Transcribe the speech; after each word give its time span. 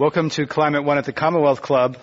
Welcome 0.00 0.30
to 0.30 0.46
Climate 0.46 0.82
One 0.82 0.96
at 0.96 1.04
the 1.04 1.12
Commonwealth 1.12 1.60
Club 1.60 1.98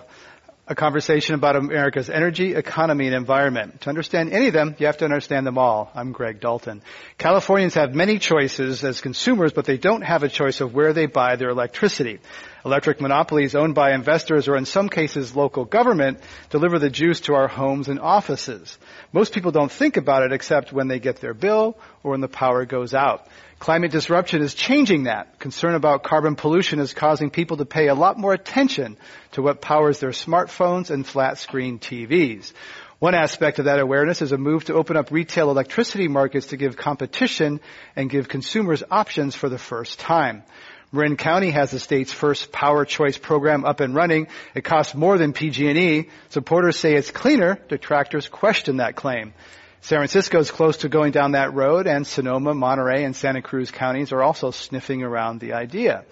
a 0.68 0.74
conversation 0.74 1.34
about 1.34 1.56
America's 1.56 2.10
energy, 2.10 2.54
economy, 2.54 3.06
and 3.06 3.14
environment. 3.16 3.80
To 3.80 3.88
understand 3.88 4.32
any 4.32 4.48
of 4.48 4.52
them, 4.52 4.76
you 4.78 4.84
have 4.86 4.98
to 4.98 5.06
understand 5.06 5.46
them 5.46 5.56
all. 5.56 5.90
I'm 5.94 6.12
Greg 6.12 6.40
Dalton. 6.40 6.82
Californians 7.16 7.72
have 7.74 7.94
many 7.94 8.18
choices 8.18 8.84
as 8.84 9.00
consumers, 9.00 9.52
but 9.52 9.64
they 9.64 9.78
don't 9.78 10.02
have 10.02 10.22
a 10.22 10.28
choice 10.28 10.60
of 10.60 10.74
where 10.74 10.92
they 10.92 11.06
buy 11.06 11.36
their 11.36 11.48
electricity. 11.48 12.20
Electric 12.66 13.00
monopolies 13.00 13.54
owned 13.54 13.74
by 13.74 13.94
investors 13.94 14.46
or 14.46 14.56
in 14.56 14.66
some 14.66 14.90
cases 14.90 15.34
local 15.34 15.64
government 15.64 16.20
deliver 16.50 16.78
the 16.78 16.90
juice 16.90 17.20
to 17.20 17.34
our 17.34 17.48
homes 17.48 17.88
and 17.88 17.98
offices. 17.98 18.76
Most 19.10 19.32
people 19.32 19.52
don't 19.52 19.72
think 19.72 19.96
about 19.96 20.22
it 20.22 20.32
except 20.32 20.70
when 20.70 20.86
they 20.86 20.98
get 21.00 21.16
their 21.16 21.34
bill 21.34 21.78
or 22.04 22.10
when 22.10 22.20
the 22.20 22.28
power 22.28 22.66
goes 22.66 22.92
out. 22.92 23.26
Climate 23.58 23.90
disruption 23.90 24.40
is 24.40 24.54
changing 24.54 25.04
that. 25.04 25.38
Concern 25.40 25.74
about 25.74 26.04
carbon 26.04 26.36
pollution 26.36 26.78
is 26.78 26.94
causing 26.94 27.30
people 27.30 27.56
to 27.56 27.64
pay 27.64 27.88
a 27.88 27.94
lot 27.94 28.16
more 28.16 28.32
attention 28.32 28.96
to 29.32 29.42
what 29.42 29.60
powers 29.60 29.98
their 29.98 30.10
smartphones 30.10 30.90
and 30.90 31.04
flat 31.04 31.38
screen 31.38 31.80
TVs. 31.80 32.52
One 33.00 33.14
aspect 33.14 33.58
of 33.58 33.64
that 33.64 33.80
awareness 33.80 34.22
is 34.22 34.32
a 34.32 34.38
move 34.38 34.64
to 34.66 34.74
open 34.74 34.96
up 34.96 35.10
retail 35.10 35.50
electricity 35.50 36.06
markets 36.06 36.48
to 36.48 36.56
give 36.56 36.76
competition 36.76 37.60
and 37.96 38.10
give 38.10 38.28
consumers 38.28 38.82
options 38.90 39.34
for 39.34 39.48
the 39.48 39.58
first 39.58 39.98
time. 39.98 40.44
Marin 40.90 41.16
County 41.16 41.50
has 41.50 41.70
the 41.70 41.78
state's 41.80 42.12
first 42.12 42.50
power 42.50 42.84
choice 42.84 43.18
program 43.18 43.64
up 43.64 43.80
and 43.80 43.94
running. 43.94 44.28
It 44.54 44.62
costs 44.62 44.94
more 44.94 45.18
than 45.18 45.32
PG&E. 45.32 46.08
Supporters 46.30 46.78
say 46.78 46.94
it's 46.94 47.10
cleaner. 47.10 47.58
Detractors 47.68 48.28
question 48.28 48.78
that 48.78 48.96
claim. 48.96 49.34
San 49.80 49.98
Francisco 49.98 50.40
is 50.40 50.50
close 50.50 50.78
to 50.78 50.88
going 50.88 51.12
down 51.12 51.32
that 51.32 51.54
road, 51.54 51.86
and 51.86 52.06
Sonoma, 52.06 52.52
Monterey, 52.52 53.04
and 53.04 53.14
Santa 53.14 53.40
Cruz 53.40 53.70
counties 53.70 54.12
are 54.12 54.22
also 54.22 54.50
sniffing 54.50 55.02
around 55.02 55.38
the 55.38 55.52
idea. 55.52 56.04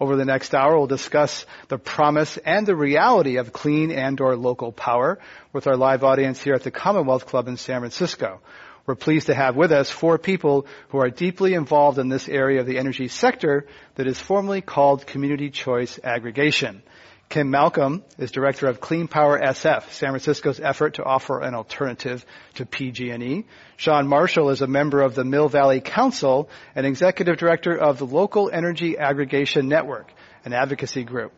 Over 0.00 0.16
the 0.16 0.24
next 0.24 0.54
hour, 0.54 0.78
we'll 0.78 0.86
discuss 0.86 1.44
the 1.68 1.76
promise 1.76 2.38
and 2.38 2.66
the 2.66 2.74
reality 2.74 3.36
of 3.36 3.52
clean 3.52 3.90
and 3.90 4.18
or 4.22 4.34
local 4.36 4.72
power 4.72 5.18
with 5.52 5.66
our 5.66 5.76
live 5.76 6.02
audience 6.02 6.42
here 6.42 6.54
at 6.54 6.62
the 6.62 6.70
Commonwealth 6.70 7.26
Club 7.26 7.46
in 7.46 7.58
San 7.58 7.80
Francisco. 7.80 8.40
We're 8.86 8.94
pleased 8.94 9.26
to 9.26 9.34
have 9.34 9.54
with 9.54 9.70
us 9.70 9.90
four 9.90 10.16
people 10.16 10.66
who 10.88 10.98
are 10.98 11.10
deeply 11.10 11.52
involved 11.52 11.98
in 11.98 12.08
this 12.08 12.26
area 12.26 12.60
of 12.60 12.66
the 12.66 12.78
energy 12.78 13.08
sector 13.08 13.66
that 13.96 14.06
is 14.06 14.18
formally 14.18 14.62
called 14.62 15.06
community 15.06 15.50
choice 15.50 16.00
aggregation. 16.02 16.82
Kim 17.30 17.48
Malcolm 17.48 18.02
is 18.18 18.32
director 18.32 18.66
of 18.66 18.80
Clean 18.80 19.06
Power 19.06 19.38
SF, 19.38 19.88
San 19.90 20.10
Francisco's 20.10 20.58
effort 20.58 20.94
to 20.94 21.04
offer 21.04 21.40
an 21.40 21.54
alternative 21.54 22.26
to 22.54 22.66
PG&E. 22.66 23.44
Shawn 23.76 24.08
Marshall 24.08 24.50
is 24.50 24.62
a 24.62 24.66
member 24.66 25.00
of 25.00 25.14
the 25.14 25.22
Mill 25.22 25.48
Valley 25.48 25.80
Council 25.80 26.50
and 26.74 26.84
executive 26.84 27.36
director 27.36 27.78
of 27.78 27.98
the 27.98 28.04
Local 28.04 28.50
Energy 28.52 28.98
Aggregation 28.98 29.68
Network, 29.68 30.12
an 30.44 30.52
advocacy 30.52 31.04
group. 31.04 31.32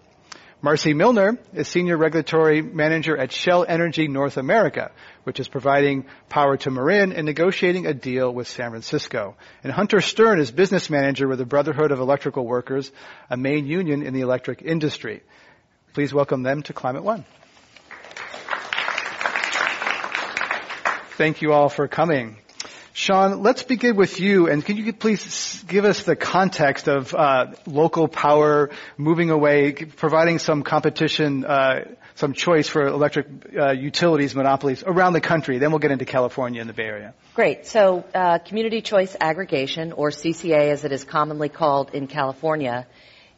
Marcie 0.63 0.95
Milner 0.95 1.37
is 1.53 1.69
Senior 1.69 1.98
Regulatory 1.98 2.63
Manager 2.63 3.15
at 3.15 3.31
Shell 3.31 3.67
Energy 3.69 4.09
North 4.09 4.39
America, 4.39 4.93
which 5.25 5.41
is 5.41 5.48
providing 5.48 6.07
power 6.31 6.57
to 6.57 6.70
Marin 6.70 7.13
and 7.13 7.27
negotiating 7.27 7.85
a 7.85 7.93
deal 7.93 8.33
with 8.33 8.48
San 8.48 8.70
Francisco. 8.70 9.36
And 9.63 9.70
Hunter 9.70 10.01
Stern 10.01 10.41
is 10.41 10.51
Business 10.51 10.89
Manager 10.89 11.29
with 11.29 11.39
the 11.39 11.45
Brotherhood 11.45 11.91
of 11.91 11.98
Electrical 11.98 12.47
Workers, 12.47 12.91
a 13.29 13.36
main 13.36 13.67
union 13.67 14.02
in 14.02 14.14
the 14.14 14.23
electric 14.23 14.63
industry. 14.63 15.23
Please 15.95 16.14
welcome 16.14 16.42
them 16.42 16.63
to 16.63 16.73
Climate 16.73 17.05
One. 17.05 17.27
Thank 21.19 21.42
you 21.42 21.53
all 21.53 21.69
for 21.69 21.86
coming. 21.86 22.39
Shawn, 22.95 23.42
let's 23.42 23.63
begin 23.63 23.97
with 23.97 24.19
you, 24.19 24.48
and 24.48 24.64
can 24.64 24.79
you 24.79 24.91
please 24.95 25.63
give 25.69 25.85
us 25.85 26.02
the 26.05 26.17
context 26.17 26.89
of 26.89 27.14
uh, 27.14 27.52
local 27.67 28.08
power 28.08 28.70
moving 28.97 29.29
away, 29.29 29.73
providing 29.73 30.39
some 30.39 30.63
competition, 30.63 31.45
uh, 31.45 31.85
some 32.14 32.33
choice 32.33 32.69
for 32.69 32.86
electric 32.86 33.27
uh, 33.55 33.73
utilities 33.73 34.35
monopolies 34.35 34.83
around 34.86 35.13
the 35.13 35.20
country? 35.20 35.58
Then 35.58 35.73
we'll 35.73 35.79
get 35.79 35.91
into 35.91 36.07
California 36.07 36.63
and 36.63 36.70
the 36.70 36.75
Bay 36.75 36.85
Area. 36.85 37.14
Great. 37.35 37.67
So, 37.67 38.02
uh, 38.14 38.39
community 38.39 38.81
choice 38.81 39.14
aggregation, 39.20 39.92
or 39.92 40.08
CCA 40.08 40.70
as 40.70 40.85
it 40.85 40.92
is 40.92 41.05
commonly 41.05 41.51
called 41.51 41.91
in 41.95 42.07
California, 42.07 42.86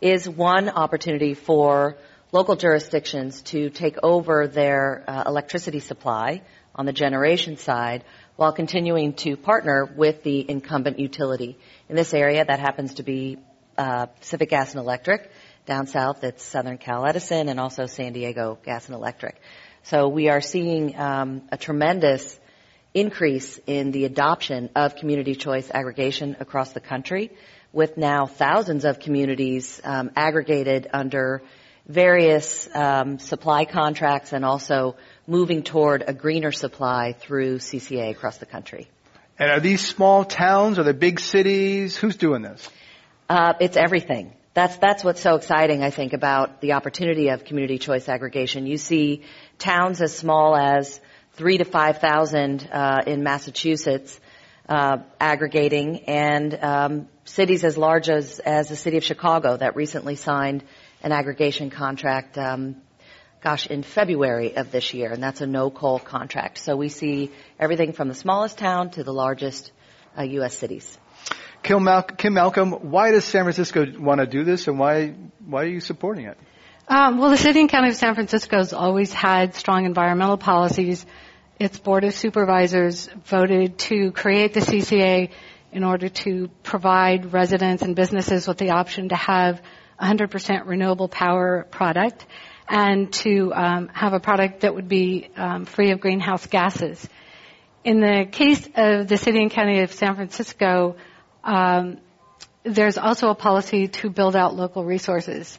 is 0.00 0.28
one 0.28 0.69
opportunity 0.69 1.34
for 1.34 1.97
local 2.34 2.56
jurisdictions 2.56 3.42
to 3.42 3.70
take 3.70 3.96
over 4.02 4.48
their 4.48 5.04
uh, 5.06 5.22
electricity 5.24 5.78
supply 5.78 6.42
on 6.74 6.84
the 6.84 6.92
generation 6.92 7.56
side 7.56 8.02
while 8.34 8.52
continuing 8.52 9.12
to 9.12 9.36
partner 9.36 9.84
with 9.84 10.24
the 10.24 10.44
incumbent 10.50 10.98
utility. 10.98 11.56
In 11.88 11.94
this 11.94 12.12
area, 12.12 12.44
that 12.44 12.58
happens 12.58 12.94
to 12.94 13.04
be 13.04 13.38
uh, 13.78 14.06
Pacific 14.06 14.50
Gas 14.50 14.72
and 14.72 14.80
Electric. 14.80 15.30
Down 15.64 15.86
south, 15.86 16.24
it's 16.24 16.42
Southern 16.42 16.76
Cal 16.76 17.06
Edison 17.06 17.48
and 17.48 17.60
also 17.60 17.86
San 17.86 18.12
Diego 18.12 18.58
Gas 18.64 18.86
and 18.86 18.96
Electric. 18.96 19.40
So 19.84 20.08
we 20.08 20.28
are 20.28 20.40
seeing 20.40 20.98
um, 20.98 21.42
a 21.52 21.56
tremendous 21.56 22.36
increase 22.92 23.60
in 23.68 23.92
the 23.92 24.06
adoption 24.06 24.70
of 24.74 24.96
community 24.96 25.36
choice 25.36 25.70
aggregation 25.72 26.36
across 26.40 26.72
the 26.72 26.80
country, 26.80 27.30
with 27.72 27.96
now 27.96 28.26
thousands 28.26 28.84
of 28.84 28.98
communities 28.98 29.80
um, 29.84 30.10
aggregated 30.16 30.88
under 30.92 31.42
various 31.86 32.68
um, 32.74 33.18
supply 33.18 33.64
contracts 33.64 34.32
and 34.32 34.44
also 34.44 34.96
moving 35.26 35.62
toward 35.62 36.04
a 36.06 36.14
greener 36.14 36.52
supply 36.52 37.12
through 37.12 37.58
CCA 37.58 38.10
across 38.10 38.38
the 38.38 38.46
country. 38.46 38.88
And 39.38 39.50
are 39.50 39.60
these 39.60 39.86
small 39.86 40.24
towns? 40.24 40.78
Are 40.78 40.84
they 40.84 40.92
big 40.92 41.20
cities? 41.20 41.96
Who's 41.96 42.16
doing 42.16 42.42
this? 42.42 42.68
Uh, 43.28 43.54
it's 43.60 43.76
everything. 43.76 44.32
That's 44.54 44.76
that's 44.76 45.02
what's 45.02 45.20
so 45.20 45.34
exciting, 45.34 45.82
I 45.82 45.90
think, 45.90 46.12
about 46.12 46.60
the 46.60 46.74
opportunity 46.74 47.28
of 47.30 47.44
community 47.44 47.78
choice 47.78 48.08
aggregation. 48.08 48.66
You 48.66 48.76
see 48.76 49.22
towns 49.58 50.00
as 50.00 50.16
small 50.16 50.54
as 50.54 51.00
three 51.32 51.58
to 51.58 51.64
five 51.64 51.98
thousand 51.98 52.68
uh, 52.70 53.02
in 53.04 53.24
Massachusetts 53.24 54.20
uh, 54.68 54.98
aggregating, 55.20 56.04
and 56.04 56.54
um, 56.62 57.08
cities 57.24 57.64
as 57.64 57.76
large 57.76 58.08
as 58.08 58.38
as 58.38 58.68
the 58.68 58.76
city 58.76 58.96
of 58.96 59.02
Chicago 59.02 59.56
that 59.56 59.74
recently 59.74 60.14
signed 60.14 60.62
an 61.04 61.12
aggregation 61.12 61.69
contract, 61.69 62.38
um, 62.38 62.76
gosh, 63.42 63.66
in 63.66 63.82
February 63.82 64.56
of 64.56 64.72
this 64.72 64.94
year, 64.94 65.12
and 65.12 65.22
that's 65.22 65.42
a 65.42 65.47
no 65.47 65.70
coal 65.70 65.98
contract. 65.98 66.56
So 66.59 66.76
we 66.76 66.88
see 66.88 67.31
everything 67.60 67.92
from 67.92 68.09
the 68.09 68.15
smallest 68.15 68.56
town 68.56 68.91
to 68.92 69.04
the 69.04 69.12
largest 69.12 69.70
uh, 70.19 70.22
U.S. 70.22 70.56
cities. 70.56 70.98
Kim, 71.62 71.84
Mal- 71.84 72.03
Kim, 72.03 72.32
Malcolm, 72.32 72.72
why 72.72 73.10
does 73.10 73.25
San 73.25 73.43
Francisco 73.43 73.84
want 73.98 74.20
to 74.20 74.26
do 74.26 74.44
this, 74.44 74.66
and 74.66 74.78
why 74.78 75.14
why 75.47 75.64
are 75.64 75.69
you 75.69 75.81
supporting 75.81 76.25
it? 76.25 76.38
Um, 76.88 77.19
well, 77.19 77.31
the 77.31 77.37
city 77.37 77.60
and 77.60 77.69
county 77.69 77.88
of 77.88 77.97
San 77.97 78.14
Francisco 78.14 78.56
has 78.56 78.72
always 78.72 79.12
had 79.12 79.54
strong 79.54 79.84
environmental 79.84 80.38
policies. 80.38 81.04
Its 81.59 81.78
board 81.78 82.04
of 82.04 82.14
supervisors 82.14 83.09
voted 83.26 83.78
to 83.78 84.10
create 84.12 84.54
the 84.54 84.60
CCA 84.60 85.31
in 85.70 85.84
order 85.84 86.09
to 86.09 86.48
provide 86.62 87.32
residents 87.32 87.82
and 87.82 87.94
businesses 87.94 88.48
with 88.48 88.59
the 88.59 88.70
option 88.70 89.10
to 89.10 89.16
have 89.16 89.60
100% 90.00 90.66
renewable 90.66 91.09
power 91.09 91.66
product 91.71 92.27
and 92.69 93.12
to 93.12 93.52
um, 93.55 93.88
have 93.93 94.12
a 94.12 94.20
product 94.20 94.61
that 94.61 94.75
would 94.75 94.88
be 94.88 95.29
um, 95.37 95.64
free 95.64 95.91
of 95.91 96.00
greenhouse 96.00 96.46
gases. 96.46 97.08
In 97.85 98.00
the 98.00 98.26
case 98.31 98.67
of 98.75 99.08
the 99.08 99.17
city 99.17 99.41
and 99.41 99.50
county 99.50 99.81
of 99.81 99.93
San 99.93 100.14
Francisco, 100.14 100.96
um, 101.43 101.99
there's 102.62 102.96
also 102.96 103.29
a 103.29 103.35
policy 103.35 103.88
to 103.88 104.08
build 104.08 104.35
out 104.35 104.56
local 104.56 104.85
resources, 104.85 105.58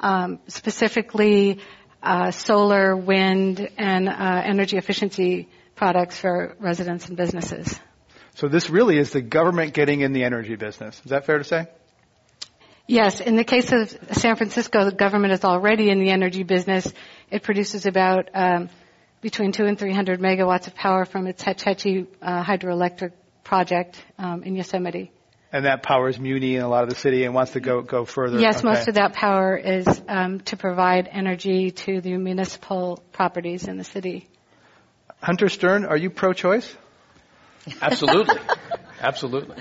um, 0.00 0.40
specifically 0.48 1.60
uh, 2.02 2.32
solar, 2.32 2.96
wind, 2.96 3.68
and 3.78 4.08
uh, 4.08 4.42
energy 4.44 4.76
efficiency 4.76 5.48
products 5.76 6.18
for 6.18 6.56
residents 6.58 7.06
and 7.08 7.16
businesses. 7.16 7.78
So 8.34 8.48
this 8.48 8.70
really 8.70 8.98
is 8.98 9.10
the 9.10 9.20
government 9.20 9.74
getting 9.74 10.00
in 10.00 10.12
the 10.12 10.24
energy 10.24 10.56
business. 10.56 11.00
Is 11.04 11.10
that 11.10 11.26
fair 11.26 11.38
to 11.38 11.44
say? 11.44 11.68
Yes, 12.90 13.20
in 13.20 13.36
the 13.36 13.44
case 13.44 13.70
of 13.70 13.96
San 14.12 14.34
Francisco, 14.34 14.84
the 14.84 14.90
government 14.90 15.32
is 15.32 15.44
already 15.44 15.90
in 15.90 16.00
the 16.00 16.10
energy 16.10 16.42
business. 16.42 16.92
It 17.30 17.44
produces 17.44 17.86
about 17.86 18.30
um, 18.34 18.68
between 19.20 19.52
two 19.52 19.64
and 19.64 19.78
three 19.78 19.92
hundred 19.92 20.20
megawatts 20.20 20.66
of 20.66 20.74
power 20.74 21.04
from 21.04 21.28
its 21.28 21.40
Hetch 21.40 21.62
Hetchy 21.62 22.08
uh, 22.20 22.42
hydroelectric 22.42 23.12
project 23.44 24.02
um, 24.18 24.42
in 24.42 24.56
Yosemite. 24.56 25.12
And 25.52 25.66
that 25.66 25.84
powers 25.84 26.18
Muni 26.18 26.56
and 26.56 26.64
a 26.64 26.68
lot 26.68 26.82
of 26.82 26.90
the 26.90 26.96
city 26.96 27.24
and 27.24 27.32
wants 27.32 27.52
to 27.52 27.60
go 27.60 27.80
go 27.82 28.04
further. 28.04 28.40
Yes, 28.40 28.58
Okay. 28.58 28.68
most 28.68 28.88
of 28.88 28.94
that 28.94 29.12
power 29.12 29.56
is 29.56 29.86
um, 30.08 30.40
to 30.40 30.56
provide 30.56 31.08
energy 31.10 31.70
to 31.70 32.00
the 32.00 32.16
municipal 32.16 33.00
properties 33.12 33.68
in 33.68 33.76
the 33.76 33.84
city. 33.84 34.26
Hunter 35.22 35.48
Stern, 35.48 35.84
are 35.84 35.96
you 35.96 36.10
pro-choice? 36.10 36.74
Absolutely. 37.80 38.36
Absolutely. 39.00 39.56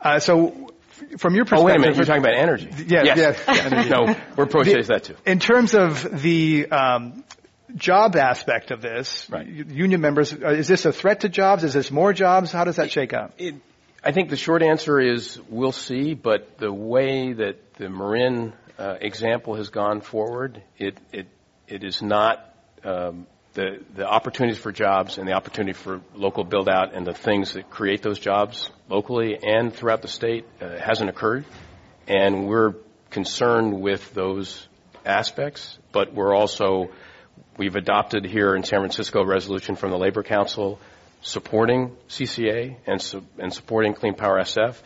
Uh, 0.00 0.20
so, 0.20 0.48
f- 0.48 0.70
from 1.18 1.34
your 1.34 1.44
Oh, 1.44 1.48
perspective, 1.48 1.64
wait 1.64 1.76
a 1.76 1.78
minute. 1.80 1.96
You're 1.96 2.04
talking 2.06 2.22
about 2.22 2.36
energy. 2.36 2.70
Yes, 2.86 3.16
yes. 3.46 3.88
no, 3.90 4.14
we're 4.36 4.46
pro-choice 4.46 4.88
that 4.88 5.04
too. 5.04 5.16
in 5.26 5.38
terms 5.38 5.74
of 5.74 6.22
the 6.22 6.66
um, 6.70 7.24
job 7.74 8.16
aspect 8.16 8.70
of 8.70 8.80
this, 8.80 9.28
Right. 9.30 9.46
union 9.46 10.00
members, 10.00 10.32
uh, 10.32 10.48
is 10.50 10.68
this 10.68 10.84
a 10.86 10.92
threat 10.92 11.20
to 11.20 11.28
jobs? 11.28 11.64
Is 11.64 11.74
this 11.74 11.90
more 11.90 12.12
jobs? 12.12 12.52
How 12.52 12.64
does 12.64 12.76
that 12.76 12.90
shake 12.90 13.12
out? 13.12 13.32
It, 13.38 13.56
I 14.04 14.12
think 14.12 14.30
the 14.30 14.36
short 14.36 14.62
answer 14.62 15.00
is 15.00 15.38
we'll 15.48 15.72
see, 15.72 16.14
but 16.14 16.58
the 16.58 16.72
way 16.72 17.32
that 17.32 17.74
the 17.74 17.88
Marin 17.88 18.52
uh, 18.78 18.94
example 19.00 19.56
has 19.56 19.70
gone 19.70 20.00
forward, 20.00 20.62
it 20.78 20.96
it 21.12 21.26
it 21.66 21.82
is 21.82 22.02
not 22.02 22.54
um, 22.84 23.26
the 23.56 23.82
the 23.94 24.06
opportunities 24.06 24.58
for 24.58 24.70
jobs 24.70 25.18
and 25.18 25.26
the 25.26 25.32
opportunity 25.32 25.72
for 25.72 26.00
local 26.14 26.44
build 26.44 26.68
out 26.68 26.94
and 26.94 27.06
the 27.06 27.14
things 27.14 27.54
that 27.54 27.68
create 27.70 28.02
those 28.02 28.20
jobs 28.20 28.70
locally 28.88 29.36
and 29.42 29.74
throughout 29.74 30.02
the 30.02 30.08
state 30.08 30.44
uh, 30.60 30.78
hasn't 30.78 31.10
occurred, 31.10 31.44
and 32.06 32.46
we're 32.46 32.74
concerned 33.10 33.80
with 33.80 34.14
those 34.14 34.68
aspects, 35.04 35.78
but 35.90 36.14
we're 36.14 36.34
also 36.34 36.90
we've 37.56 37.76
adopted 37.76 38.24
here 38.24 38.54
in 38.54 38.62
San 38.62 38.80
Francisco 38.80 39.20
a 39.22 39.26
resolution 39.26 39.74
from 39.74 39.90
the 39.90 39.98
Labor 39.98 40.22
Council 40.22 40.78
supporting 41.22 41.96
CCA 42.08 42.76
and, 42.86 43.00
su- 43.00 43.24
and 43.38 43.52
supporting 43.52 43.94
Clean 43.94 44.14
Power 44.14 44.38
SF, 44.40 44.76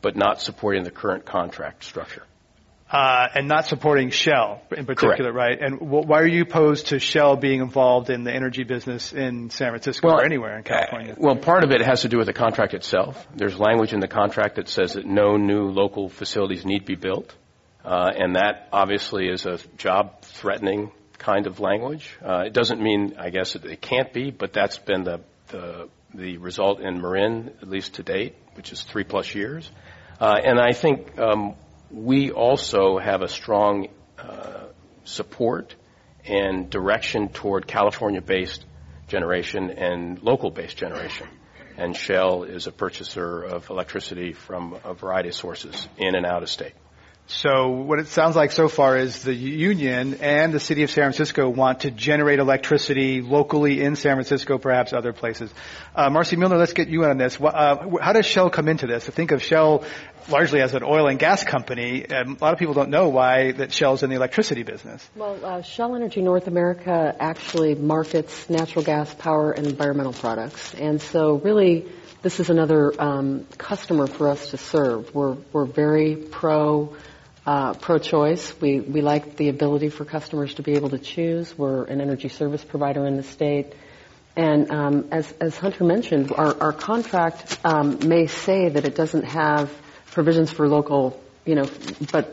but 0.00 0.16
not 0.16 0.40
supporting 0.40 0.84
the 0.84 0.90
current 0.90 1.26
contract 1.26 1.84
structure. 1.84 2.22
Uh, 2.90 3.28
and 3.36 3.46
not 3.46 3.66
supporting 3.66 4.10
Shell 4.10 4.62
in 4.76 4.84
particular, 4.84 5.32
right? 5.32 5.60
And 5.60 5.78
wh- 5.78 6.08
why 6.08 6.22
are 6.22 6.26
you 6.26 6.42
opposed 6.42 6.88
to 6.88 6.98
Shell 6.98 7.36
being 7.36 7.60
involved 7.60 8.10
in 8.10 8.24
the 8.24 8.32
energy 8.34 8.64
business 8.64 9.12
in 9.12 9.50
San 9.50 9.68
Francisco 9.70 10.08
or 10.08 10.24
anywhere 10.24 10.58
in 10.58 10.64
California? 10.64 11.12
uh, 11.12 11.16
well, 11.16 11.36
part 11.36 11.62
of 11.62 11.70
it 11.70 11.82
has 11.82 12.02
to 12.02 12.08
do 12.08 12.18
with 12.18 12.26
the 12.26 12.32
contract 12.32 12.74
itself. 12.74 13.24
There's 13.32 13.56
language 13.56 13.92
in 13.92 14.00
the 14.00 14.08
contract 14.08 14.56
that 14.56 14.68
says 14.68 14.94
that 14.94 15.06
no 15.06 15.36
new 15.36 15.68
local 15.68 16.08
facilities 16.08 16.64
need 16.64 16.84
be 16.84 16.96
built, 16.96 17.32
uh, 17.84 18.10
and 18.12 18.34
that 18.34 18.68
obviously 18.72 19.28
is 19.28 19.46
a 19.46 19.58
job-threatening 19.76 20.90
kind 21.16 21.46
of 21.46 21.60
language. 21.60 22.18
Uh, 22.20 22.42
it 22.46 22.52
doesn't 22.52 22.82
mean, 22.82 23.14
I 23.20 23.30
guess, 23.30 23.52
that 23.52 23.66
it 23.66 23.80
can't 23.80 24.12
be, 24.12 24.32
but 24.32 24.52
that's 24.52 24.78
been 24.78 25.04
the 25.04 25.20
the, 25.50 25.88
the 26.12 26.38
result 26.38 26.80
in 26.80 27.00
Marin, 27.00 27.52
at 27.62 27.68
least 27.68 27.94
to 27.94 28.02
date, 28.02 28.34
which 28.54 28.72
is 28.72 28.82
three 28.82 29.04
plus 29.04 29.32
years. 29.32 29.70
Uh, 30.20 30.36
and 30.44 30.58
I 30.58 30.72
think 30.72 31.18
um, 31.18 31.54
we 31.90 32.30
also 32.30 32.98
have 32.98 33.22
a 33.22 33.28
strong 33.28 33.88
uh, 34.18 34.64
support 35.04 35.74
and 36.24 36.70
direction 36.70 37.28
toward 37.28 37.66
California-based 37.66 38.64
generation 39.08 39.70
and 39.70 40.22
local-based 40.22 40.76
generation. 40.76 41.26
And 41.76 41.96
Shell 41.96 42.44
is 42.44 42.66
a 42.66 42.72
purchaser 42.72 43.42
of 43.42 43.70
electricity 43.70 44.32
from 44.32 44.78
a 44.84 44.94
variety 44.94 45.30
of 45.30 45.34
sources 45.34 45.88
in 45.96 46.14
and 46.14 46.26
out 46.26 46.42
of 46.42 46.50
state. 46.50 46.74
So 47.30 47.68
what 47.68 48.00
it 48.00 48.08
sounds 48.08 48.34
like 48.34 48.50
so 48.50 48.66
far 48.66 48.96
is 48.96 49.22
the 49.22 49.32
union 49.32 50.18
and 50.20 50.52
the 50.52 50.58
city 50.58 50.82
of 50.82 50.90
San 50.90 51.04
Francisco 51.04 51.48
want 51.48 51.80
to 51.80 51.92
generate 51.92 52.40
electricity 52.40 53.22
locally 53.22 53.80
in 53.80 53.94
San 53.94 54.16
Francisco, 54.16 54.58
perhaps 54.58 54.92
other 54.92 55.12
places. 55.12 55.54
Uh, 55.94 56.10
Marcie 56.10 56.36
Milner, 56.36 56.56
let's 56.56 56.72
get 56.72 56.88
you 56.88 57.04
in 57.04 57.10
on 57.10 57.18
this. 57.18 57.40
Uh, 57.40 57.98
how 58.02 58.12
does 58.12 58.26
Shell 58.26 58.50
come 58.50 58.66
into 58.66 58.88
this? 58.88 59.08
I 59.08 59.12
think 59.12 59.30
of 59.30 59.42
Shell 59.44 59.84
largely 60.28 60.60
as 60.60 60.74
an 60.74 60.82
oil 60.82 61.06
and 61.06 61.20
gas 61.20 61.44
company. 61.44 62.04
And 62.04 62.36
a 62.36 62.44
lot 62.44 62.52
of 62.52 62.58
people 62.58 62.74
don't 62.74 62.90
know 62.90 63.08
why 63.10 63.52
that 63.52 63.72
Shell's 63.72 64.02
in 64.02 64.10
the 64.10 64.16
electricity 64.16 64.64
business. 64.64 65.08
Well, 65.14 65.38
uh, 65.44 65.62
Shell 65.62 65.94
Energy 65.94 66.22
North 66.22 66.48
America 66.48 67.14
actually 67.18 67.76
markets 67.76 68.50
natural 68.50 68.84
gas, 68.84 69.14
power, 69.14 69.52
and 69.52 69.68
environmental 69.68 70.12
products, 70.12 70.74
and 70.74 71.00
so 71.00 71.34
really, 71.36 71.86
this 72.22 72.40
is 72.40 72.50
another 72.50 72.92
um, 73.00 73.46
customer 73.56 74.08
for 74.08 74.28
us 74.28 74.50
to 74.50 74.56
serve. 74.56 75.14
We're 75.14 75.36
we're 75.52 75.64
very 75.64 76.16
pro. 76.16 76.96
Uh, 77.46 77.72
pro-choice. 77.72 78.60
We 78.60 78.80
we 78.80 79.00
like 79.00 79.36
the 79.36 79.48
ability 79.48 79.88
for 79.88 80.04
customers 80.04 80.52
to 80.54 80.62
be 80.62 80.74
able 80.74 80.90
to 80.90 80.98
choose. 80.98 81.56
We're 81.56 81.84
an 81.84 82.02
energy 82.02 82.28
service 82.28 82.62
provider 82.62 83.06
in 83.06 83.16
the 83.16 83.22
state, 83.22 83.72
and 84.36 84.70
um, 84.70 85.08
as 85.10 85.32
as 85.40 85.56
Hunter 85.56 85.84
mentioned, 85.84 86.32
our 86.32 86.54
our 86.60 86.72
contract 86.74 87.58
um, 87.64 88.06
may 88.06 88.26
say 88.26 88.68
that 88.68 88.84
it 88.84 88.94
doesn't 88.94 89.24
have 89.24 89.72
provisions 90.10 90.52
for 90.52 90.68
local, 90.68 91.18
you 91.46 91.54
know, 91.54 91.68
but 92.12 92.26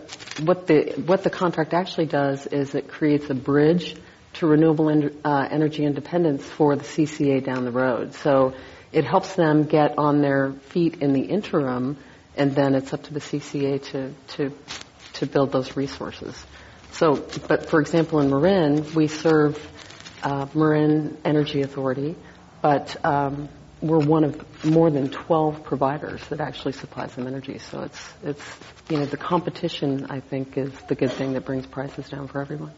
what 0.43 0.67
the 0.67 1.01
what 1.05 1.23
the 1.23 1.29
contract 1.29 1.73
actually 1.73 2.07
does 2.07 2.45
is 2.45 2.75
it 2.75 2.89
creates 2.89 3.29
a 3.29 3.33
bridge 3.33 3.95
to 4.33 4.45
renewable 4.45 4.89
en- 4.89 5.17
uh, 5.23 5.47
energy 5.49 5.85
independence 5.85 6.43
for 6.43 6.75
the 6.75 6.83
CCA 6.83 7.41
down 7.43 7.63
the 7.63 7.71
road. 7.71 8.13
So 8.15 8.55
it 8.91 9.05
helps 9.05 9.35
them 9.35 9.63
get 9.63 9.97
on 9.97 10.21
their 10.21 10.51
feet 10.51 11.01
in 11.01 11.13
the 11.13 11.21
interim, 11.21 11.95
and 12.35 12.53
then 12.53 12.75
it's 12.75 12.93
up 12.93 13.03
to 13.03 13.13
the 13.13 13.21
CCA 13.21 13.81
to 13.91 14.13
to 14.35 14.51
to 15.17 15.25
build 15.25 15.51
those 15.51 15.75
resources. 15.75 16.35
So, 16.91 17.27
but 17.47 17.69
for 17.69 17.79
example, 17.79 18.19
in 18.19 18.29
Marin, 18.29 18.93
we 18.93 19.07
serve 19.07 19.59
uh, 20.23 20.47
Marin 20.53 21.17
Energy 21.23 21.61
Authority, 21.61 22.15
but 22.61 22.95
um, 23.05 23.49
we're 23.81 23.99
one 23.99 24.23
of 24.23 24.65
more 24.65 24.89
than 24.89 25.09
12 25.09 25.63
providers 25.63 26.25
that 26.29 26.39
actually 26.39 26.71
supplies 26.71 27.13
them 27.15 27.27
energy. 27.27 27.59
So 27.59 27.83
it's 27.83 28.13
it's 28.23 28.43
you 28.89 28.97
know 28.97 29.05
the 29.05 29.17
competition 29.17 30.07
I 30.09 30.19
think 30.19 30.57
is 30.57 30.71
the 30.87 30.95
good 30.95 31.11
thing 31.11 31.33
that 31.33 31.45
brings 31.45 31.65
prices 31.67 32.09
down 32.09 32.27
for 32.27 32.41
everyone. 32.41 32.73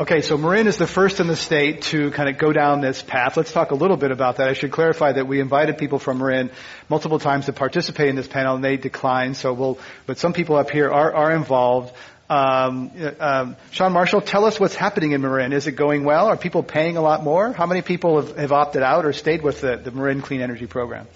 Okay, 0.00 0.22
so 0.22 0.38
Marin 0.38 0.68
is 0.68 0.78
the 0.78 0.86
first 0.86 1.20
in 1.20 1.26
the 1.26 1.36
state 1.36 1.82
to 1.82 2.10
kind 2.12 2.30
of 2.30 2.38
go 2.38 2.50
down 2.50 2.80
this 2.80 3.02
path. 3.02 3.36
Let's 3.36 3.52
talk 3.52 3.72
a 3.72 3.74
little 3.74 3.98
bit 3.98 4.10
about 4.10 4.36
that. 4.36 4.48
I 4.48 4.54
should 4.54 4.70
clarify 4.72 5.12
that 5.12 5.26
we 5.26 5.38
invited 5.38 5.76
people 5.76 5.98
from 5.98 6.16
Marin 6.16 6.50
multiple 6.88 7.18
times 7.18 7.44
to 7.44 7.52
participate 7.52 8.08
in 8.08 8.16
this 8.16 8.26
panel, 8.26 8.54
and 8.54 8.64
they 8.64 8.78
declined. 8.78 9.36
So 9.36 9.52
we'll, 9.52 9.78
but 10.06 10.16
some 10.16 10.32
people 10.32 10.56
up 10.56 10.70
here 10.70 10.90
are 10.90 11.12
are 11.12 11.32
involved. 11.32 11.94
Um, 12.30 12.90
um, 13.20 13.56
Shawn 13.70 13.92
Marshall, 13.92 14.22
tell 14.22 14.46
us 14.46 14.58
what's 14.58 14.74
happening 14.74 15.12
in 15.12 15.20
Marin. 15.20 15.52
Is 15.52 15.66
it 15.66 15.72
going 15.72 16.04
well? 16.04 16.28
Are 16.28 16.38
people 16.38 16.62
paying 16.62 16.96
a 16.96 17.02
lot 17.02 17.22
more? 17.22 17.52
How 17.52 17.66
many 17.66 17.82
people 17.82 18.22
have, 18.22 18.34
have 18.38 18.52
opted 18.52 18.82
out 18.82 19.04
or 19.04 19.12
stayed 19.12 19.42
with 19.42 19.60
the, 19.60 19.76
the 19.76 19.90
Marin 19.90 20.22
Clean 20.22 20.40
Energy 20.40 20.66
Program? 20.66 21.06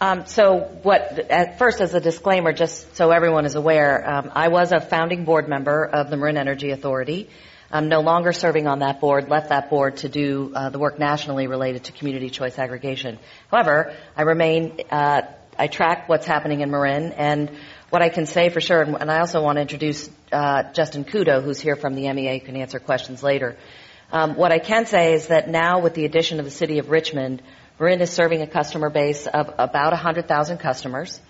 Um, 0.00 0.26
so 0.26 0.58
what, 0.82 1.30
at 1.30 1.58
first 1.58 1.80
as 1.80 1.94
a 1.94 2.00
disclaimer, 2.00 2.52
just 2.52 2.96
so 2.96 3.12
everyone 3.12 3.46
is 3.46 3.54
aware, 3.54 4.10
um, 4.10 4.32
I 4.34 4.48
was 4.48 4.72
a 4.72 4.80
founding 4.80 5.24
board 5.24 5.48
member 5.48 5.84
of 5.84 6.10
the 6.10 6.16
Marin 6.16 6.36
Energy 6.36 6.70
Authority. 6.70 7.28
I'm 7.70 7.88
no 7.88 8.00
longer 8.00 8.32
serving 8.32 8.66
on 8.66 8.78
that 8.78 8.98
board, 8.98 9.28
left 9.28 9.50
that 9.50 9.68
board 9.68 9.98
to 9.98 10.08
do 10.08 10.52
uh, 10.54 10.70
the 10.70 10.78
work 10.78 10.98
nationally 10.98 11.46
related 11.46 11.84
to 11.84 11.92
community 11.92 12.30
choice 12.30 12.58
aggregation. 12.58 13.18
However, 13.50 13.94
I 14.16 14.22
remain, 14.22 14.80
uh, 14.90 15.22
I 15.58 15.66
track 15.66 16.08
what's 16.08 16.24
happening 16.24 16.62
in 16.62 16.70
Marin 16.70 17.12
and 17.12 17.50
what 17.90 18.00
I 18.00 18.08
can 18.08 18.24
say 18.24 18.48
for 18.48 18.62
sure, 18.62 18.82
and, 18.82 19.10
I 19.10 19.20
also 19.20 19.42
want 19.42 19.56
to 19.56 19.62
introduce 19.62 20.08
uh, 20.32 20.72
Justin 20.72 21.04
Kudo, 21.04 21.42
who's 21.42 21.60
here 21.60 21.76
from 21.76 21.94
the 21.94 22.10
MEA, 22.10 22.38
who 22.38 22.46
can 22.46 22.56
answer 22.56 22.78
questions 22.78 23.22
later. 23.22 23.56
Um, 24.12 24.36
what 24.36 24.50
I 24.50 24.60
can 24.60 24.86
say 24.86 25.12
is 25.12 25.26
that 25.26 25.50
now 25.50 25.80
with 25.80 25.92
the 25.92 26.06
addition 26.06 26.38
of 26.38 26.46
the 26.46 26.50
city 26.50 26.78
of 26.78 26.88
Richmond, 26.88 27.42
Marin 27.78 28.00
is 28.00 28.10
serving 28.10 28.40
a 28.40 28.46
customer 28.46 28.88
base 28.88 29.26
of 29.26 29.48
about 29.58 29.92
100,000 29.92 30.56
customers. 30.56 31.20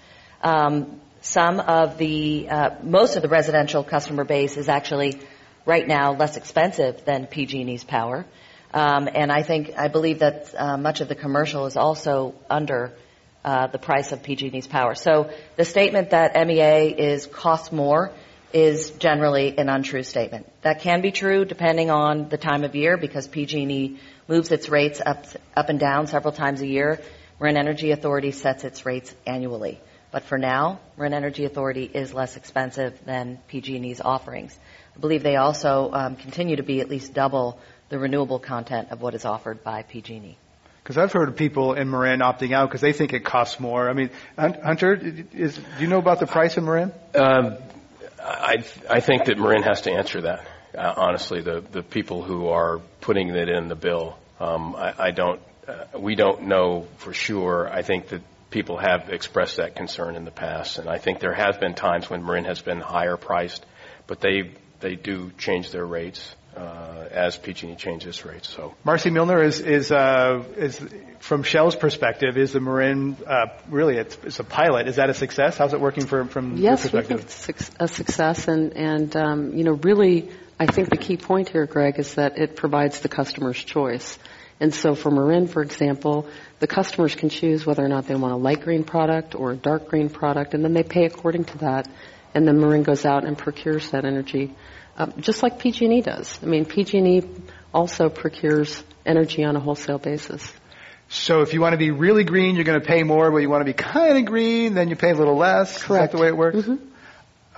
Um, 0.40 1.00
some 1.20 1.58
of 1.58 1.98
the, 1.98 2.48
uh, 2.48 2.70
most 2.84 3.16
of 3.16 3.22
the 3.22 3.28
residential 3.28 3.82
customer 3.82 4.22
base 4.22 4.56
is 4.56 4.68
actually 4.68 5.20
right 5.68 5.86
now 5.86 6.14
less 6.14 6.38
expensive 6.38 7.04
than 7.04 7.26
PG&E's 7.26 7.84
power. 7.84 8.24
Um, 8.72 9.06
and 9.14 9.30
I 9.30 9.42
think, 9.42 9.72
I 9.76 9.88
believe 9.88 10.20
that 10.20 10.54
uh, 10.56 10.78
much 10.78 11.02
of 11.02 11.08
the 11.08 11.14
commercial 11.14 11.66
is 11.66 11.76
also 11.76 12.34
under 12.48 12.94
uh, 13.44 13.66
the 13.66 13.78
price 13.78 14.10
of 14.12 14.22
PG&E's 14.22 14.66
power. 14.66 14.94
So 14.94 15.30
the 15.56 15.66
statement 15.66 16.10
that 16.10 16.34
MEA 16.46 16.88
is 16.88 17.26
cost 17.26 17.70
more 17.70 18.12
is 18.50 18.92
generally 18.92 19.58
an 19.58 19.68
untrue 19.68 20.02
statement. 20.02 20.50
That 20.62 20.80
can 20.80 21.02
be 21.02 21.12
true 21.12 21.44
depending 21.44 21.90
on 21.90 22.30
the 22.30 22.38
time 22.38 22.64
of 22.64 22.74
year 22.74 22.96
because 22.96 23.28
PG&E 23.28 23.98
moves 24.26 24.50
its 24.50 24.70
rates 24.70 25.02
up, 25.04 25.26
up 25.54 25.68
and 25.68 25.78
down 25.78 26.06
several 26.06 26.32
times 26.32 26.62
a 26.62 26.66
year. 26.66 26.98
Marin 27.38 27.58
Energy 27.58 27.90
Authority 27.90 28.30
sets 28.30 28.64
its 28.64 28.86
rates 28.86 29.14
annually. 29.26 29.78
But 30.10 30.22
for 30.22 30.38
now, 30.38 30.80
Marin 30.96 31.12
Energy 31.12 31.44
Authority 31.44 31.84
is 31.84 32.14
less 32.14 32.38
expensive 32.38 32.98
than 33.04 33.38
PG&E's 33.48 34.00
offerings. 34.00 34.58
I 34.98 35.00
believe 35.00 35.22
they 35.22 35.36
also 35.36 35.90
um, 35.92 36.16
continue 36.16 36.56
to 36.56 36.64
be 36.64 36.80
at 36.80 36.90
least 36.90 37.14
double 37.14 37.60
the 37.88 38.00
renewable 38.00 38.40
content 38.40 38.88
of 38.90 39.00
what 39.00 39.14
is 39.14 39.24
offered 39.24 39.62
by 39.62 39.82
PG&E. 39.82 40.36
Because 40.82 40.98
I've 40.98 41.12
heard 41.12 41.28
of 41.28 41.36
people 41.36 41.74
in 41.74 41.88
Marin 41.88 42.18
opting 42.20 42.52
out 42.52 42.68
because 42.68 42.80
they 42.80 42.92
think 42.92 43.12
it 43.12 43.24
costs 43.24 43.60
more. 43.60 43.88
I 43.88 43.92
mean, 43.92 44.10
Hunter, 44.36 44.94
is, 45.32 45.56
do 45.56 45.62
you 45.80 45.86
know 45.86 45.98
about 45.98 46.18
the 46.18 46.26
price 46.26 46.56
in 46.56 46.64
Marin? 46.64 46.92
Um, 47.14 47.58
I 48.18 48.64
I 48.90 49.00
think 49.00 49.26
that 49.26 49.38
Marin 49.38 49.62
has 49.62 49.82
to 49.82 49.92
answer 49.92 50.22
that. 50.22 50.46
Uh, 50.76 50.94
honestly, 50.96 51.42
the 51.42 51.60
the 51.60 51.82
people 51.82 52.22
who 52.22 52.48
are 52.48 52.80
putting 53.00 53.28
it 53.28 53.48
in 53.48 53.68
the 53.68 53.74
bill, 53.76 54.16
um, 54.40 54.74
I, 54.74 54.94
I 54.98 55.10
don't. 55.10 55.40
Uh, 55.66 55.98
we 55.98 56.14
don't 56.14 56.44
know 56.44 56.86
for 56.96 57.12
sure. 57.12 57.68
I 57.70 57.82
think 57.82 58.08
that 58.08 58.22
people 58.50 58.78
have 58.78 59.10
expressed 59.10 59.58
that 59.58 59.76
concern 59.76 60.16
in 60.16 60.24
the 60.24 60.30
past, 60.30 60.78
and 60.78 60.88
I 60.88 60.98
think 60.98 61.20
there 61.20 61.34
have 61.34 61.60
been 61.60 61.74
times 61.74 62.08
when 62.10 62.24
Marin 62.24 62.46
has 62.46 62.60
been 62.62 62.80
higher 62.80 63.18
priced, 63.18 63.64
but 64.06 64.20
they 64.20 64.52
they 64.80 64.96
do 64.96 65.30
change 65.38 65.70
their 65.70 65.86
rates 65.86 66.34
uh, 66.56 67.08
as 67.10 67.36
PG&E 67.36 67.76
changes 67.76 68.24
rates. 68.24 68.48
So, 68.48 68.74
Marcie 68.84 69.12
Milner 69.12 69.42
is 69.42 69.60
is 69.60 69.92
uh, 69.92 70.42
is 70.56 70.80
from 71.20 71.42
Shell's 71.42 71.76
perspective, 71.76 72.36
is 72.36 72.52
the 72.52 72.60
Marin 72.60 73.16
uh, 73.26 73.46
really 73.68 73.96
it's, 73.96 74.18
it's, 74.24 74.40
a 74.40 74.44
pilot? 74.44 74.88
Is 74.88 74.96
that 74.96 75.10
a 75.10 75.14
success? 75.14 75.56
How's 75.56 75.72
it 75.72 75.80
working 75.80 76.06
for, 76.06 76.24
from 76.24 76.56
yes, 76.56 76.84
your 76.84 77.02
perspective? 77.02 77.20
Yes, 77.22 77.48
it's 77.48 77.70
a 77.78 77.88
success, 77.88 78.48
and 78.48 78.72
and 78.76 79.16
um, 79.16 79.54
you 79.54 79.64
know 79.64 79.72
really, 79.72 80.30
I 80.58 80.66
think 80.66 80.90
the 80.90 80.96
key 80.96 81.16
point 81.16 81.48
here, 81.48 81.66
Greg, 81.66 81.98
is 81.98 82.14
that 82.14 82.38
it 82.38 82.56
provides 82.56 83.00
the 83.00 83.08
customer's 83.08 83.62
choice. 83.62 84.18
And 84.60 84.74
so 84.74 84.96
for 84.96 85.12
Marin, 85.12 85.46
for 85.46 85.62
example, 85.62 86.26
the 86.58 86.66
customers 86.66 87.14
can 87.14 87.28
choose 87.28 87.64
whether 87.64 87.84
or 87.84 87.88
not 87.88 88.08
they 88.08 88.16
want 88.16 88.32
a 88.32 88.36
light 88.36 88.60
green 88.60 88.82
product 88.82 89.36
or 89.36 89.52
a 89.52 89.56
dark 89.56 89.88
green 89.88 90.08
product, 90.08 90.54
and 90.54 90.64
then 90.64 90.72
they 90.72 90.82
pay 90.82 91.04
according 91.04 91.44
to 91.44 91.58
that. 91.58 91.88
And 92.38 92.46
then 92.46 92.60
Marin 92.60 92.84
goes 92.84 93.04
out 93.04 93.24
and 93.24 93.36
procures 93.36 93.90
that 93.90 94.04
energy 94.04 94.54
uh, 94.96 95.06
just 95.18 95.42
like 95.42 95.58
PG&E 95.58 96.02
does. 96.02 96.38
I 96.40 96.46
mean, 96.46 96.64
PG&E 96.64 97.22
also 97.74 98.08
procures 98.08 98.80
energy 99.04 99.42
on 99.42 99.56
a 99.56 99.60
wholesale 99.60 99.98
basis. 99.98 100.52
So 101.08 101.40
if 101.40 101.52
you 101.52 101.60
want 101.60 101.72
to 101.72 101.78
be 101.78 101.90
really 101.90 102.22
green, 102.22 102.54
you're 102.54 102.64
going 102.64 102.80
to 102.80 102.86
pay 102.86 103.02
more, 103.02 103.28
but 103.32 103.38
you 103.38 103.50
want 103.50 103.62
to 103.62 103.64
be 103.64 103.72
kind 103.72 104.18
of 104.18 104.24
green, 104.24 104.74
then 104.74 104.88
you 104.88 104.94
pay 104.94 105.10
a 105.10 105.14
little 105.16 105.36
less. 105.36 105.82
Correct. 105.82 106.04
Is 106.04 106.10
that 106.10 106.16
the 106.16 106.22
way 106.22 106.28
it 106.28 106.36
works? 106.36 106.58
Mm-hmm. 106.58 106.84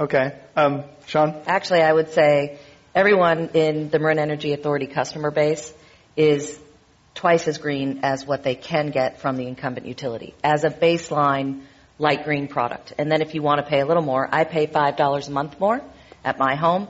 Okay. 0.01 0.39
Um, 0.57 0.85
Shawn? 1.05 1.35
Actually, 1.47 1.83
I 1.83 1.93
would 1.93 2.11
say 2.13 2.59
everyone 2.95 3.51
in 3.53 3.91
the 3.91 3.99
Marin 3.99 4.19
Energy 4.19 4.55
Authority 4.55 4.87
customer 4.87 5.31
base 5.31 5.75
is 6.17 6.59
twice 7.15 7.47
as 7.49 7.59
green 7.59 8.01
as 8.03 8.27
what 8.27 8.45
they 8.45 8.55
can 8.55 8.91
get 8.91 9.21
from 9.21 9.37
the 9.37 9.47
incumbent 9.47 9.87
utility 9.87 10.35
as 10.43 10.65
a 10.65 10.71
baseline 10.71 11.63
light 12.01 12.25
green 12.25 12.49
product. 12.49 12.95
And 12.99 13.13
then 13.13 13.21
if 13.21 13.35
you 13.35 13.43
want 13.43 13.61
to 13.63 13.67
pay 13.71 13.81
a 13.81 13.87
little 13.87 14.03
more, 14.03 14.27
I 14.33 14.45
pay 14.45 14.67
$5 14.67 15.29
a 15.29 15.31
month 15.31 15.61
more 15.61 15.83
at 16.25 16.39
my 16.39 16.55
home 16.55 16.89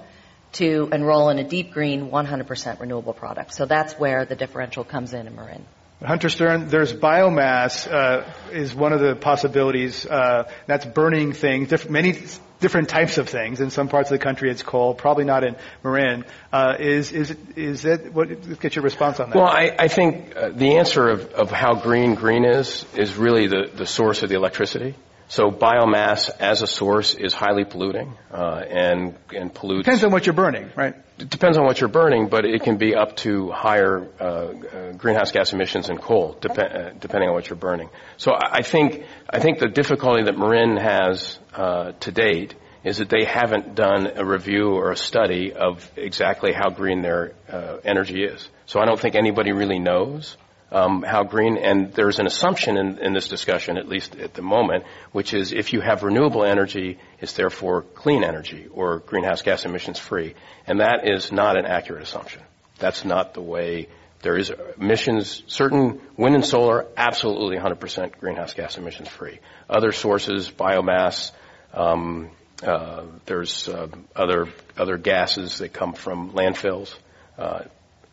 to 0.53 0.89
enroll 0.93 1.29
in 1.31 1.39
a 1.39 1.45
deep 1.45 1.73
green 1.73 2.11
100% 2.11 2.81
renewable 2.81 3.13
product. 3.13 3.53
So 3.53 3.67
that's 3.67 3.95
where 3.95 4.25
the 4.25 4.37
differential 4.37 4.85
comes 4.85 5.13
in 5.13 5.27
in 5.27 5.35
Marin. 5.35 5.67
Hunter 6.05 6.31
Stern, 6.31 6.69
there's 6.69 6.95
biomass 6.95 7.87
uh, 7.87 8.25
is 8.53 8.75
one 8.75 8.95
of 8.95 9.01
the 9.01 9.15
possibilities. 9.15 10.07
Uh, 10.07 10.51
that's 10.67 10.87
burning 10.87 11.35
things, 11.35 11.69
diff- 11.69 11.91
many 11.91 12.17
different 12.59 12.89
types 12.89 13.19
of 13.19 13.29
things. 13.29 13.61
In 13.61 13.71
some 13.71 13.89
parts 13.89 14.11
of 14.11 14.19
the 14.19 14.23
country, 14.23 14.51
it's 14.51 14.63
coal. 14.63 14.95
Probably 14.95 15.25
not 15.25 15.45
in 15.45 15.57
Marin. 15.85 16.25
Uh, 16.53 16.77
is 16.79 17.13
is 17.13 17.37
is 17.55 17.83
that 17.83 18.15
What? 18.15 18.61
Get 18.61 18.77
your 18.77 18.85
response 18.85 19.21
on 19.21 19.31
that. 19.31 19.37
Well, 19.37 19.47
I, 19.47 19.77
I 19.79 19.89
think 19.89 20.35
uh, 20.37 20.51
the 20.51 20.79
answer 20.79 21.09
of, 21.09 21.33
of 21.33 21.51
how 21.51 21.75
green 21.75 22.15
green 22.15 22.47
is 22.47 22.87
is 22.95 23.17
really 23.17 23.47
the 23.47 23.71
the 23.75 23.87
source 23.87 24.23
of 24.23 24.31
the 24.31 24.37
electricity. 24.37 24.95
So 25.31 25.53
biomass 25.53 26.29
as 26.41 26.63
a 26.63 26.67
source 26.67 27.15
is 27.15 27.33
highly 27.33 27.65
polluting 27.65 28.19
uh, 28.33 28.65
and 28.69 29.15
and 29.33 29.55
pollutes. 29.55 29.85
Depends 29.85 30.03
on 30.03 30.11
what 30.11 30.27
you're 30.27 30.35
burning, 30.35 30.71
right? 30.75 30.97
It 31.21 31.31
depends 31.31 31.57
on 31.57 31.65
what 31.65 31.81
you're 31.81 31.89
burning, 31.89 32.29
but 32.29 32.45
it 32.45 32.65
can 32.65 32.79
be 32.79 32.97
up 32.97 33.15
to 33.19 33.49
higher 33.53 34.09
uh, 34.19 34.25
uh, 34.25 34.93
greenhouse 34.95 35.31
gas 35.31 35.53
emissions 35.53 35.87
than 35.87 35.99
coal, 35.99 36.37
dep- 36.41 36.59
uh, 36.59 36.91
depending 36.99 37.29
on 37.29 37.35
what 37.37 37.49
you're 37.49 37.57
burning. 37.57 37.91
So 38.17 38.33
I 38.35 38.63
think 38.63 39.05
I 39.33 39.39
think 39.39 39.61
the 39.61 39.69
difficulty 39.69 40.25
that 40.25 40.37
Marin 40.37 40.77
has 40.77 41.39
uh, 41.55 41.93
to 41.93 42.11
date 42.11 42.57
is 42.83 42.99
that 42.99 43.09
they 43.09 43.25
haven't 43.25 43.77
done 43.77 44.09
a 44.17 44.25
review 44.25 44.71
or 44.71 44.91
a 44.91 44.97
study 44.97 45.53
of 45.53 45.89
exactly 45.97 46.53
how 46.53 46.71
green 46.71 47.03
their 47.03 47.35
uh, 47.49 47.77
energy 47.85 48.25
is. 48.25 48.49
So 48.67 48.81
I 48.81 48.85
don't 48.85 48.99
think 48.99 49.15
anybody 49.15 49.53
really 49.53 49.79
knows 49.79 50.37
um, 50.73 51.03
how 51.03 51.25
green, 51.25 51.57
and 51.57 51.93
there's 51.95 52.19
an 52.19 52.27
assumption 52.27 52.77
in, 52.77 52.99
in, 52.99 53.13
this 53.13 53.29
discussion, 53.29 53.77
at 53.77 53.89
least 53.89 54.17
at 54.17 54.35
the 54.35 54.43
moment, 54.43 54.85
which 55.13 55.35
is 55.35 55.53
if 55.53 55.73
you 55.73 55.81
have 55.81 56.03
renewable 56.03 56.45
energy, 56.45 56.99
it's 57.21 57.33
therefore 57.33 57.83
clean 57.83 58.23
energy 58.23 58.67
or 58.73 59.01
greenhouse 59.01 59.43
gas 59.43 59.65
emissions 59.65 59.99
free. 59.99 60.35
And 60.67 60.81
that 60.81 61.01
is 61.05 61.33
not 61.33 61.59
an 61.59 61.67
accurate 61.67 62.03
assumption. 62.03 62.43
That's 62.79 63.05
not 63.05 63.35
the 63.35 63.41
way 63.41 63.89
there 64.23 64.37
is 64.37 64.53
emissions, 64.79 65.43
certain 65.47 66.01
wind 66.17 66.35
and 66.35 66.45
solar, 66.45 66.87
absolutely 66.97 67.57
100% 67.57 68.19
greenhouse 68.19 68.55
gas 68.55 68.77
emissions 68.77 69.09
free. 69.09 69.41
Other 69.69 69.93
sources, 69.93 70.51
biomass, 70.51 71.33
um, 71.73 72.31
uh, 72.63 73.05
there's 73.25 73.69
uh, 73.69 73.89
other 74.15 74.47
other 74.77 74.99
gases 74.99 75.59
that 75.59 75.73
come 75.73 75.95
from 75.95 76.33
landfills, 76.33 76.95
uh, 77.39 77.63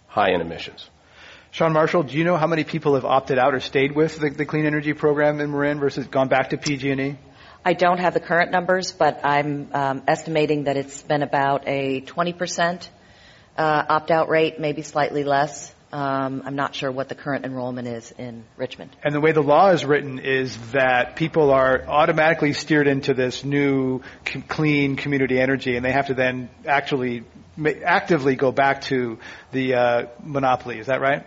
high 0.07 0.31
in 0.33 0.39
emissions. 0.39 0.89
Shawn 1.57 1.73
Marshall, 1.73 2.03
do 2.03 2.15
you 2.15 2.23
know 2.23 2.37
how 2.37 2.45
many 2.45 2.63
people 2.63 2.93
have 2.93 3.03
opted 3.03 3.39
out 3.39 3.55
or 3.55 3.59
stayed 3.59 3.95
with 3.95 4.19
the, 4.19 4.29
the 4.29 4.45
clean 4.45 4.67
energy 4.67 4.93
program 4.93 5.39
in 5.39 5.49
Marin 5.49 5.79
versus 5.79 6.05
gone 6.05 6.27
back 6.27 6.51
to 6.51 6.57
PG&E? 6.57 7.17
I 7.65 7.73
don't 7.73 7.97
have 7.97 8.13
the 8.13 8.19
current 8.19 8.51
numbers, 8.51 8.91
but 8.91 9.21
I'm 9.25 9.69
um, 9.73 10.03
estimating 10.07 10.65
that 10.65 10.77
it's 10.77 11.01
been 11.01 11.23
about 11.23 11.67
a 11.67 12.01
20% 12.01 12.87
uh, 13.57 13.85
opt-out 13.89 14.29
rate, 14.29 14.59
maybe 14.59 14.83
slightly 14.83 15.23
less. 15.23 15.73
Um, 15.91 16.43
I'm 16.45 16.55
not 16.55 16.75
sure 16.75 16.91
what 16.91 17.09
the 17.09 17.15
current 17.15 17.43
enrollment 17.43 17.87
is 17.87 18.13
in 18.19 18.43
Richmond. 18.55 18.95
And 19.03 19.15
the 19.15 19.19
way 19.19 19.31
the 19.31 19.41
law 19.41 19.71
is 19.71 19.83
written 19.83 20.19
is 20.19 20.55
that 20.73 21.15
people 21.15 21.49
are 21.49 21.83
automatically 21.87 22.53
steered 22.53 22.85
into 22.85 23.15
this 23.15 23.43
new 23.43 24.03
c- 24.27 24.41
clean 24.41 24.95
community 24.95 25.39
energy, 25.39 25.75
and 25.75 25.83
they 25.83 25.91
have 25.91 26.05
to 26.07 26.13
then 26.13 26.51
actually 26.67 27.23
ma- 27.55 27.71
actively 27.83 28.35
go 28.35 28.51
back 28.51 28.81
to 28.81 29.17
the 29.51 29.73
uh, 29.73 30.05
monopoly. 30.23 30.77
Is 30.77 30.85
that 30.85 31.01
right? 31.01 31.25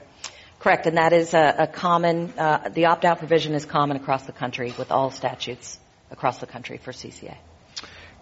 Correct, 0.61 0.87
and 0.87 0.99
that 0.99 1.15
is 1.15 1.33
a, 1.33 1.55
a 1.61 1.67
common, 1.67 2.35
uh, 2.37 2.69
the 2.69 2.87
opt-out 2.87 3.19
provision 3.19 3.55
is 3.55 3.65
common 3.65 3.97
across 3.97 4.25
the 4.25 4.33
country 4.33 4.75
with 4.79 4.93
all 4.93 5.11
statutes 5.11 5.79
across 6.11 6.39
the 6.39 6.47
country 6.47 6.77
for 6.77 6.93
CCA. 6.93 7.37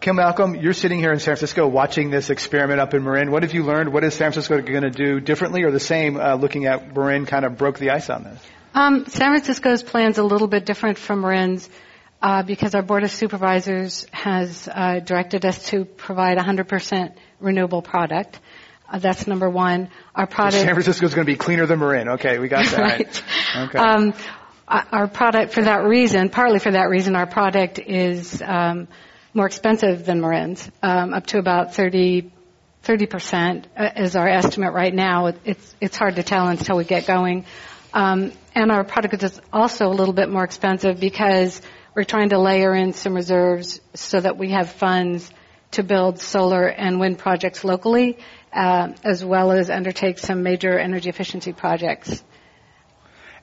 Kim 0.00 0.14
Malcolm, 0.14 0.54
you're 0.54 0.72
sitting 0.72 1.00
here 1.00 1.12
in 1.12 1.18
San 1.18 1.34
Francisco 1.34 1.66
watching 1.66 2.10
this 2.10 2.30
experiment 2.30 2.78
up 2.78 2.94
in 2.94 3.02
Marin. 3.02 3.32
What 3.32 3.42
have 3.42 3.52
you 3.52 3.64
learned? 3.64 3.92
What 3.92 4.04
is 4.04 4.14
San 4.14 4.30
Francisco 4.30 4.62
going 4.62 4.84
to 4.84 4.90
do 4.90 5.18
differently 5.18 5.64
or 5.64 5.72
the 5.72 5.80
same 5.80 6.16
uh, 6.16 6.36
looking 6.36 6.66
at 6.66 6.94
Marin 6.94 7.26
kind 7.26 7.44
of 7.44 7.58
broke 7.58 7.80
the 7.80 7.90
ice 7.90 8.08
on 8.08 8.22
this? 8.22 8.40
Um, 8.72 9.06
San 9.06 9.32
Francisco's 9.32 9.82
plan's 9.82 10.18
a 10.18 10.22
little 10.22 10.46
bit 10.46 10.64
different 10.64 10.98
from 10.98 11.22
Marin's 11.22 11.68
uh, 12.22 12.44
because 12.44 12.76
our 12.76 12.82
Board 12.82 13.02
of 13.02 13.10
Supervisors 13.10 14.06
has 14.12 14.68
uh, 14.72 15.00
directed 15.00 15.44
us 15.44 15.66
to 15.70 15.84
provide 15.84 16.38
100% 16.38 17.14
renewable 17.40 17.82
product. 17.82 18.38
Uh, 18.90 18.98
that's 18.98 19.26
number 19.26 19.48
one. 19.50 19.90
Our 20.14 20.26
product. 20.26 20.62
San 20.62 20.74
Francisco 20.74 21.06
is 21.06 21.14
going 21.14 21.26
to 21.26 21.32
be 21.32 21.36
cleaner 21.36 21.66
than 21.66 21.78
Marin. 21.78 22.08
Okay, 22.10 22.38
we 22.38 22.48
got 22.48 22.66
that. 22.66 22.78
right. 22.78 23.22
Okay. 23.68 23.78
Um, 23.78 24.14
our 24.68 25.08
product, 25.08 25.54
for 25.54 25.62
that 25.62 25.84
reason, 25.84 26.28
partly 26.28 26.58
for 26.58 26.70
that 26.70 26.88
reason, 26.90 27.16
our 27.16 27.26
product 27.26 27.78
is 27.78 28.42
um, 28.42 28.86
more 29.32 29.46
expensive 29.46 30.04
than 30.04 30.20
Marin's, 30.20 30.70
um, 30.82 31.14
up 31.14 31.26
to 31.26 31.38
about 31.38 31.74
30 31.74 32.30
percent 33.10 33.66
uh, 33.76 33.90
is 33.96 34.16
our 34.16 34.28
estimate 34.28 34.72
right 34.72 34.94
now. 34.94 35.26
It's 35.44 35.74
it's 35.80 35.96
hard 35.96 36.16
to 36.16 36.22
tell 36.22 36.48
until 36.48 36.76
we 36.76 36.84
get 36.84 37.06
going. 37.06 37.44
Um, 37.92 38.32
and 38.54 38.70
our 38.70 38.84
product 38.84 39.22
is 39.22 39.40
also 39.52 39.86
a 39.86 39.94
little 39.94 40.14
bit 40.14 40.28
more 40.28 40.44
expensive 40.44 40.98
because 41.00 41.60
we're 41.94 42.04
trying 42.04 42.30
to 42.30 42.38
layer 42.38 42.74
in 42.74 42.92
some 42.92 43.14
reserves 43.14 43.80
so 43.94 44.20
that 44.20 44.36
we 44.36 44.50
have 44.50 44.70
funds 44.70 45.30
to 45.72 45.82
build 45.82 46.20
solar 46.20 46.66
and 46.66 46.98
wind 46.98 47.18
projects 47.18 47.64
locally 47.64 48.18
uh, 48.52 48.92
as 49.04 49.24
well 49.24 49.52
as 49.52 49.70
undertake 49.70 50.18
some 50.18 50.42
major 50.42 50.78
energy 50.78 51.08
efficiency 51.08 51.52
projects. 51.52 52.22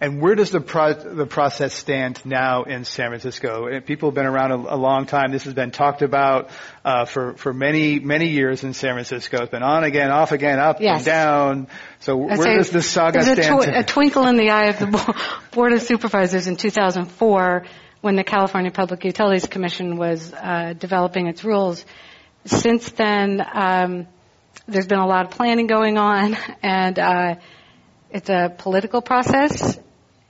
And 0.01 0.21
where 0.21 0.35
does 0.35 0.51
the 0.51 0.59
pro- 0.59 0.93
the 0.93 1.25
process 1.25 1.73
stand 1.73 2.23
now 2.25 2.63
in 2.63 2.83
San 2.83 3.09
Francisco? 3.09 3.79
People 3.81 4.09
have 4.09 4.15
been 4.15 4.25
around 4.25 4.51
a, 4.51 4.75
a 4.75 4.75
long 4.75 5.05
time. 5.05 5.31
This 5.31 5.45
has 5.45 5.53
been 5.53 5.71
talked 5.71 6.01
about 6.01 6.49
uh, 6.83 7.05
for 7.05 7.33
for 7.35 7.53
many 7.53 7.99
many 7.99 8.29
years 8.29 8.63
in 8.63 8.73
San 8.73 8.93
Francisco. 8.93 9.43
It's 9.43 9.51
been 9.51 9.63
on 9.63 9.85
again, 9.85 10.11
off 10.11 10.33
again, 10.33 10.59
up 10.59 10.81
yes. 10.81 10.97
and 10.97 11.05
down. 11.05 11.67
So 11.99 12.17
where 12.17 12.57
does 12.57 12.71
this 12.71 12.87
saga 12.87 13.21
stand? 13.21 13.37
There's 13.37 13.65
a, 13.67 13.71
tw- 13.71 13.77
a 13.77 13.83
twinkle 13.83 14.27
in 14.27 14.35
the 14.35 14.49
eye 14.49 14.65
of 14.65 14.79
the 14.79 15.15
Board 15.51 15.71
of 15.71 15.81
Supervisors 15.81 16.47
in 16.47 16.57
2004 16.57 17.65
when 18.01 18.15
the 18.17 18.23
California 18.23 18.71
Public 18.71 19.05
Utilities 19.05 19.47
Commission 19.47 19.95
was 19.95 20.33
uh, 20.33 20.73
developing 20.77 21.27
its 21.27 21.43
rules. 21.43 21.85
Since 22.45 22.91
then. 22.91 23.45
Um, 23.53 24.07
there's 24.67 24.87
been 24.87 24.99
a 24.99 25.07
lot 25.07 25.25
of 25.25 25.31
planning 25.31 25.67
going 25.67 25.97
on, 25.97 26.37
and 26.63 26.97
uh, 26.97 27.35
it's 28.09 28.29
a 28.29 28.53
political 28.57 29.01
process. 29.01 29.79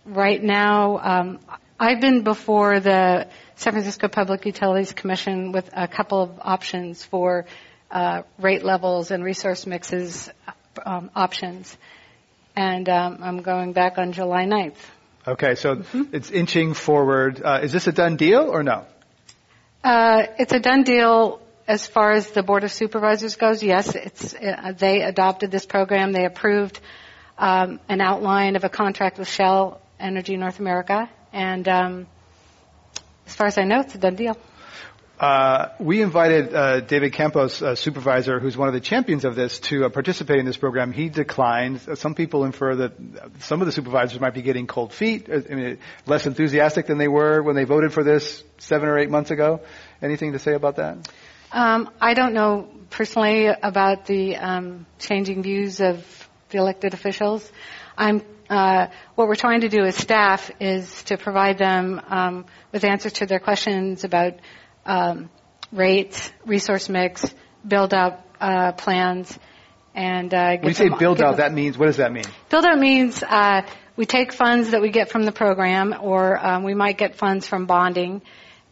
Right 0.06 0.42
now, 0.42 1.00
um, 1.00 1.40
I've 1.80 2.02
been 2.02 2.24
before 2.24 2.80
the 2.80 3.28
San 3.56 3.74
Francisco 3.74 4.08
Public 4.08 4.46
Utilities 4.46 4.94
Commission 4.94 5.52
with 5.52 5.70
a 5.74 5.88
couple 5.88 6.22
of 6.22 6.32
options 6.42 7.04
for 7.04 7.46
uh, 7.90 8.24
rate 8.40 8.64
levels 8.64 9.12
and 9.12 9.24
resource 9.24 9.66
mixes 9.66 10.30
um, 10.86 11.10
options, 11.16 11.76
and 12.56 12.88
um, 12.90 13.20
I'm 13.22 13.42
going 13.42 13.74
back 13.74 13.98
on 13.98 14.12
July 14.12 14.46
9th. 14.46 14.76
Okay, 15.28 15.56
so 15.56 15.78
mm-hmm. 15.78 16.16
it's 16.16 16.30
inching 16.30 16.74
forward. 16.76 17.42
Uh, 17.44 17.62
is 17.64 17.72
this 17.72 17.88
a 17.88 17.92
done 17.92 18.16
deal 18.16 18.42
or 18.42 18.62
no? 18.62 18.86
Uh, 19.84 20.28
it's 20.38 20.54
a 20.54 20.60
done 20.60 20.84
deal 20.84 21.40
as 21.68 21.88
far 21.88 22.12
as 22.12 22.30
the 22.32 22.44
Board 22.44 22.64
of 22.64 22.72
Supervisors 22.72 23.36
goes, 23.36 23.64
yes, 23.64 23.96
it's, 23.96 24.34
uh, 24.34 24.74
they 24.78 25.02
adopted 25.02 25.52
this 25.52 25.66
program. 25.66 26.12
They 26.12 26.26
approved 26.26 26.80
um, 27.38 27.80
an 27.90 28.02
outline 28.02 28.56
of 28.56 28.64
a 28.64 28.70
contract 28.70 29.18
with 29.18 29.28
Shell 29.28 29.82
Energy 30.00 30.38
North 30.38 30.60
America, 30.60 31.10
and 31.34 31.68
um, 31.68 32.08
as 33.26 33.36
far 33.36 33.48
as 33.48 33.58
I 33.58 33.64
know, 33.64 33.80
it's 33.80 33.96
a 33.96 33.98
done 33.98 34.16
deal. 34.16 34.38
Uh, 35.18 35.70
we 35.80 36.02
invited 36.02 36.54
uh, 36.54 36.82
David 36.82 37.14
Campos, 37.14 37.62
uh, 37.62 37.76
supervisor, 37.76 38.42
who's 38.42 38.58
one 38.58 38.68
of 38.68 38.74
the 38.74 38.82
champions 38.82 39.24
of 39.24 39.34
this, 39.34 39.60
to 39.60 39.86
uh, 39.86 39.90
participate 39.90 40.40
in 40.40 40.46
this 40.46 40.58
program. 40.58 40.92
He 40.92 41.08
declined. 41.08 41.80
Some 41.96 42.16
people 42.16 42.44
infer 42.44 42.76
that 42.76 42.92
some 43.40 43.62
of 43.62 43.66
the 43.66 43.72
supervisors 43.72 44.20
might 44.20 44.34
be 44.34 44.42
getting 44.42 44.68
cold 44.68 44.92
feet, 44.92 45.30
uh, 45.30 45.40
I 45.50 45.56
mean, 45.56 45.78
less 46.06 46.26
enthusiastic 46.26 46.88
than 46.88 46.98
they 46.98 47.08
were 47.08 47.42
when 47.42 47.56
they 47.56 47.64
voted 47.64 47.94
for 47.94 48.04
this 48.04 48.44
seven 48.58 48.90
or 48.90 49.00
eight 49.00 49.10
months 49.10 49.32
ago. 49.32 49.62
Anything 50.02 50.34
to 50.34 50.40
say 50.40 50.54
about 50.54 50.76
that? 50.76 51.10
Um, 51.56 51.90
I 52.02 52.16
don't 52.16 52.34
know 52.34 52.68
personally 52.90 53.48
about 53.48 54.08
the 54.08 54.36
um, 54.36 54.86
changing 55.00 55.42
views 55.42 55.80
of 55.80 56.06
the 56.50 56.58
elected 56.58 56.94
officials. 56.94 57.50
I'm 57.98 58.24
uh, 58.50 58.88
what 59.16 59.30
we're 59.30 59.36
trying 59.36 59.62
to 59.62 59.70
do 59.70 59.86
as 59.86 59.96
staff 59.96 60.52
is 60.60 61.04
to 61.04 61.18
provide 61.18 61.58
them 61.58 62.02
um, 62.10 62.46
with 62.74 62.84
answers 62.84 63.14
to 63.14 63.26
their 63.26 63.40
questions 63.40 64.04
about 64.04 64.34
um, 64.86 65.30
rates, 65.72 66.30
resource 66.46 66.90
mix, 66.90 67.34
build 67.66 67.94
out 67.94 68.20
uh, 68.42 68.74
plans, 68.74 69.40
and 69.96 70.34
uh, 70.34 70.58
when 70.58 70.68
you 70.68 70.74
say 70.74 70.90
build 70.90 71.22
out, 71.22 71.38
that 71.38 71.54
means 71.54 71.78
what 71.78 71.86
does 71.86 71.98
that 71.98 72.12
mean? 72.12 72.26
Build 72.50 72.66
out 72.66 72.78
means 72.78 73.24
uh, 73.24 73.62
we 73.96 74.06
take 74.06 74.34
funds 74.34 74.72
that 74.72 74.82
we 74.82 74.90
get 74.90 75.10
from 75.10 75.24
the 75.24 75.32
program, 75.32 75.96
or 76.02 76.38
um, 76.38 76.64
we 76.64 76.74
might 76.74 76.98
get 76.98 77.16
funds 77.16 77.48
from 77.48 77.66
bonding, 77.66 78.22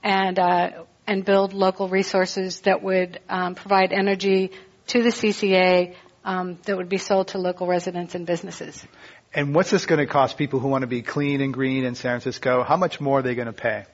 and 0.04 0.38
uh, 0.38 0.84
and 1.08 1.26
build 1.26 1.54
local 1.54 1.88
resources 1.88 2.62
that 2.62 2.82
would 2.82 3.20
um, 3.30 3.56
provide 3.56 3.92
energy 3.92 4.52
to 4.88 5.04
the 5.04 5.10
CCA 5.10 5.96
um, 6.26 6.58
that 6.64 6.78
would 6.78 6.90
be 6.90 6.98
sold 6.98 7.30
to 7.30 7.38
local 7.38 7.68
residents 7.68 8.16
and 8.16 8.26
businesses. 8.26 8.86
And 9.34 9.56
what's 9.56 9.72
this 9.72 9.86
going 9.86 10.00
to 10.00 10.06
cost 10.06 10.38
people 10.38 10.60
who 10.60 10.68
want 10.68 10.84
to 10.84 10.88
be 10.88 11.02
clean 11.02 11.42
and 11.42 11.54
green 11.54 11.84
in 11.86 11.96
San 11.96 12.20
Francisco? 12.20 12.64
How 12.64 12.78
much 12.78 13.02
more 13.02 13.20
are 13.20 13.22
they 13.22 13.36
going 13.36 13.48
to 13.48 13.54
pay? 13.54 13.86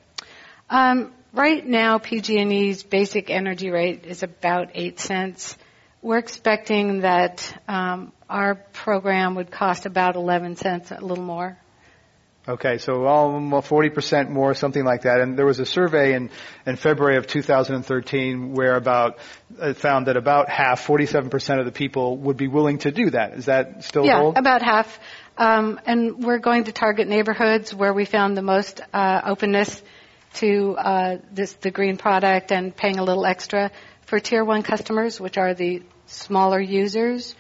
Um, 0.70 1.14
right 1.34 1.66
now, 1.66 1.98
PG&E's 1.98 2.84
basic 2.84 3.30
energy 3.30 3.70
rate 3.70 4.06
is 4.06 4.22
about 4.22 4.72
eight 4.76 5.00
cents. 5.00 5.58
We're 6.02 6.18
expecting 6.18 7.02
that 7.02 7.58
um, 7.68 8.12
our 8.30 8.56
program 8.56 9.36
would 9.36 9.50
cost 9.50 9.86
about 9.86 10.16
11 10.16 10.58
cents, 10.58 10.92
a 10.92 11.00
little 11.00 11.24
more. 11.24 11.58
Okay, 12.50 12.80
so 12.80 13.06
almost 13.06 13.70
40% 13.70 14.30
more, 14.30 14.56
something 14.56 14.84
like 14.84 15.04
that. 15.04 15.22
And 15.22 15.38
there 15.38 15.46
was 15.46 15.60
a 15.60 15.68
survey 15.68 16.16
in, 16.16 16.32
in 16.66 16.78
February 16.78 17.18
of 17.18 17.28
2013 17.28 18.54
where 18.54 18.76
about, 18.76 19.20
it 19.62 19.78
found 19.78 20.08
that 20.08 20.18
about 20.18 20.50
half, 20.50 20.84
47% 20.84 21.60
of 21.60 21.66
the 21.66 21.72
people 21.72 22.18
would 22.18 22.38
be 22.38 22.48
willing 22.48 22.80
to 22.80 22.92
do 22.92 23.12
that. 23.12 23.34
Is 23.34 23.46
that 23.46 23.84
still 23.84 24.04
yeah, 24.04 24.18
hold? 24.18 24.36
about 24.36 24.64
half. 24.64 25.00
Um, 25.38 25.80
and 25.86 26.24
we're 26.24 26.40
going 26.40 26.64
to 26.64 26.72
target 26.72 27.08
neighborhoods 27.08 27.72
where 27.72 27.94
we 27.94 28.06
found 28.06 28.36
the 28.36 28.42
most 28.42 28.82
uh, 28.94 29.22
openness 29.26 29.84
to 30.36 30.76
uh, 30.76 31.18
this, 31.32 31.54
the 31.54 31.70
green 31.70 31.98
product 31.98 32.52
and 32.52 32.76
paying 32.76 32.98
a 32.98 33.04
little 33.04 33.28
extra. 33.28 33.70
For 34.08 34.20
tier 34.20 34.44
one 34.44 34.64
customers, 34.64 35.22
which 35.22 35.38
are 35.38 35.54
the 35.54 35.84
smaller 36.08 36.60
users, 36.60 37.36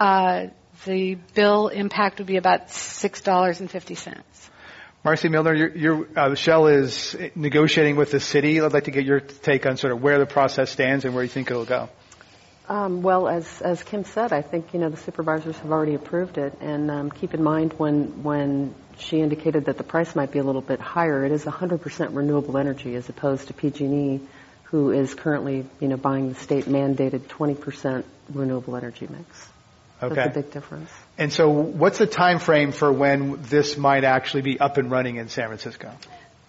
uh, 0.00 0.46
the 0.84 1.14
bill 1.34 1.68
impact 1.68 2.18
would 2.18 2.26
be 2.26 2.36
about 2.36 2.68
$6.50. 2.68 4.22
Marcie 5.04 5.30
Milner, 5.30 5.54
your, 5.54 5.76
your 5.76 6.08
uh, 6.16 6.34
Shell 6.34 6.66
is 6.66 7.16
negotiating 7.36 7.94
with 7.96 8.10
the 8.10 8.18
city. 8.18 8.60
I'd 8.60 8.72
like 8.72 8.84
to 8.84 8.90
get 8.90 9.04
your 9.04 9.20
take 9.20 9.64
on 9.64 9.76
sort 9.76 9.92
of 9.92 10.02
where 10.02 10.18
the 10.18 10.26
process 10.26 10.70
stands 10.70 11.04
and 11.04 11.14
where 11.14 11.22
you 11.22 11.30
think 11.30 11.50
it'll 11.50 11.64
go. 11.64 11.88
Um, 12.68 13.02
well, 13.02 13.28
as 13.28 13.62
as 13.62 13.84
Kim 13.84 14.02
said, 14.02 14.32
I 14.32 14.42
think 14.42 14.74
you 14.74 14.80
know 14.80 14.88
the 14.88 14.96
supervisors 14.96 15.56
have 15.58 15.70
already 15.70 15.94
approved 15.94 16.36
it, 16.36 16.58
and 16.60 16.90
um, 16.90 17.10
keep 17.12 17.32
in 17.32 17.40
mind 17.40 17.74
when 17.74 18.24
when 18.24 18.74
she 18.98 19.20
indicated 19.20 19.66
that 19.66 19.78
the 19.78 19.84
price 19.84 20.16
might 20.16 20.32
be 20.32 20.40
a 20.40 20.42
little 20.42 20.62
bit 20.62 20.80
higher, 20.80 21.24
it 21.24 21.30
is 21.30 21.44
100% 21.44 22.16
renewable 22.16 22.58
energy 22.58 22.96
as 22.96 23.08
opposed 23.08 23.48
to 23.48 23.54
PG&E, 23.54 24.20
who 24.64 24.90
is 24.90 25.14
currently 25.14 25.64
you 25.78 25.86
know 25.86 25.96
buying 25.96 26.28
the 26.30 26.34
state 26.34 26.64
mandated 26.64 27.20
20% 27.20 28.02
renewable 28.32 28.74
energy 28.74 29.06
mix. 29.08 29.48
Okay. 30.02 30.14
That's 30.14 30.36
a 30.36 30.42
big 30.42 30.50
difference. 30.50 30.90
And 31.16 31.32
so, 31.32 31.48
what's 31.48 31.98
the 31.98 32.06
time 32.06 32.38
frame 32.38 32.72
for 32.72 32.92
when 32.92 33.40
this 33.42 33.76
might 33.78 34.04
actually 34.04 34.42
be 34.42 34.60
up 34.60 34.76
and 34.76 34.90
running 34.90 35.16
in 35.16 35.28
San 35.28 35.46
Francisco? 35.46 35.90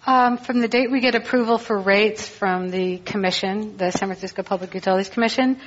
Um, 0.06 0.38
from 0.38 0.60
the 0.60 0.68
date 0.68 0.90
we 0.90 1.00
get 1.00 1.14
approval 1.14 1.58
for 1.58 1.78
rates 1.78 2.26
from 2.26 2.70
the 2.70 2.98
commission, 2.98 3.76
the 3.76 3.90
San 3.90 4.08
Francisco 4.08 4.42
Public 4.42 4.74
Utilities 4.74 5.08
Commission, 5.08 5.60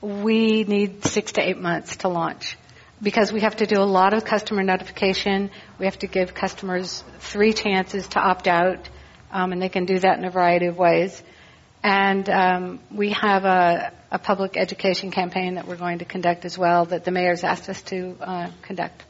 we 0.00 0.64
need 0.64 1.04
six 1.04 1.32
to 1.32 1.40
eight 1.40 1.58
months 1.58 1.96
to 1.98 2.08
launch 2.08 2.56
because 3.00 3.32
we 3.32 3.40
have 3.40 3.56
to 3.56 3.66
do 3.66 3.80
a 3.80 3.84
lot 3.84 4.14
of 4.14 4.24
customer 4.24 4.62
notification. 4.62 5.50
We 5.78 5.86
have 5.86 5.98
to 6.00 6.06
give 6.06 6.34
customers 6.34 7.02
three 7.20 7.52
chances 7.52 8.06
to 8.08 8.20
opt 8.20 8.46
out, 8.46 8.88
um, 9.30 9.52
and 9.52 9.62
they 9.62 9.68
can 9.68 9.84
do 9.84 9.98
that 9.98 10.18
in 10.18 10.24
a 10.24 10.30
variety 10.30 10.66
of 10.66 10.76
ways. 10.76 11.22
And 11.82 12.28
um, 12.28 12.80
we 12.92 13.10
have 13.10 13.44
a, 13.44 13.92
a, 14.10 14.18
public 14.18 14.56
education 14.56 15.10
campaign 15.10 15.54
that 15.54 15.66
we're 15.66 15.76
going 15.76 15.98
to 15.98 16.04
conduct 16.04 16.44
as 16.44 16.56
well 16.56 16.84
that 16.84 17.04
the 17.04 17.10
mayor's 17.10 17.42
asked 17.42 17.68
us 17.68 17.82
to 17.82 18.16
uh, 18.20 18.50
conduct. 18.62 19.02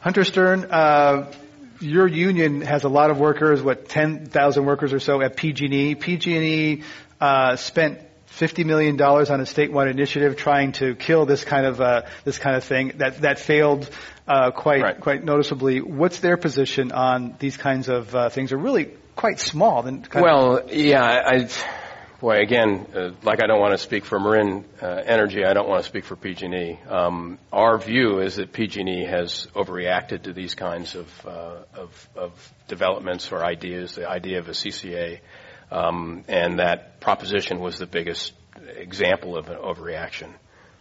Hunter 0.00 0.24
Stern, 0.24 0.66
uh, 0.70 1.32
your 1.80 2.08
union 2.08 2.62
has 2.62 2.82
a 2.82 2.88
lot 2.88 3.10
of 3.10 3.20
workers, 3.20 3.62
what, 3.62 3.88
10,000 3.88 4.64
workers 4.64 4.92
or 4.92 4.98
so 4.98 5.22
at 5.22 5.36
PG&E. 5.36 5.94
PG&E 5.94 6.82
uh, 7.20 7.54
spent 7.56 8.00
$50 8.38 8.66
million 8.66 9.00
on 9.00 9.40
a 9.40 9.44
statewide 9.44 9.88
initiative 9.88 10.36
trying 10.36 10.72
to 10.72 10.96
kill 10.96 11.26
this 11.26 11.44
kind 11.44 11.64
of, 11.64 11.80
uh, 11.80 12.02
this 12.24 12.38
kind 12.38 12.56
of 12.56 12.64
thing 12.64 12.92
that, 12.96 13.20
that 13.20 13.38
failed 13.38 13.88
uh, 14.26 14.50
quite, 14.50 14.82
right. 14.82 15.00
quite 15.00 15.22
noticeably. 15.22 15.80
What's 15.80 16.18
their 16.18 16.36
position 16.36 16.90
on 16.90 17.36
these 17.38 17.56
kinds 17.56 17.88
of 17.88 18.12
uh, 18.14 18.30
things 18.30 18.50
are 18.50 18.58
really 18.58 18.90
quite 19.14 19.38
small. 19.38 19.88
well, 20.14 20.62
yeah, 20.70 21.04
I, 21.04 21.48
boy, 22.24 22.40
again, 22.40 22.86
uh, 22.96 23.10
like 23.22 23.42
I 23.42 23.46
don't 23.46 23.60
want 23.60 23.72
to 23.74 23.78
speak 23.78 24.06
for 24.06 24.18
Marin 24.18 24.64
uh, 24.80 25.02
Energy, 25.04 25.44
I 25.44 25.52
don't 25.52 25.68
want 25.68 25.82
to 25.82 25.86
speak 25.86 26.06
for 26.06 26.16
PG&E. 26.16 26.78
Um, 26.88 27.38
our 27.52 27.76
view 27.76 28.20
is 28.20 28.36
that 28.36 28.50
PG&E 28.50 29.04
has 29.04 29.46
overreacted 29.54 30.22
to 30.22 30.32
these 30.32 30.54
kinds 30.54 30.94
of, 30.94 31.26
uh, 31.26 31.56
of, 31.74 32.08
of 32.16 32.52
developments 32.66 33.30
or 33.30 33.44
ideas. 33.44 33.96
The 33.96 34.08
idea 34.08 34.38
of 34.38 34.48
a 34.48 34.52
CCA, 34.52 35.20
um, 35.70 36.24
and 36.26 36.60
that 36.60 36.98
proposition 36.98 37.60
was 37.60 37.76
the 37.76 37.86
biggest 37.86 38.32
example 38.74 39.36
of 39.36 39.50
an 39.50 39.58
overreaction. 39.58 40.32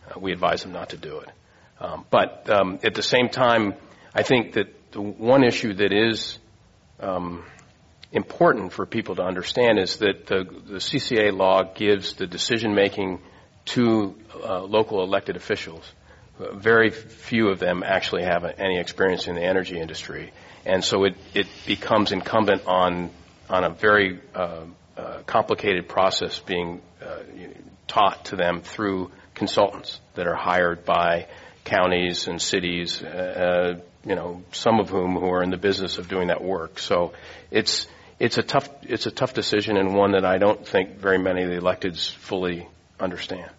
Uh, 0.09 0.21
we 0.21 0.31
advise 0.31 0.63
them 0.63 0.71
not 0.71 0.91
to 0.91 0.97
do 0.97 1.19
it. 1.19 1.29
Um, 1.77 2.05
but 2.09 2.49
um, 2.49 2.79
at 2.85 2.93
the 2.93 3.03
same 3.03 3.27
time, 3.27 3.73
I 4.15 4.23
think 4.23 4.53
that 4.53 4.93
the 4.93 5.01
one 5.01 5.43
issue 5.43 5.73
that 5.73 5.91
is 5.91 6.39
um, 7.01 7.43
important 8.13 8.71
for 8.71 8.85
people 8.85 9.15
to 9.15 9.23
understand 9.23 9.79
is 9.79 9.97
that 9.97 10.27
the, 10.27 10.43
the 10.43 10.77
CCA 10.77 11.35
law 11.35 11.63
gives 11.63 12.13
the 12.13 12.27
decision 12.27 12.75
making 12.75 13.19
to 13.65 14.15
uh, 14.35 14.61
local 14.61 15.03
elected 15.03 15.35
officials. 15.35 15.83
Uh, 16.39 16.55
very 16.55 16.91
few 16.91 17.49
of 17.49 17.59
them 17.59 17.83
actually 17.83 18.23
have 18.23 18.45
any 18.57 18.79
experience 18.79 19.27
in 19.27 19.35
the 19.35 19.43
energy 19.43 19.79
industry, 19.79 20.31
and 20.65 20.83
so 20.83 21.05
it, 21.05 21.15
it 21.33 21.47
becomes 21.65 22.11
incumbent 22.11 22.65
on 22.65 23.09
on 23.49 23.63
a 23.65 23.69
very 23.69 24.19
uh, 24.33 24.61
uh 24.97 25.21
complicated 25.25 25.87
process 25.87 26.39
being 26.39 26.81
uh, 27.01 27.19
taught 27.87 28.25
to 28.25 28.35
them 28.35 28.61
through 28.61 29.11
consultants 29.35 29.99
that 30.15 30.27
are 30.27 30.35
hired 30.35 30.85
by 30.85 31.27
counties 31.63 32.27
and 32.27 32.41
cities, 32.41 33.03
uh, 33.03 33.79
you 34.05 34.15
know, 34.15 34.43
some 34.51 34.79
of 34.79 34.89
whom 34.89 35.15
who 35.15 35.27
are 35.27 35.43
in 35.43 35.49
the 35.49 35.57
business 35.57 35.97
of 35.97 36.07
doing 36.07 36.27
that 36.27 36.43
work. 36.43 36.79
So 36.79 37.13
it's 37.51 37.87
it's 38.23 38.37
a 38.37 38.43
tough 38.43 38.69
it's 38.83 39.05
a 39.05 39.11
tough 39.11 39.33
decision 39.33 39.75
and 39.75 39.93
one 39.93 40.13
that 40.13 40.23
I 40.23 40.37
don't 40.37 40.65
think 40.65 40.97
very 40.97 41.17
many 41.17 41.43
of 41.43 41.49
the 41.49 41.57
electeds 41.57 42.09
fully 42.09 42.67
understand. 42.97 43.51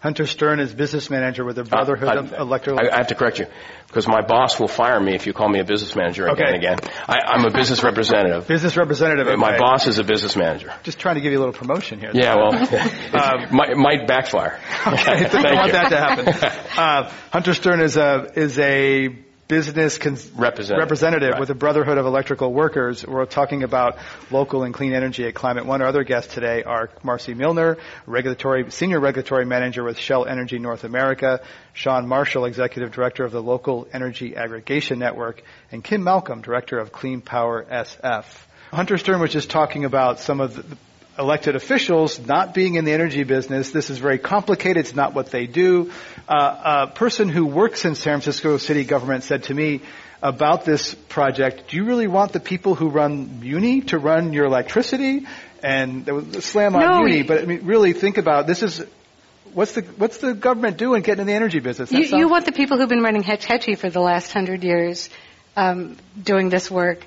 Hunter 0.00 0.26
Stern 0.26 0.60
is 0.60 0.72
business 0.72 1.10
manager 1.10 1.44
with 1.44 1.56
the 1.56 1.64
Brotherhood 1.64 2.08
uh, 2.08 2.12
I, 2.12 2.16
of 2.16 2.32
Electrical. 2.32 2.78
I, 2.80 2.94
I, 2.94 2.96
have 2.98 3.08
to 3.08 3.16
correct 3.16 3.40
you 3.40 3.46
because 3.88 4.06
my 4.06 4.22
boss 4.22 4.58
will 4.58 4.68
fire 4.68 5.00
me 5.00 5.14
if 5.14 5.26
you 5.26 5.32
call 5.32 5.48
me 5.48 5.58
a 5.58 5.64
business 5.64 5.96
manager 5.96 6.28
okay. 6.30 6.42
again 6.42 6.54
and 6.54 6.64
again. 6.64 6.78
I, 7.08 7.34
am 7.34 7.44
a 7.44 7.50
business 7.50 7.82
representative. 7.82 8.46
business 8.46 8.76
representative. 8.76 9.26
My 9.38 9.58
boss 9.58 9.88
is 9.88 9.98
a 9.98 10.04
business 10.04 10.36
manager. 10.36 10.72
Just 10.84 11.00
trying 11.00 11.16
to 11.16 11.20
give 11.20 11.32
you 11.32 11.38
a 11.38 11.42
little 11.44 11.54
promotion 11.54 11.98
here. 11.98 12.12
Yeah, 12.14 12.36
well, 12.36 12.54
um, 12.54 13.56
might, 13.56 13.76
might, 13.76 14.06
backfire. 14.06 14.60
Okay, 14.86 15.12
I 15.24 15.28
don't 15.28 15.56
want 15.56 15.72
that 15.72 15.88
to 15.88 15.96
happen. 15.96 16.64
Uh, 16.78 17.12
Hunter 17.32 17.54
Stern 17.54 17.80
is 17.80 17.96
a 17.96 18.30
is 18.36 18.56
a 18.60 19.08
business 19.48 19.96
cons- 19.96 20.30
representative, 20.36 20.78
representative 20.78 21.30
right. 21.30 21.40
with 21.40 21.48
the 21.48 21.54
Brotherhood 21.54 21.96
of 21.96 22.04
Electrical 22.04 22.52
Workers. 22.52 23.04
We're 23.06 23.24
talking 23.24 23.62
about 23.62 23.96
local 24.30 24.62
and 24.62 24.74
clean 24.74 24.92
energy 24.92 25.26
at 25.26 25.34
Climate 25.34 25.64
One. 25.64 25.80
Our 25.80 25.88
other 25.88 26.04
guests 26.04 26.34
today 26.34 26.62
are 26.62 26.90
Marcie 27.02 27.34
Milner, 27.34 27.78
regulatory 28.06 28.70
senior 28.70 29.00
regulatory 29.00 29.46
manager 29.46 29.82
with 29.82 29.98
Shell 29.98 30.26
Energy 30.26 30.58
North 30.58 30.84
America, 30.84 31.40
Shawn 31.72 32.06
Marshall, 32.06 32.44
executive 32.44 32.92
director 32.92 33.24
of 33.24 33.32
the 33.32 33.42
Local 33.42 33.88
Energy 33.90 34.36
Aggregation 34.36 34.98
Network, 34.98 35.42
and 35.72 35.82
Kim 35.82 36.04
Malcolm, 36.04 36.42
director 36.42 36.78
of 36.78 36.92
Clean 36.92 37.22
Power 37.22 37.64
SF. 37.64 38.26
Hunter 38.70 38.98
Stern 38.98 39.18
was 39.18 39.32
just 39.32 39.48
talking 39.48 39.86
about 39.86 40.20
some 40.20 40.40
of 40.40 40.54
the 40.54 40.76
elected 41.18 41.56
officials 41.56 42.18
not 42.20 42.54
being 42.54 42.74
in 42.74 42.84
the 42.84 42.92
energy 42.92 43.24
business. 43.24 43.70
This 43.70 43.90
is 43.90 43.98
very 43.98 44.18
complicated. 44.18 44.78
It's 44.78 44.94
not 44.94 45.14
what 45.14 45.30
they 45.30 45.46
do. 45.46 45.90
Uh, 46.28 46.86
a 46.88 46.94
person 46.94 47.28
who 47.28 47.46
works 47.46 47.84
in 47.84 47.94
San 47.94 48.20
Francisco 48.20 48.56
city 48.58 48.84
government 48.84 49.24
said 49.24 49.44
to 49.44 49.54
me 49.54 49.80
about 50.22 50.64
this 50.64 50.94
project, 50.94 51.68
do 51.68 51.76
you 51.76 51.84
really 51.84 52.06
want 52.06 52.32
the 52.32 52.40
people 52.40 52.74
who 52.74 52.88
run 52.88 53.40
Muni 53.40 53.82
to 53.82 53.98
run 53.98 54.32
your 54.32 54.46
electricity? 54.46 55.26
And 55.62 56.04
there 56.04 56.14
was 56.14 56.36
a 56.36 56.42
slam 56.42 56.76
on 56.76 56.82
No, 56.82 57.02
Muni, 57.02 57.22
but 57.22 57.42
I 57.42 57.46
mean, 57.46 57.66
really 57.66 57.92
think 57.92 58.18
about 58.18 58.46
this 58.46 58.62
is 58.62 58.84
what's 59.54 59.72
the 59.72 59.82
what's 59.96 60.18
the 60.18 60.34
government 60.34 60.76
doing 60.76 61.02
getting 61.02 61.22
in 61.22 61.26
the 61.26 61.32
energy 61.32 61.58
business? 61.58 61.90
You, 61.90 62.04
you 62.16 62.28
want 62.28 62.44
the 62.46 62.52
people 62.52 62.78
who've 62.78 62.88
been 62.88 63.02
running 63.02 63.22
Hetch 63.24 63.44
Hetchy 63.44 63.74
for 63.74 63.90
the 63.90 64.00
last 64.00 64.32
hundred 64.32 64.62
years 64.62 65.10
um, 65.56 65.96
doing 66.20 66.48
this 66.48 66.70
work. 66.70 67.04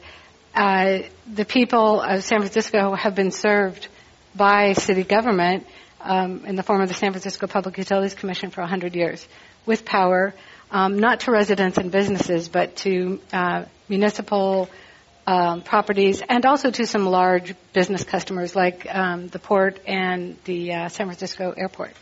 Uh, 0.53 0.99
the 1.33 1.45
people 1.45 2.01
of 2.01 2.25
San 2.25 2.39
Francisco 2.39 2.93
have 2.93 3.15
been 3.15 3.31
served 3.31 3.87
by 4.35 4.73
city 4.73 5.03
government 5.03 5.67
um, 5.99 6.45
in 6.45 6.55
the 6.55 6.63
form 6.63 6.81
of 6.81 6.87
the 6.87 6.93
San 6.93 7.11
Francisco 7.11 7.47
Public 7.47 7.77
Utilities 7.77 8.13
Commission 8.13 8.49
for 8.49 8.61
100 8.61 8.95
years 8.95 9.27
with 9.65 9.85
power, 9.85 10.33
um, 10.71 10.99
not 10.99 11.21
to 11.21 11.31
residents 11.31 11.77
and 11.77 11.91
businesses, 11.91 12.49
but 12.49 12.75
to 12.77 13.19
uh, 13.31 13.65
municipal 13.87 14.69
um, 15.27 15.61
properties 15.61 16.21
and 16.27 16.45
also 16.45 16.71
to 16.71 16.85
some 16.85 17.05
large 17.05 17.53
business 17.73 18.03
customers 18.03 18.55
like 18.55 18.87
um, 18.93 19.27
the 19.27 19.39
port 19.39 19.79
and 19.87 20.37
the 20.45 20.73
uh, 20.73 20.89
San 20.89 21.07
Francisco 21.07 21.53
airport. 21.55 21.93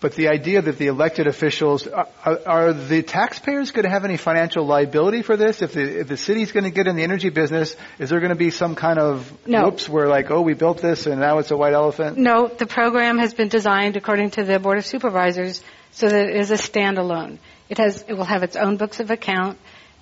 But 0.00 0.14
the 0.14 0.28
idea 0.28 0.62
that 0.62 0.78
the 0.78 0.86
elected 0.86 1.26
officials 1.26 1.86
are, 1.86 2.08
are 2.24 2.72
the 2.72 3.02
taxpayers 3.02 3.70
going 3.70 3.84
to 3.84 3.90
have 3.90 4.06
any 4.06 4.16
financial 4.16 4.64
liability 4.64 5.20
for 5.20 5.36
this? 5.36 5.60
If 5.60 5.74
the 5.74 6.00
if 6.00 6.08
the 6.08 6.16
city's 6.16 6.52
going 6.52 6.64
to 6.64 6.70
get 6.70 6.86
in 6.86 6.96
the 6.96 7.02
energy 7.02 7.28
business, 7.28 7.76
is 7.98 8.08
there 8.08 8.18
going 8.18 8.30
to 8.30 8.34
be 8.36 8.50
some 8.50 8.74
kind 8.76 8.98
of 8.98 9.30
No. 9.46 9.64
whoops 9.64 9.90
where 9.90 10.08
like, 10.08 10.30
oh, 10.30 10.40
we 10.40 10.54
built 10.54 10.78
this 10.78 11.06
and 11.06 11.20
now 11.20 11.38
it's 11.38 11.50
a 11.50 11.56
white 11.56 11.74
elephant? 11.74 12.16
No, 12.16 12.48
the 12.48 12.66
program 12.66 13.18
has 13.18 13.34
been 13.34 13.48
designed 13.48 13.98
according 13.98 14.30
to 14.32 14.42
the 14.42 14.58
Board 14.58 14.78
of 14.78 14.86
Supervisors 14.86 15.62
so 15.92 16.08
that 16.08 16.30
it 16.30 16.36
is 16.36 16.50
a 16.50 16.54
standalone. 16.54 17.38
It 17.68 17.76
has, 17.76 18.02
it 18.08 18.14
will 18.14 18.24
have 18.24 18.42
its 18.42 18.56
own 18.56 18.78
books 18.78 19.00
of 19.00 19.10
account. 19.10 19.58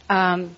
Um, 0.09 0.57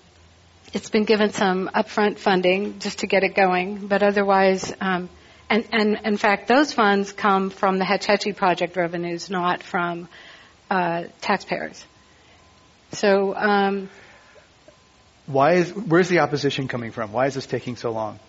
it's 0.71 0.91
been 0.91 1.05
given 1.05 1.31
some 1.31 1.69
upfront 1.73 2.19
funding 2.19 2.79
just 2.79 2.99
to 2.99 3.07
get 3.07 3.23
it 3.23 3.35
going, 3.35 3.87
but 3.87 4.03
otherwise, 4.03 4.71
um, 4.79 5.09
and, 5.51 5.67
and 5.71 5.99
in 6.05 6.17
fact, 6.17 6.47
those 6.47 6.71
funds 6.73 7.11
come 7.11 7.49
from 7.49 7.77
the 7.77 7.85
Hetch 7.85 8.05
Hetchy 8.05 8.33
project 8.33 8.75
revenues, 8.77 9.29
not 9.29 9.63
from 9.63 10.07
uh, 10.69 11.03
taxpayers. 11.19 11.83
So 12.93 13.35
um, 13.35 13.89
Why 15.25 15.53
is 15.53 15.73
where's 15.73 16.09
the 16.09 16.19
opposition 16.19 16.67
coming 16.67 16.91
from? 16.91 17.11
Why 17.11 17.27
is 17.27 17.35
this 17.35 17.45
taking 17.45 17.75
so 17.75 17.91
long? 17.91 18.19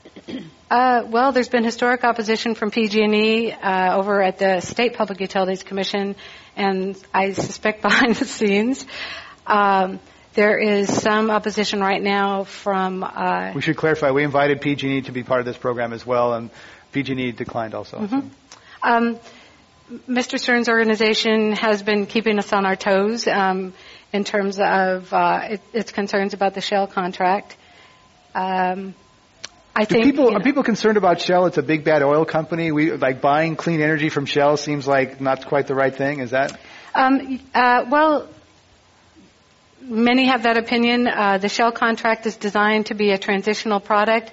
Uh, 0.71 1.05
well, 1.07 1.33
there's 1.33 1.49
been 1.49 1.65
historic 1.65 2.05
opposition 2.05 2.55
from 2.55 2.71
PG&E 2.71 3.53
uh, 3.53 3.97
over 3.97 4.23
at 4.23 4.39
the 4.39 4.61
State 4.61 4.95
Public 4.95 5.21
Utilities 5.21 5.63
Commission, 5.63 6.17
and 6.57 6.97
I 7.15 7.33
suspect 7.33 7.83
behind 7.89 8.17
the 8.17 8.25
scenes. 8.25 8.85
Um, 9.47 10.01
there 10.35 10.59
is 10.59 10.93
some 10.93 11.31
opposition 11.31 11.81
right 11.81 12.03
now 12.03 12.45
from. 12.45 13.05
Uh, 13.05 13.53
We 13.55 13.63
should 13.63 13.77
clarify. 13.77 14.11
We 14.11 14.25
invited 14.25 14.61
PG&E 14.61 15.03
to 15.03 15.13
be 15.13 15.23
part 15.23 15.41
of 15.41 15.47
this 15.47 15.57
program 15.57 15.93
as 15.93 16.07
well, 16.07 16.35
and 16.35 16.51
PG&E 16.93 17.33
declined 17.33 17.75
also. 17.75 18.07
so. 18.07 18.23
um, 18.83 19.19
Mr. 20.09 20.39
Stern's 20.39 20.69
organization 20.69 21.53
has 21.53 21.83
been 21.83 22.07
keeping 22.07 22.39
us 22.39 22.53
on 22.53 22.65
our 22.65 22.77
toes 22.77 23.27
um, 23.27 23.73
in 24.13 24.25
terms 24.25 24.59
of 24.59 25.13
uh, 25.13 25.41
it, 25.51 25.61
its 25.73 25.93
concerns 25.93 26.33
about 26.35 26.55
the 26.55 26.61
Shell 26.61 26.87
contract. 26.87 27.57
Um, 28.35 28.95
I 29.75 29.85
Do 29.85 29.95
think 29.95 30.05
people 30.05 30.25
you 30.27 30.31
know- 30.33 30.37
are 30.37 30.43
people 30.43 30.63
concerned 30.63 30.97
about 30.97 31.21
Shell? 31.21 31.47
It's 31.47 31.59
a 31.59 31.63
big 31.63 31.85
bad 31.85 32.03
oil 32.03 32.25
company. 32.25 32.73
We 32.73 32.93
like 32.93 33.21
buying 33.21 33.57
clean 33.57 33.81
energy 33.81 34.09
from 34.09 34.27
Shell 34.27 34.57
seems 34.59 34.87
like 34.87 35.21
not 35.21 35.47
quite 35.47 35.67
the 35.67 35.75
right 35.75 35.95
thing. 35.95 36.21
Is 36.21 36.31
that? 36.31 36.59
Um, 36.95 37.41
uh, 37.55 37.85
well, 37.89 38.29
many 39.81 40.27
have 40.27 40.43
that 40.45 40.57
opinion. 40.59 41.09
Uh, 41.09 41.39
the 41.39 41.49
Shell 41.49 41.73
contract 41.73 42.27
is 42.27 42.37
designed 42.37 42.87
to 42.87 42.95
be 42.95 43.11
a 43.13 43.19
transitional 43.19 43.81
product. 43.81 44.31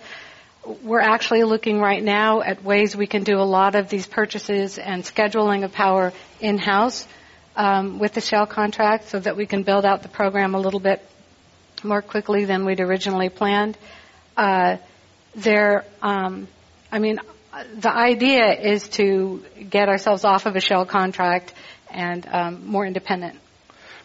We're 0.84 1.00
actually 1.00 1.44
looking 1.44 1.80
right 1.80 2.04
now 2.04 2.42
at 2.42 2.64
ways 2.64 2.96
we 2.96 3.08
can 3.08 3.24
do 3.24 3.38
a 3.40 3.44
lot 3.44 3.74
of 3.74 3.90
these 3.90 4.06
purchases 4.06 4.78
and 4.78 5.04
scheduling 5.04 5.64
of 5.64 5.72
power 5.72 6.14
in-house 6.40 7.08
um, 7.56 7.98
with 7.98 8.14
the 8.14 8.22
Shell 8.22 8.46
contract 8.46 9.10
so 9.10 9.20
that 9.20 9.36
we 9.36 9.48
can 9.48 9.64
build 9.64 9.84
out 9.84 10.04
the 10.04 10.10
program 10.10 10.54
a 10.54 10.60
little 10.60 10.80
bit 10.80 11.04
more 11.84 12.02
quickly 12.02 12.46
than 12.46 12.66
we'd 12.66 12.82
originally 12.82 13.30
planned. 13.30 13.78
Uh, 14.38 14.78
there, 15.36 15.86
um, 16.02 16.48
I 16.92 17.00
mean, 17.00 17.20
the 17.76 17.92
idea 17.92 18.54
is 18.54 18.88
to 18.90 19.44
get 19.70 19.90
ourselves 19.90 20.24
off 20.24 20.46
of 20.46 20.56
a 20.56 20.60
Shell 20.60 20.86
contract 20.86 21.54
and 21.90 22.28
um, 22.28 22.68
more 22.68 22.86
independent. 22.86 23.40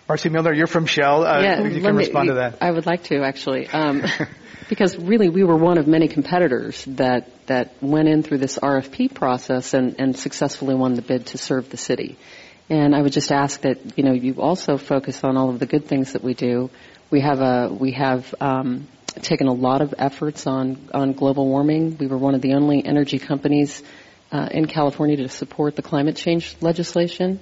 Marcie 0.09 0.31
Milner, 0.31 0.53
you're 0.53 0.67
from 0.67 0.87
Shell. 0.87 1.27
Uh, 1.27 1.43
yeah, 1.43 1.63
you 1.63 1.81
can 1.81 1.97
me- 1.97 2.05
respond 2.05 2.29
to 2.29 2.35
that. 2.35 2.59
I 2.61 2.71
would 2.71 2.87
like 2.87 3.05
to 3.05 3.23
actually, 3.23 3.69
um, 3.69 4.03
because 4.69 4.97
really 4.97 5.29
we 5.29 5.45
were 5.45 5.57
one 5.57 5.79
of 5.79 5.87
many 5.87 6.09
competitors 6.09 6.85
that 6.87 7.29
that 7.47 7.75
went 7.81 8.09
in 8.09 8.23
through 8.23 8.39
this 8.39 8.59
RFP 8.59 9.15
process 9.15 9.75
and, 9.75 9.97
and 9.99 10.17
successfully 10.17 10.75
won 10.75 10.95
the 10.95 11.03
bid 11.03 11.27
to 11.27 11.39
serve 11.39 11.69
the 11.71 11.77
city. 11.77 12.17
And 12.71 12.95
I 12.95 13.03
would 13.03 13.13
just 13.13 13.31
ask 13.31 13.61
that 13.63 13.99
you 13.99 14.05
know 14.05 14.13
you 14.13 14.41
also 14.41 14.79
focus 14.79 15.23
on 15.23 15.37
all 15.37 15.51
of 15.51 15.59
the 15.59 15.67
good 15.67 15.87
things 15.87 16.13
that 16.13 16.23
we 16.23 16.35
do. 16.35 16.71
We 17.11 17.21
have 17.21 17.41
a 17.41 17.69
we 17.73 17.93
have 17.93 18.35
um, 18.41 18.89
taken 19.23 19.47
a 19.49 19.53
lot 19.53 19.83
of 19.83 19.95
efforts 19.99 20.47
on 20.47 20.89
on 20.95 21.13
global 21.13 21.47
warming. 21.47 21.99
We 21.99 22.07
were 22.07 22.19
one 22.19 22.35
of 22.35 22.41
the 22.41 22.55
only 22.55 22.85
energy 22.85 23.19
companies 23.19 23.83
uh, 24.33 24.49
in 24.51 24.67
California 24.67 25.17
to 25.19 25.29
support 25.29 25.77
the 25.77 25.83
climate 25.83 26.17
change 26.17 26.57
legislation. 26.61 27.41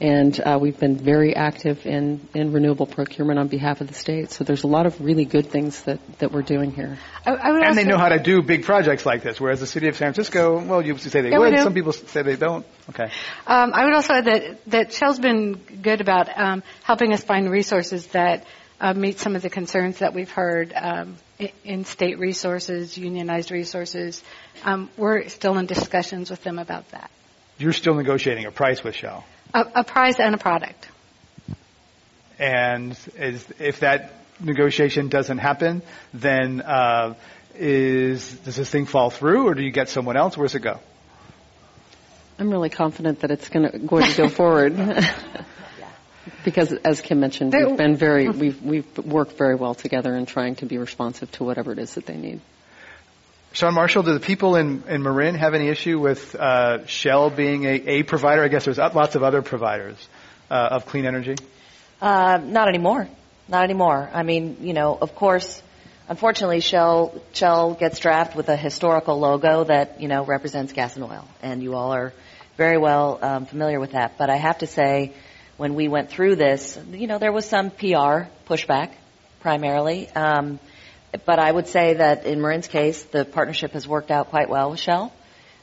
And 0.00 0.40
uh, 0.40 0.58
we've 0.58 0.78
been 0.80 0.96
very 0.96 1.36
active 1.36 1.84
in, 1.84 2.26
in 2.32 2.52
renewable 2.52 2.86
procurement 2.86 3.38
on 3.38 3.48
behalf 3.48 3.82
of 3.82 3.88
the 3.88 3.92
state. 3.92 4.30
So 4.30 4.44
there's 4.44 4.62
a 4.62 4.66
lot 4.66 4.86
of 4.86 4.98
really 4.98 5.26
good 5.26 5.48
things 5.50 5.82
that, 5.82 6.00
that 6.20 6.32
we're 6.32 6.40
doing 6.40 6.72
here. 6.72 6.98
I, 7.26 7.32
I 7.32 7.52
would 7.52 7.62
And 7.62 7.76
they 7.76 7.84
know 7.84 7.98
how 7.98 8.08
to 8.08 8.18
do 8.18 8.40
big 8.40 8.64
projects 8.64 9.04
like 9.04 9.22
this, 9.22 9.38
whereas 9.38 9.60
the 9.60 9.66
city 9.66 9.88
of 9.88 9.96
San 9.96 10.14
Francisco, 10.14 10.64
well, 10.64 10.80
you 10.80 10.96
say 10.96 11.20
they 11.20 11.30
Yeah, 11.30 11.38
would. 11.38 11.58
Some 11.58 11.74
people 11.74 11.92
say 11.92 12.22
they 12.22 12.36
don't. 12.36 12.64
Okay. 12.88 13.10
Um, 13.46 13.74
I 13.74 13.84
would 13.84 13.94
also 13.94 14.14
add 14.14 14.24
that, 14.24 14.64
that 14.68 14.92
Shell's 14.94 15.18
been 15.18 15.54
good 15.54 16.00
about 16.00 16.30
um, 16.34 16.62
helping 16.82 17.12
us 17.12 17.22
find 17.22 17.50
resources 17.50 18.06
that 18.08 18.46
uh, 18.80 18.94
meet 18.94 19.18
some 19.18 19.36
of 19.36 19.42
the 19.42 19.50
concerns 19.50 19.98
that 19.98 20.14
we've 20.14 20.30
heard 20.30 20.72
um, 20.74 21.16
in 21.62 21.84
state 21.84 22.18
resources, 22.18 22.96
unionized 22.96 23.50
resources. 23.50 24.22
Um, 24.64 24.88
we're 24.96 25.28
still 25.28 25.58
in 25.58 25.66
discussions 25.66 26.30
with 26.30 26.42
them 26.42 26.58
about 26.58 26.88
that. 26.92 27.10
You're 27.58 27.74
still 27.74 27.94
negotiating 27.94 28.46
a 28.46 28.50
price 28.50 28.82
with 28.82 28.94
Shell. 28.94 29.24
A, 29.52 29.66
a 29.76 29.84
price 29.84 30.18
and 30.18 30.34
a 30.34 30.38
product. 30.38 30.88
And 32.38 32.96
is, 33.16 33.46
if 33.58 33.80
that 33.80 34.12
negotiation 34.40 35.08
doesn't 35.08 35.38
happen, 35.38 35.82
then 36.14 36.60
uh, 36.62 37.14
is 37.54 38.32
does 38.32 38.56
this 38.56 38.70
thing 38.70 38.86
fall 38.86 39.10
through, 39.10 39.46
or 39.48 39.54
do 39.54 39.62
you 39.62 39.70
get 39.70 39.88
someone 39.88 40.16
else? 40.16 40.36
Where's 40.36 40.54
it 40.54 40.60
go? 40.60 40.80
I'm 42.38 42.50
really 42.50 42.70
confident 42.70 43.20
that 43.20 43.30
it's 43.30 43.50
gonna, 43.50 43.78
going 43.78 44.10
to 44.10 44.16
go 44.16 44.28
forward. 44.28 44.74
because 46.44 46.72
as 46.72 47.00
Kim 47.00 47.20
mentioned, 47.20 47.52
we've 47.52 47.76
been 47.76 47.96
very, 47.96 48.28
we've, 48.44 48.62
we've 48.62 48.98
worked 48.98 49.32
very 49.32 49.54
well 49.54 49.74
together 49.74 50.14
in 50.16 50.26
trying 50.26 50.56
to 50.56 50.66
be 50.66 50.78
responsive 50.78 51.30
to 51.32 51.44
whatever 51.44 51.72
it 51.72 51.78
is 51.78 51.94
that 51.94 52.06
they 52.06 52.16
need. 52.16 52.40
Shawn 53.52 53.74
Marshall, 53.74 54.04
do 54.04 54.14
the 54.14 54.20
people 54.20 54.54
in, 54.54 54.84
in 54.88 55.02
Marin 55.02 55.34
have 55.34 55.54
any 55.54 55.68
issue 55.68 55.98
with 55.98 56.36
uh, 56.36 56.86
Shell 56.86 57.30
being 57.30 57.64
a, 57.64 57.72
a 57.72 58.02
provider? 58.04 58.44
I 58.44 58.48
guess 58.48 58.64
there's 58.64 58.78
lots 58.78 59.16
of 59.16 59.24
other 59.24 59.42
providers 59.42 59.96
uh, 60.48 60.68
of 60.70 60.86
clean 60.86 61.04
energy. 61.04 61.34
Uh, 62.00 62.40
not 62.42 62.68
anymore. 62.68 63.08
Not 63.48 63.64
anymore. 63.64 64.08
I 64.14 64.22
mean, 64.22 64.58
you 64.60 64.72
know, 64.72 64.96
of 65.00 65.16
course, 65.16 65.60
unfortunately, 66.08 66.60
Shell 66.60 67.20
Shell 67.32 67.74
gets 67.74 67.98
drafted 67.98 68.36
with 68.36 68.48
a 68.48 68.56
historical 68.56 69.18
logo 69.18 69.64
that 69.64 70.00
you 70.00 70.06
know 70.06 70.24
represents 70.24 70.72
gas 70.72 70.94
and 70.94 71.04
oil, 71.04 71.26
and 71.42 71.60
you 71.60 71.74
all 71.74 71.92
are 71.92 72.12
very 72.56 72.78
well 72.78 73.18
um, 73.20 73.46
familiar 73.46 73.80
with 73.80 73.92
that. 73.92 74.16
But 74.16 74.30
I 74.30 74.36
have 74.36 74.58
to 74.58 74.68
say, 74.68 75.12
when 75.56 75.74
we 75.74 75.88
went 75.88 76.08
through 76.10 76.36
this, 76.36 76.78
you 76.92 77.08
know, 77.08 77.18
there 77.18 77.32
was 77.32 77.46
some 77.46 77.72
PR 77.72 78.28
pushback, 78.46 78.92
primarily. 79.40 80.08
Um, 80.10 80.60
but 81.26 81.38
I 81.38 81.50
would 81.50 81.66
say 81.66 81.94
that 81.94 82.24
in 82.24 82.40
Marin's 82.40 82.68
case, 82.68 83.02
the 83.02 83.24
partnership 83.24 83.72
has 83.72 83.86
worked 83.86 84.10
out 84.10 84.30
quite 84.30 84.48
well 84.48 84.70
with 84.70 84.80
Shell. 84.80 85.12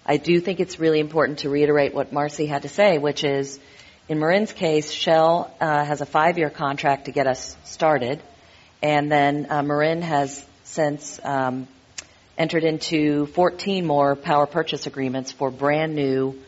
I 0.05 0.17
do 0.17 0.39
think 0.39 0.59
it's 0.59 0.79
really 0.79 0.99
important 0.99 1.39
to 1.39 1.49
reiterate 1.49 1.93
what 1.93 2.13
Marcie 2.13 2.47
had 2.47 2.63
to 2.63 2.69
say, 2.69 2.97
which 2.97 3.23
is, 3.23 3.59
in 4.07 4.19
Marin's 4.19 4.53
case, 4.53 4.91
Shell 4.91 5.53
uh, 5.59 5.85
has 5.85 6.01
a 6.01 6.05
five-year 6.05 6.49
contract 6.49 7.05
to 7.05 7.11
get 7.11 7.27
us 7.27 7.55
started, 7.65 8.21
and 8.81 9.11
then 9.11 9.47
uh, 9.49 9.63
Marin 9.63 10.01
has 10.01 10.45
since 10.63 11.19
um, 11.23 11.67
entered 12.37 12.63
into 12.63 13.25
14 13.27 13.85
more 13.85 14.15
power 14.15 14.45
purchase 14.45 14.87
agreements 14.87 15.31
for 15.31 15.49
brand 15.49 15.95
new 15.95 16.39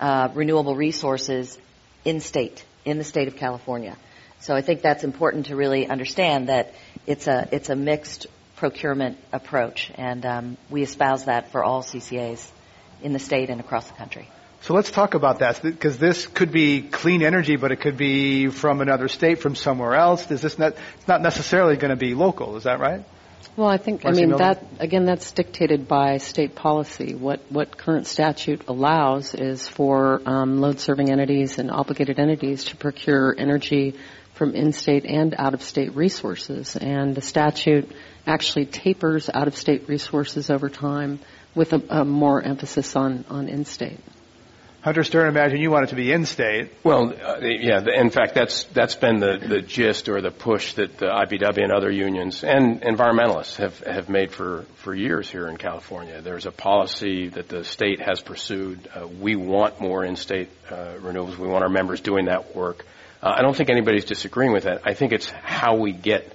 uh, 0.00 0.28
renewable 0.34 0.74
resources 0.74 1.56
in 2.04 2.20
state, 2.20 2.64
in 2.84 2.98
the 2.98 3.04
state 3.04 3.28
of 3.28 3.36
California. 3.36 3.96
So 4.40 4.54
I 4.54 4.60
think 4.60 4.82
that's 4.82 5.04
important 5.04 5.46
to 5.46 5.56
really 5.56 5.86
understand 5.86 6.48
that 6.48 6.74
it's 7.06 7.26
a 7.26 7.48
it's 7.52 7.70
a 7.70 7.76
mixed 7.76 8.26
procurement 8.56 9.18
approach, 9.32 9.90
and 9.94 10.24
um, 10.26 10.56
we 10.70 10.82
espouse 10.82 11.26
that 11.26 11.52
for 11.52 11.62
all 11.62 11.82
CCAs 11.82 12.50
in 13.02 13.12
the 13.12 13.18
state 13.18 13.50
and 13.50 13.60
across 13.60 13.86
the 13.86 13.94
country. 13.94 14.28
So 14.62 14.74
let's 14.74 14.90
talk 14.90 15.14
about 15.14 15.40
that 15.40 15.62
because 15.62 15.98
this 15.98 16.26
could 16.26 16.50
be 16.50 16.82
clean 16.82 17.22
energy, 17.22 17.56
but 17.56 17.70
it 17.70 17.76
could 17.76 17.96
be 17.96 18.48
from 18.48 18.80
another 18.80 19.06
state, 19.06 19.40
from 19.40 19.54
somewhere 19.54 19.94
else. 19.94 20.28
Is 20.30 20.40
this 20.40 20.58
not, 20.58 20.72
it's 20.96 21.06
not 21.06 21.22
necessarily 21.22 21.76
going 21.76 21.90
to 21.90 21.96
be 21.96 22.14
local? 22.14 22.56
Is 22.56 22.64
that 22.64 22.80
right? 22.80 23.04
Well, 23.56 23.68
I 23.68 23.76
think, 23.78 24.02
Marcie 24.02 24.22
I 24.22 24.26
mean, 24.26 24.36
that, 24.38 24.64
again, 24.80 25.04
that's 25.04 25.30
dictated 25.32 25.86
by 25.86 26.18
state 26.18 26.54
policy. 26.54 27.14
What, 27.14 27.40
what 27.48 27.76
current 27.78 28.06
statute 28.06 28.62
allows 28.66 29.34
is 29.34 29.68
for 29.68 30.20
um, 30.26 30.60
load 30.60 30.80
serving 30.80 31.10
entities 31.10 31.58
and 31.58 31.70
obligated 31.70 32.18
entities 32.18 32.64
to 32.64 32.76
procure 32.76 33.34
energy 33.38 33.94
from 34.36 34.54
in-state 34.54 35.04
and 35.04 35.34
out-of-state 35.36 35.96
resources. 35.96 36.76
And 36.76 37.14
the 37.14 37.22
statute 37.22 37.90
actually 38.26 38.66
tapers 38.66 39.28
out-of-state 39.32 39.88
resources 39.88 40.50
over 40.50 40.68
time 40.68 41.18
with 41.54 41.72
a, 41.72 41.82
a 41.88 42.04
more 42.04 42.40
emphasis 42.42 42.94
on, 42.96 43.24
on 43.28 43.48
in-state. 43.48 43.98
Hunter 44.82 45.02
Stern, 45.02 45.26
imagine 45.26 45.58
you 45.58 45.72
want 45.72 45.86
it 45.86 45.88
to 45.88 45.96
be 45.96 46.12
in-state. 46.12 46.70
Well, 46.84 47.12
uh, 47.12 47.40
yeah. 47.40 47.80
In 47.96 48.10
fact, 48.10 48.36
that's 48.36 48.62
that's 48.72 48.94
been 48.94 49.18
the, 49.18 49.36
the 49.36 49.60
gist 49.60 50.08
or 50.08 50.20
the 50.20 50.30
push 50.30 50.74
that 50.74 50.98
the 50.98 51.06
IBEW 51.06 51.60
and 51.60 51.72
other 51.72 51.90
unions 51.90 52.44
and 52.44 52.82
environmentalists 52.82 53.56
have 53.56 53.80
have 53.80 54.08
made 54.08 54.30
for 54.30 54.64
for 54.76 54.94
years 54.94 55.28
here 55.28 55.48
in 55.48 55.56
California. 55.56 56.22
There's 56.22 56.46
a 56.46 56.52
policy 56.52 57.26
that 57.30 57.48
the 57.48 57.64
state 57.64 58.00
has 58.00 58.20
pursued. 58.20 58.88
Uh, 58.94 59.08
we 59.08 59.34
want 59.34 59.80
more 59.80 60.04
in-state 60.04 60.50
uh, 60.70 60.94
renewables. 61.00 61.36
We 61.36 61.48
want 61.48 61.64
our 61.64 61.68
members 61.68 62.00
doing 62.00 62.26
that 62.26 62.54
work. 62.54 62.86
Uh, 63.26 63.34
I 63.38 63.42
don't 63.42 63.56
think 63.56 63.70
anybody's 63.70 64.04
disagreeing 64.04 64.52
with 64.52 64.64
that. 64.64 64.82
I 64.84 64.94
think 64.94 65.12
it's 65.12 65.28
how 65.28 65.74
we 65.74 65.90
get 65.90 66.32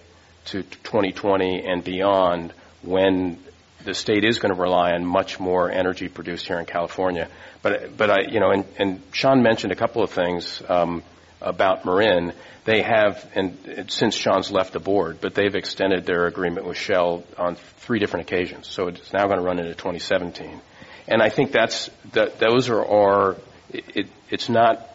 to 0.48 0.64
2020 0.64 1.66
and 1.66 1.82
beyond 1.86 2.54
when 2.82 3.40
the 3.86 3.94
state 3.94 4.26
is 4.26 4.40
going 4.40 4.54
to 4.54 4.60
rely 4.60 4.92
on 4.92 5.06
much 5.06 5.40
more 5.40 5.72
energy 5.72 6.10
produced 6.10 6.48
here 6.48 6.60
in 6.60 6.66
California. 6.66 7.30
But 7.62 7.96
but 7.96 8.10
I 8.10 8.16
you 8.30 8.42
know 8.42 8.52
and, 8.52 8.66
and 8.78 9.02
Shawn 9.14 9.42
mentioned 9.42 9.72
a 9.72 9.76
couple 9.78 10.04
of 10.04 10.12
things 10.12 10.62
um, 10.68 11.02
about 11.40 11.86
Marin. 11.86 12.34
They 12.66 12.82
have 12.82 13.26
and 13.36 13.86
since 13.88 14.14
Shawn's 14.14 14.52
left 14.52 14.74
the 14.74 14.82
board, 14.82 15.20
but 15.22 15.34
they've 15.34 15.56
extended 15.56 16.06
their 16.06 16.26
agreement 16.26 16.68
with 16.68 16.78
Shell 16.78 17.24
on 17.38 17.56
three 17.56 18.00
different 18.00 18.28
occasions. 18.28 18.68
So 18.68 18.88
it's 18.88 19.14
now 19.14 19.28
going 19.28 19.38
to 19.38 19.46
run 19.46 19.60
into 19.60 19.76
2017. 19.76 20.60
And 21.08 21.22
I 21.22 21.30
think 21.30 21.54
that's 21.54 21.90
that 22.12 22.38
those 22.38 22.68
are 22.70 22.86
our 22.86 23.38
it, 23.70 24.08
it's 24.30 24.50
not 24.50 24.91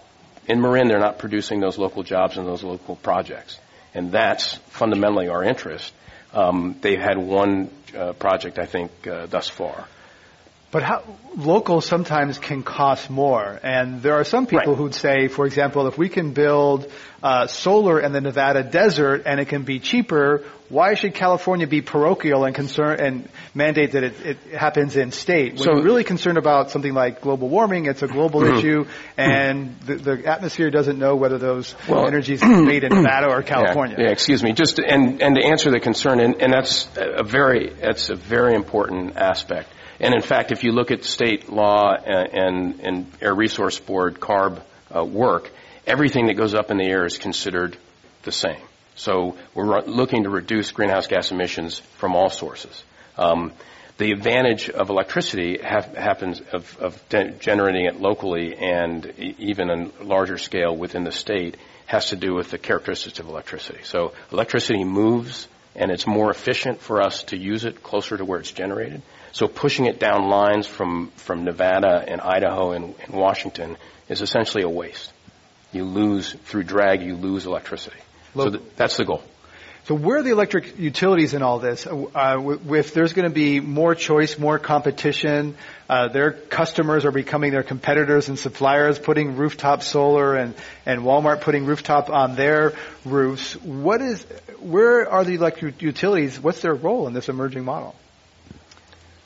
in 0.48 0.60
Marin 0.60 0.88
they're 0.88 0.98
not 0.98 1.18
producing 1.18 1.60
those 1.60 1.78
local 1.78 2.02
jobs 2.02 2.36
and 2.36 2.46
those 2.46 2.62
local 2.62 2.96
projects. 2.96 3.58
And 3.94 4.12
that's 4.12 4.54
fundamentally 4.68 5.28
our 5.28 5.42
interest. 5.42 5.92
Um, 6.32 6.76
they've 6.80 7.00
had 7.00 7.16
one 7.18 7.70
uh, 7.96 8.12
project, 8.12 8.58
I 8.58 8.66
think, 8.66 9.06
uh, 9.06 9.26
thus 9.26 9.48
far. 9.48 9.86
But 10.72 10.82
how, 10.82 11.04
local 11.36 11.80
sometimes 11.80 12.38
can 12.38 12.62
cost 12.62 13.08
more, 13.08 13.60
and 13.62 14.02
there 14.02 14.14
are 14.14 14.24
some 14.24 14.46
people 14.46 14.72
right. 14.72 14.78
who'd 14.78 14.94
say, 14.94 15.28
for 15.28 15.46
example, 15.46 15.86
if 15.86 15.96
we 15.96 16.08
can 16.08 16.32
build 16.32 16.90
uh, 17.22 17.46
solar 17.46 18.00
in 18.00 18.12
the 18.12 18.20
Nevada 18.20 18.64
desert 18.64 19.22
and 19.26 19.38
it 19.38 19.46
can 19.46 19.62
be 19.62 19.78
cheaper, 19.78 20.42
why 20.68 20.94
should 20.94 21.14
California 21.14 21.68
be 21.68 21.82
parochial 21.82 22.44
and 22.44 22.54
concern 22.54 22.98
and 22.98 23.28
mandate 23.54 23.92
that 23.92 24.02
it, 24.02 24.26
it 24.26 24.36
happens 24.58 24.96
in 24.96 25.12
state? 25.12 25.54
When 25.54 25.62
so, 25.62 25.74
you're 25.74 25.84
really 25.84 26.02
concerned 26.02 26.36
about 26.36 26.72
something 26.72 26.92
like 26.92 27.20
global 27.20 27.48
warming, 27.48 27.86
it's 27.86 28.02
a 28.02 28.08
global 28.08 28.40
mm-hmm. 28.40 28.58
issue, 28.58 28.86
and 29.16 29.78
the, 29.80 29.94
the, 29.94 30.26
atmosphere 30.26 30.70
doesn't 30.70 30.98
know 30.98 31.14
whether 31.14 31.38
those 31.38 31.76
well, 31.88 32.08
energies 32.08 32.42
are 32.44 32.62
made 32.62 32.82
in 32.82 32.92
Nevada 32.92 33.30
or 33.30 33.42
California. 33.42 33.96
Yeah, 33.98 34.06
yeah, 34.06 34.10
excuse 34.10 34.42
me. 34.42 34.52
Just 34.52 34.80
and 34.80 35.22
and 35.22 35.36
to 35.36 35.44
answer 35.44 35.70
the 35.70 35.78
concern, 35.78 36.18
and, 36.18 36.42
and 36.42 36.52
that's 36.52 36.88
a 36.96 37.22
very 37.22 37.70
that's 37.70 38.10
a 38.10 38.16
very 38.16 38.54
important 38.54 39.16
aspect 39.16 39.68
and 40.00 40.14
in 40.14 40.22
fact, 40.22 40.52
if 40.52 40.64
you 40.64 40.72
look 40.72 40.90
at 40.90 41.04
state 41.04 41.48
law 41.50 41.94
and, 41.94 42.80
and 42.80 43.12
Air 43.20 43.34
Resource 43.34 43.78
Board 43.78 44.20
CARB 44.20 44.62
uh, 44.94 45.04
work, 45.04 45.50
everything 45.86 46.26
that 46.26 46.34
goes 46.34 46.54
up 46.54 46.70
in 46.70 46.76
the 46.76 46.84
air 46.84 47.06
is 47.06 47.18
considered 47.18 47.76
the 48.22 48.32
same. 48.32 48.60
So 48.94 49.36
we're 49.54 49.82
looking 49.82 50.24
to 50.24 50.30
reduce 50.30 50.72
greenhouse 50.72 51.06
gas 51.06 51.30
emissions 51.30 51.78
from 51.98 52.14
all 52.14 52.30
sources. 52.30 52.82
Um, 53.16 53.52
the 53.98 54.12
advantage 54.12 54.68
of 54.68 54.90
electricity 54.90 55.58
have, 55.62 55.86
happens 55.96 56.42
of, 56.52 56.78
of 56.78 57.08
de- 57.08 57.30
generating 57.32 57.86
it 57.86 58.00
locally 58.00 58.54
and 58.54 59.06
e- 59.18 59.34
even 59.38 59.70
on 59.70 59.92
larger 60.02 60.36
scale 60.36 60.76
within 60.76 61.04
the 61.04 61.12
state 61.12 61.56
has 61.86 62.10
to 62.10 62.16
do 62.16 62.34
with 62.34 62.50
the 62.50 62.58
characteristics 62.58 63.20
of 63.20 63.28
electricity. 63.28 63.80
So 63.84 64.12
electricity 64.32 64.84
moves 64.84 65.48
and 65.74 65.90
it's 65.90 66.06
more 66.06 66.30
efficient 66.30 66.80
for 66.80 67.02
us 67.02 67.22
to 67.24 67.36
use 67.36 67.64
it 67.64 67.82
closer 67.82 68.16
to 68.16 68.24
where 68.24 68.40
it's 68.40 68.52
generated. 68.52 69.02
So 69.36 69.48
pushing 69.48 69.84
it 69.84 70.00
down 70.00 70.30
lines 70.30 70.66
from, 70.66 71.10
from 71.16 71.44
Nevada 71.44 72.02
and 72.08 72.22
Idaho 72.22 72.70
and, 72.70 72.94
and 73.02 73.12
Washington 73.12 73.76
is 74.08 74.22
essentially 74.22 74.62
a 74.62 74.68
waste. 74.68 75.12
You 75.72 75.84
lose, 75.84 76.32
through 76.32 76.62
drag, 76.62 77.02
you 77.02 77.16
lose 77.16 77.44
electricity. 77.44 77.98
so 78.34 78.48
th- 78.48 78.62
that's 78.76 78.96
the 78.96 79.04
goal. 79.04 79.22
So 79.84 79.94
where 79.94 80.20
are 80.20 80.22
the 80.22 80.30
electric 80.30 80.78
utilities 80.78 81.34
in 81.34 81.42
all 81.42 81.58
this? 81.58 81.86
Uh, 81.86 82.56
if 82.70 82.94
there's 82.94 83.12
going 83.12 83.28
to 83.28 83.34
be 83.34 83.60
more 83.60 83.94
choice, 83.94 84.38
more 84.38 84.58
competition, 84.58 85.54
uh, 85.90 86.08
their 86.08 86.32
customers 86.32 87.04
are 87.04 87.12
becoming 87.12 87.50
their 87.52 87.62
competitors 87.62 88.30
and 88.30 88.38
suppliers, 88.38 88.98
putting 88.98 89.36
rooftop 89.36 89.82
solar, 89.82 90.34
and 90.34 90.54
and 90.86 91.02
Walmart 91.02 91.42
putting 91.42 91.66
rooftop 91.66 92.08
on 92.08 92.36
their 92.36 92.72
roofs. 93.04 93.54
What 93.62 94.00
is? 94.00 94.24
Where 94.60 95.08
are 95.10 95.24
the 95.24 95.34
electric 95.34 95.82
utilities? 95.82 96.40
What's 96.40 96.62
their 96.62 96.74
role 96.74 97.06
in 97.06 97.12
this 97.12 97.28
emerging 97.28 97.64
model? 97.64 97.94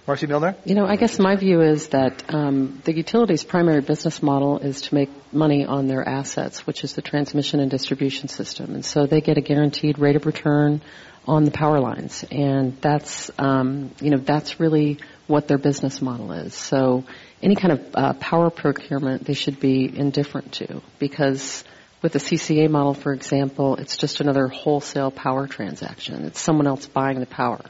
Marcie 0.06 0.26
Milner? 0.26 0.56
You 0.64 0.74
know, 0.74 0.86
I 0.86 0.96
guess 0.96 1.18
my 1.18 1.36
view 1.36 1.60
is 1.60 1.88
that 1.88 2.32
um, 2.34 2.80
the 2.84 2.96
utility's 2.96 3.44
primary 3.44 3.80
business 3.80 4.22
model 4.22 4.58
is 4.58 4.82
to 4.82 4.94
make 4.94 5.10
money 5.32 5.64
on 5.64 5.86
their 5.86 6.06
assets, 6.06 6.66
which 6.66 6.84
is 6.84 6.94
the 6.94 7.02
transmission 7.02 7.60
and 7.60 7.70
distribution 7.70 8.28
system. 8.28 8.74
And 8.74 8.84
so 8.84 9.06
they 9.06 9.20
get 9.20 9.36
a 9.36 9.40
guaranteed 9.40 9.98
rate 9.98 10.16
of 10.16 10.26
return 10.26 10.80
on 11.26 11.44
the 11.44 11.50
power 11.50 11.80
lines. 11.80 12.24
And 12.30 12.80
that's, 12.80 13.30
um, 13.38 13.92
you 14.00 14.10
know, 14.10 14.16
that's 14.18 14.58
really 14.58 14.98
what 15.26 15.46
their 15.48 15.58
business 15.58 16.00
model 16.00 16.32
is. 16.32 16.54
So 16.54 17.04
any 17.42 17.54
kind 17.54 17.72
of 17.72 17.90
uh, 17.94 18.12
power 18.14 18.50
procurement 18.50 19.24
they 19.24 19.34
should 19.34 19.60
be 19.60 19.96
indifferent 19.96 20.52
to 20.54 20.82
because 20.98 21.62
with 22.02 22.12
the 22.12 22.18
CCA 22.18 22.70
model, 22.70 22.94
for 22.94 23.12
example, 23.12 23.76
it's 23.76 23.96
just 23.96 24.20
another 24.20 24.48
wholesale 24.48 25.10
power 25.10 25.46
transaction. 25.46 26.24
It's 26.24 26.40
someone 26.40 26.66
else 26.66 26.86
buying 26.86 27.20
the 27.20 27.26
power 27.26 27.60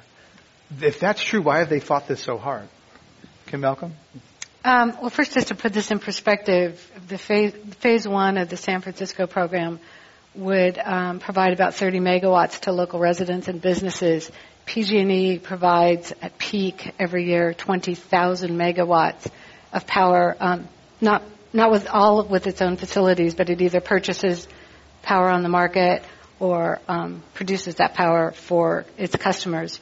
if 0.81 1.01
that's 1.01 1.23
true, 1.23 1.43
why 1.43 1.59
have 1.59 1.69
they 1.69 1.81
fought 1.81 2.07
this 2.09 2.23
so 2.23 2.39
hard? 2.39 2.69
Kim 3.47 3.61
Malcolm? 3.61 3.95
Um, 4.65 4.97
well, 5.01 5.11
first, 5.11 5.33
just 5.33 5.49
to 5.49 5.55
put 5.55 5.73
this 5.73 5.91
in 5.91 5.99
perspective, 5.99 6.91
the 7.09 7.19
phase, 7.19 7.55
phase 7.79 8.07
one 8.07 8.37
of 8.37 8.49
the 8.49 8.57
San 8.57 8.81
Francisco 8.83 9.27
program 9.27 9.81
would 10.35 10.79
um, 10.79 11.19
provide 11.19 11.53
about 11.53 11.75
30 11.75 11.99
megawatts 12.01 12.61
to 12.61 12.73
local 12.73 13.01
residents 13.01 13.49
and 13.49 13.61
businesses. 13.61 14.31
PG&E 14.67 15.39
provides 15.39 16.13
at 16.23 16.39
peak 16.39 16.93
every 16.99 17.27
year 17.27 17.55
20,000 17.55 18.51
megawatts 18.51 19.27
of 19.73 19.87
power, 19.87 20.37
um, 20.39 20.69
not 21.01 21.23
not 21.53 21.73
with 21.73 21.89
all 21.89 22.21
of 22.21 22.31
with 22.31 22.47
its 22.47 22.63
own 22.63 22.77
facilities, 22.77 23.35
but 23.35 23.51
it 23.51 23.61
either 23.61 23.81
purchases 23.81 24.47
power 25.03 25.29
on 25.29 25.43
the 25.43 25.49
market 25.49 26.03
or 26.39 26.81
um, 26.89 27.23
produces 27.35 27.77
that 27.77 27.95
power 27.95 28.31
for 28.33 28.85
its 28.97 29.17
customers. 29.17 29.81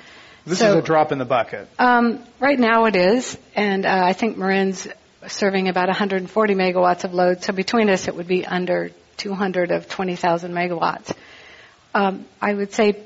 This 0.49 0.61
so, 0.61 0.71
is 0.71 0.77
a 0.77 0.83
drop 0.83 1.13
in 1.13 1.19
the 1.19 1.27
bucket. 1.27 1.69
Um, 1.79 2.25
right 2.41 2.59
now 2.59 2.87
it 2.87 2.97
is, 2.97 3.37
and 3.55 3.85
uh, 3.85 4.03
I 4.03 4.15
think 4.15 4.39
Marin's 4.39 4.89
serving 5.27 5.69
about 5.69 5.89
140 5.89 6.55
megawatts 6.55 7.05
of 7.05 7.13
load. 7.13 7.43
So 7.43 7.53
between 7.53 7.91
us, 7.91 8.09
it 8.09 8.17
would 8.17 8.27
be 8.27 8.47
under 8.47 8.91
200 9.19 9.71
of 9.71 9.91
20,000 9.91 10.53
megawatts. 10.53 11.15
Um, 11.95 12.25
I 12.41 12.55
would 12.55 12.73
say, 12.73 12.97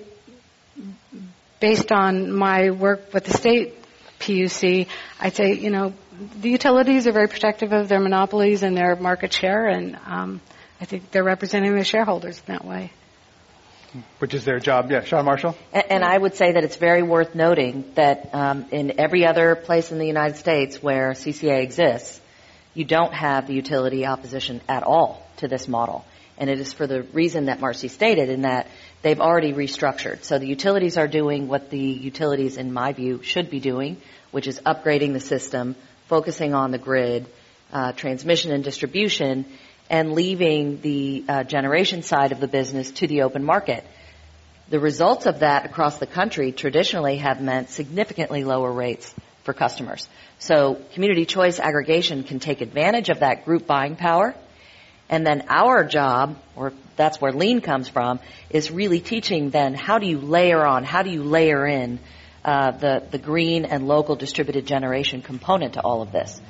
based 1.59 1.91
on 1.91 2.33
my 2.33 2.71
work 2.71 3.13
with 3.13 3.25
the 3.25 3.33
state 3.33 3.75
PUC, 4.21 4.87
I'd 5.19 5.35
say 5.35 5.55
you 5.55 5.71
know 5.71 5.95
the 6.41 6.51
utilities 6.51 7.09
are 7.09 7.13
very 7.13 7.29
protective 7.29 7.73
of 7.73 7.89
their 7.89 8.01
monopolies 8.01 8.63
and 8.63 8.77
their 8.77 8.95
market 8.95 9.33
share, 9.33 9.67
and 9.67 9.99
um, 10.07 10.41
I 10.81 10.85
think 10.85 11.11
they're 11.11 11.25
representing 11.25 11.75
their 11.75 11.85
shareholders 11.85 12.39
in 12.47 12.55
that 12.55 12.65
way 12.65 12.93
which 14.19 14.35
is 14.35 14.45
their 14.45 14.59
job. 14.59 14.91
Yeah, 14.91 15.05
Shawn 15.05 15.25
Marshall? 15.25 15.57
And, 15.73 15.85
and 15.91 16.05
I 16.05 16.17
would 16.17 16.35
say 16.35 16.53
that 16.53 16.65
it's 16.65 16.77
very 16.77 17.03
worth 17.03 17.35
noting 17.35 17.85
that 17.95 18.35
um, 18.35 18.67
in 18.71 18.99
every 18.99 19.27
other 19.27 19.55
place 19.55 19.93
in 19.93 19.99
the 19.99 20.07
United 20.07 20.37
States 20.37 20.83
where 20.83 21.13
CCA 21.13 21.63
exists, 21.63 22.21
you 22.75 22.85
don't 22.85 23.13
have 23.13 23.47
the 23.47 23.55
utility 23.55 24.07
opposition 24.07 24.61
at 24.69 24.83
all 24.83 25.27
to 25.39 25.49
this 25.49 25.69
model. 25.69 26.05
And 26.39 26.49
it 26.49 26.59
is 26.59 26.73
for 26.73 26.87
the 26.87 27.03
reason 27.03 27.47
that 27.47 27.61
Marcie 27.61 27.91
stated 27.91 28.29
in 28.31 28.43
that 28.43 28.69
they've 29.03 29.21
already 29.21 29.53
restructured. 29.53 30.25
So 30.25 30.39
the 30.39 30.47
utilities 30.47 30.97
are 30.97 31.07
doing 31.07 31.49
what 31.49 31.71
the 31.71 31.79
utilities, 31.79 32.57
in 32.57 32.73
my 32.73 32.93
view, 32.93 33.23
should 33.23 33.51
be 33.51 33.61
doing, 33.61 33.99
which 34.31 34.47
is 34.47 34.59
upgrading 34.61 35.13
the 35.13 35.21
system, 35.21 35.77
focusing 36.09 36.55
on 36.55 36.71
the 36.71 36.79
grid, 36.79 37.27
uh, 37.73 37.93
transmission 37.93 38.53
and 38.53 38.65
distribution, 38.65 39.47
and 39.93 40.15
leaving 40.15 40.81
the 40.81 41.23
uh, 41.29 41.45
generation 41.45 42.03
side 42.03 42.33
of 42.33 42.41
the 42.41 42.49
business 42.49 42.91
to 42.93 43.07
the 43.07 43.23
open 43.23 43.45
market. 43.45 43.85
The 44.71 44.81
results 44.81 45.27
of 45.27 45.41
that 45.41 45.67
across 45.67 45.99
the 45.99 46.07
country 46.07 46.51
traditionally 46.51 47.19
have 47.19 47.43
meant 47.43 47.69
significantly 47.69 48.43
lower 48.43 48.73
rates 48.73 49.15
for 49.45 49.53
customers. 49.53 50.09
So 50.39 50.81
community 50.95 51.27
choice 51.27 51.61
aggregation 51.61 52.25
can 52.25 52.41
take 52.41 52.63
advantage 52.63 53.11
of 53.11 53.21
that 53.21 53.45
group 53.45 53.67
buying 53.67 53.97
power. 53.97 54.35
And 55.11 55.27
then 55.27 55.45
our 55.49 55.85
job, 55.85 56.39
or 56.57 56.73
that's 56.97 57.21
where 57.21 57.33
LEAN 57.33 57.61
comes 57.61 57.87
from, 57.87 58.19
is 58.49 58.71
really 58.71 59.01
teaching 59.01 59.51
then 59.51 59.75
how 59.75 59.99
do 59.99 60.07
you 60.07 60.19
layer 60.19 60.65
on, 60.65 60.85
how 60.85 61.03
do 61.03 61.11
you 61.11 61.23
layer 61.23 61.67
in 61.67 61.99
uh, 62.47 62.71
the, 62.71 63.07
the 63.11 63.19
green 63.19 63.67
and 63.67 63.87
local 63.87 64.17
distributed 64.17 64.67
generation 64.67 65.21
component 65.21 65.75
to 65.75 65.81
all 65.81 66.01
of 66.01 66.13
this. 66.13 66.41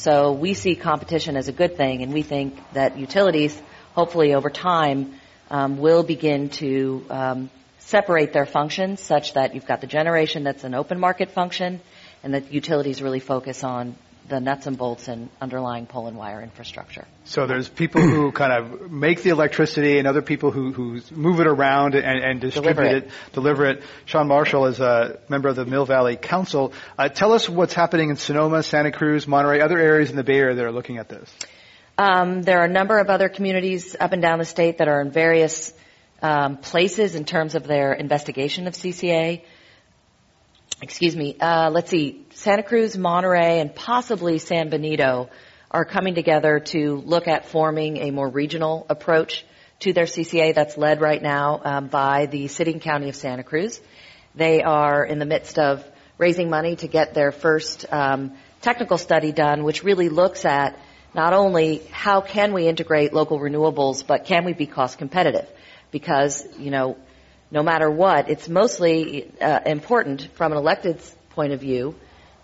So 0.00 0.32
we 0.32 0.54
see 0.54 0.76
competition 0.76 1.36
as 1.36 1.48
a 1.48 1.52
good 1.52 1.76
thing, 1.76 2.02
and 2.02 2.14
we 2.14 2.22
think 2.22 2.58
that 2.72 2.96
utilities, 2.96 3.54
hopefully 3.92 4.32
over 4.32 4.48
time, 4.48 5.20
um, 5.50 5.76
will 5.76 6.02
begin 6.02 6.48
to 6.60 7.04
um, 7.10 7.50
separate 7.80 8.32
their 8.32 8.46
functions 8.46 9.02
such 9.02 9.34
that 9.34 9.54
you've 9.54 9.66
got 9.66 9.82
the 9.82 9.86
generation 9.86 10.42
that's 10.42 10.64
an 10.64 10.74
open 10.74 10.98
market 10.98 11.32
function, 11.32 11.82
and 12.22 12.32
that 12.32 12.50
utilities 12.50 13.02
really 13.02 13.20
focus 13.20 13.62
on 13.62 13.94
the 14.30 14.40
nuts 14.40 14.66
and 14.66 14.78
bolts 14.78 15.08
and 15.08 15.28
underlying 15.40 15.86
pole 15.86 16.06
and 16.06 16.16
wire 16.16 16.40
infrastructure. 16.40 17.06
So 17.24 17.46
there's 17.46 17.68
people 17.68 18.00
who 18.00 18.32
kind 18.42 18.52
of 18.52 18.90
make 18.90 19.22
the 19.22 19.30
electricity 19.30 19.98
and 19.98 20.08
other 20.08 20.22
people 20.22 20.50
who, 20.50 20.72
who 20.72 21.00
move 21.10 21.40
it 21.40 21.46
around 21.46 21.94
and, 21.94 22.24
and 22.24 22.40
distribute 22.40 22.74
Deliver 22.74 22.96
it. 22.96 23.04
it. 23.04 23.10
deliver 23.34 23.64
it. 23.66 23.82
Shawn 24.06 24.28
Marshall 24.28 24.66
is 24.66 24.80
a 24.80 25.20
member 25.28 25.48
of 25.48 25.56
the 25.56 25.66
Mill 25.66 25.84
Valley 25.84 26.16
Council. 26.16 26.72
Uh, 26.96 27.08
tell 27.08 27.32
us 27.32 27.48
what's 27.48 27.74
happening 27.74 28.08
in 28.10 28.16
Sonoma, 28.16 28.62
Santa 28.62 28.92
Cruz, 28.92 29.26
Monterey, 29.28 29.60
other 29.60 29.78
areas 29.78 30.08
in 30.10 30.16
the 30.16 30.24
Bay 30.24 30.38
Area 30.38 30.54
that 30.54 30.64
are 30.64 30.72
looking 30.72 30.96
at 30.98 31.08
this. 31.08 31.30
Um, 31.98 32.42
there 32.42 32.60
are 32.60 32.64
a 32.64 32.72
number 32.72 32.98
of 32.98 33.10
other 33.10 33.28
communities 33.28 33.94
up 34.00 34.12
and 34.12 34.22
down 34.22 34.38
the 34.38 34.46
state 34.46 34.78
that 34.78 34.88
are 34.88 35.02
in 35.02 35.10
various 35.10 35.74
um, 36.22 36.56
places 36.56 37.14
in 37.14 37.24
terms 37.24 37.54
of 37.54 37.66
their 37.66 37.92
investigation 37.92 38.66
of 38.66 38.74
CCA. 38.74 39.42
Excuse 40.82 41.14
me. 41.14 41.36
Uh, 41.38 41.70
let's 41.70 41.90
see. 41.90 42.24
Santa 42.32 42.62
Cruz, 42.62 42.96
Monterey, 42.96 43.60
and 43.60 43.74
possibly 43.74 44.38
San 44.38 44.70
Benito 44.70 45.28
are 45.70 45.84
coming 45.84 46.14
together 46.14 46.58
to 46.58 46.96
look 47.04 47.28
at 47.28 47.50
forming 47.50 47.98
a 47.98 48.10
more 48.10 48.28
regional 48.28 48.86
approach 48.88 49.44
to 49.80 49.92
their 49.92 50.06
CCA 50.06 50.54
that's 50.54 50.78
led 50.78 51.02
right 51.02 51.22
now 51.22 51.60
um, 51.62 51.88
by 51.88 52.26
the 52.26 52.48
City 52.48 52.72
and 52.72 52.80
County 52.80 53.10
of 53.10 53.14
Santa 53.14 53.42
Cruz. 53.42 53.78
They 54.34 54.62
are 54.62 55.04
in 55.04 55.18
the 55.18 55.26
midst 55.26 55.58
of 55.58 55.84
raising 56.16 56.48
money 56.48 56.76
to 56.76 56.88
get 56.88 57.12
their 57.12 57.30
first 57.30 57.84
um, 57.92 58.32
technical 58.62 58.96
study 58.96 59.32
done, 59.32 59.64
which 59.64 59.84
really 59.84 60.08
looks 60.08 60.46
at 60.46 60.78
not 61.14 61.34
only 61.34 61.82
how 61.90 62.22
can 62.22 62.54
we 62.54 62.66
integrate 62.66 63.12
local 63.12 63.38
renewables, 63.38 64.06
but 64.06 64.24
can 64.24 64.46
we 64.46 64.54
be 64.54 64.66
cost 64.66 64.96
competitive? 64.96 65.46
Because, 65.90 66.46
you 66.58 66.70
know, 66.70 66.96
no 67.50 67.62
matter 67.62 67.90
what, 67.90 68.30
it's 68.30 68.48
mostly 68.48 69.30
uh, 69.40 69.60
important 69.66 70.28
from 70.34 70.52
an 70.52 70.58
elected's 70.58 71.14
point 71.30 71.52
of 71.52 71.60
view 71.60 71.94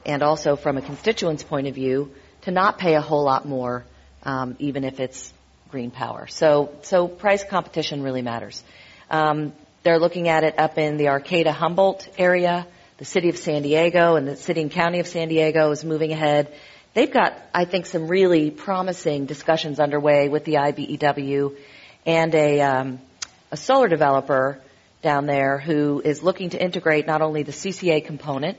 and 0.04 0.22
also 0.22 0.56
from 0.56 0.76
a 0.76 0.82
constituent's 0.82 1.42
point 1.42 1.66
of 1.66 1.74
view 1.74 2.12
to 2.42 2.50
not 2.50 2.78
pay 2.78 2.94
a 2.94 3.00
whole 3.00 3.24
lot 3.24 3.46
more, 3.46 3.84
um, 4.24 4.56
even 4.58 4.84
if 4.84 5.00
it's 5.00 5.32
green 5.68 5.90
power. 5.90 6.26
So, 6.28 6.72
so 6.82 7.08
price 7.08 7.44
competition 7.44 8.02
really 8.02 8.22
matters. 8.22 8.62
Um, 9.10 9.52
they're 9.82 9.98
looking 9.98 10.28
at 10.28 10.42
it 10.42 10.58
up 10.58 10.78
in 10.78 10.96
the 10.96 11.08
Arcata 11.08 11.52
Humboldt 11.52 12.08
area. 12.18 12.66
The 12.98 13.04
city 13.04 13.28
of 13.28 13.36
San 13.36 13.62
Diego 13.62 14.16
and 14.16 14.26
the 14.26 14.36
city 14.36 14.62
and 14.62 14.70
county 14.70 15.00
of 15.00 15.06
San 15.06 15.28
Diego 15.28 15.70
is 15.70 15.84
moving 15.84 16.12
ahead. 16.12 16.52
They've 16.94 17.12
got, 17.12 17.38
I 17.54 17.66
think, 17.66 17.86
some 17.86 18.08
really 18.08 18.50
promising 18.50 19.26
discussions 19.26 19.78
underway 19.78 20.28
with 20.28 20.44
the 20.44 20.54
IBEW 20.54 21.56
and 22.06 22.34
a, 22.34 22.60
um, 22.62 23.00
a 23.52 23.56
solar 23.56 23.86
developer 23.86 24.60
down 25.06 25.26
there 25.26 25.56
who 25.56 26.02
is 26.04 26.20
looking 26.20 26.50
to 26.50 26.60
integrate 26.60 27.06
not 27.06 27.22
only 27.22 27.44
the 27.44 27.52
CCA 27.52 28.04
component, 28.04 28.58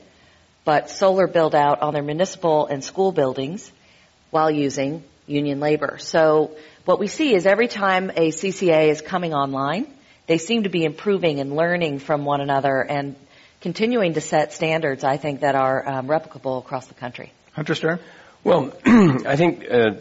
but 0.64 0.88
solar 0.88 1.26
build 1.26 1.54
out 1.54 1.82
on 1.82 1.92
their 1.92 2.02
municipal 2.02 2.66
and 2.66 2.82
school 2.82 3.12
buildings 3.12 3.70
while 4.30 4.50
using 4.50 5.04
union 5.26 5.60
labor. 5.60 5.98
So 5.98 6.56
what 6.86 6.98
we 6.98 7.06
see 7.06 7.34
is 7.34 7.44
every 7.44 7.68
time 7.68 8.08
a 8.08 8.30
CCA 8.30 8.88
is 8.88 9.02
coming 9.02 9.34
online, 9.34 9.92
they 10.26 10.38
seem 10.38 10.62
to 10.62 10.70
be 10.70 10.84
improving 10.84 11.38
and 11.38 11.54
learning 11.54 11.98
from 11.98 12.24
one 12.24 12.40
another 12.40 12.80
and 12.80 13.14
continuing 13.60 14.14
to 14.14 14.22
set 14.22 14.54
standards, 14.54 15.04
I 15.04 15.18
think, 15.18 15.40
that 15.40 15.54
are 15.54 15.86
um, 15.86 16.06
replicable 16.06 16.58
across 16.60 16.86
the 16.86 16.94
country. 16.94 17.30
Hunter 17.52 17.74
Stern? 17.74 18.00
Well, 18.42 18.72
I 18.86 19.36
think 19.36 19.66
uh, 19.70 19.96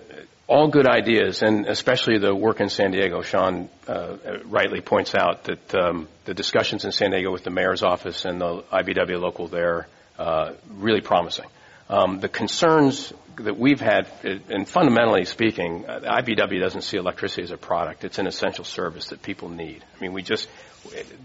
all 0.48 0.70
good 0.70 0.88
ideas, 0.88 1.42
and 1.42 1.66
especially 1.66 2.20
the 2.20 2.34
work 2.34 2.62
in 2.62 2.70
San 2.70 2.92
Diego. 2.92 3.22
Shawn 3.22 3.70
uh, 3.88 4.16
rightly 4.46 4.80
points 4.80 5.14
out 5.14 5.44
that 5.46 5.76
um, 5.76 6.08
the 6.26 6.34
discussions 6.34 6.86
in 6.86 6.92
San 6.92 7.12
Diego 7.12 7.32
with 7.32 7.44
the 7.44 7.50
mayor's 7.50 7.84
office 7.84 8.24
and 8.24 8.40
the 8.40 8.64
IBEW 8.72 9.20
local 9.20 9.48
there 9.48 9.88
uh, 10.18 10.54
really 10.70 11.02
promising. 11.02 11.48
Um, 11.90 12.20
the 12.20 12.30
concerns 12.30 13.14
that 13.38 13.58
we've 13.58 13.80
had, 13.80 14.08
and 14.24 14.68
fundamentally 14.68 15.26
speaking, 15.26 15.86
uh, 15.88 16.00
IBEW 16.00 16.60
doesn't 16.60 16.82
see 16.82 16.98
electricity 16.98 17.44
as 17.44 17.52
a 17.52 17.58
product. 17.58 18.04
It's 18.04 18.18
an 18.18 18.28
essential 18.28 18.64
service 18.64 19.10
that 19.10 19.22
people 19.22 19.50
need. 19.50 19.84
I 19.96 20.02
mean, 20.02 20.14
we 20.14 20.24
just, 20.24 20.48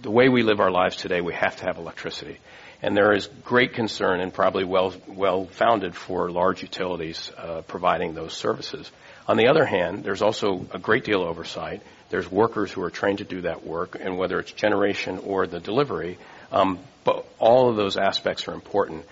the 0.03 0.11
way 0.11 0.29
we 0.29 0.43
live 0.43 0.61
our 0.61 0.71
lives 0.71 0.97
today, 0.97 1.21
we 1.21 1.35
have 1.35 1.57
to 1.57 1.65
have 1.65 1.79
electricity. 1.79 2.39
And 2.83 2.97
there 2.97 3.13
is 3.13 3.29
great 3.45 3.75
concern 3.75 4.21
and 4.21 4.35
probably 4.35 4.65
well, 4.65 4.93
well 5.07 5.47
founded 5.47 5.95
for 5.95 6.31
large 6.31 6.63
utilities 6.63 7.31
uh, 7.37 7.63
providing 7.63 8.15
those 8.15 8.35
services. 8.35 8.91
On 9.29 9.37
the 9.37 9.49
other 9.49 9.65
hand, 9.65 10.05
there's 10.05 10.23
also 10.23 10.67
a 10.73 10.79
great 10.79 11.05
deal 11.05 11.23
of 11.23 11.29
oversight. 11.29 11.83
There's 12.11 12.31
workers 12.31 12.73
who 12.73 12.83
are 12.83 12.91
trained 12.91 13.19
to 13.19 13.25
do 13.25 13.43
that 13.43 13.65
work, 13.65 13.97
and 14.01 14.19
whether 14.19 14.39
it's 14.39 14.53
generation 14.53 15.19
or 15.25 15.47
the 15.47 15.61
delivery, 15.61 16.19
um, 16.51 16.79
but 17.05 17.25
all 17.39 17.71
of 17.71 17.77
those 17.77 17.97
aspects 17.97 18.47
are 18.49 18.53
important 18.53 19.05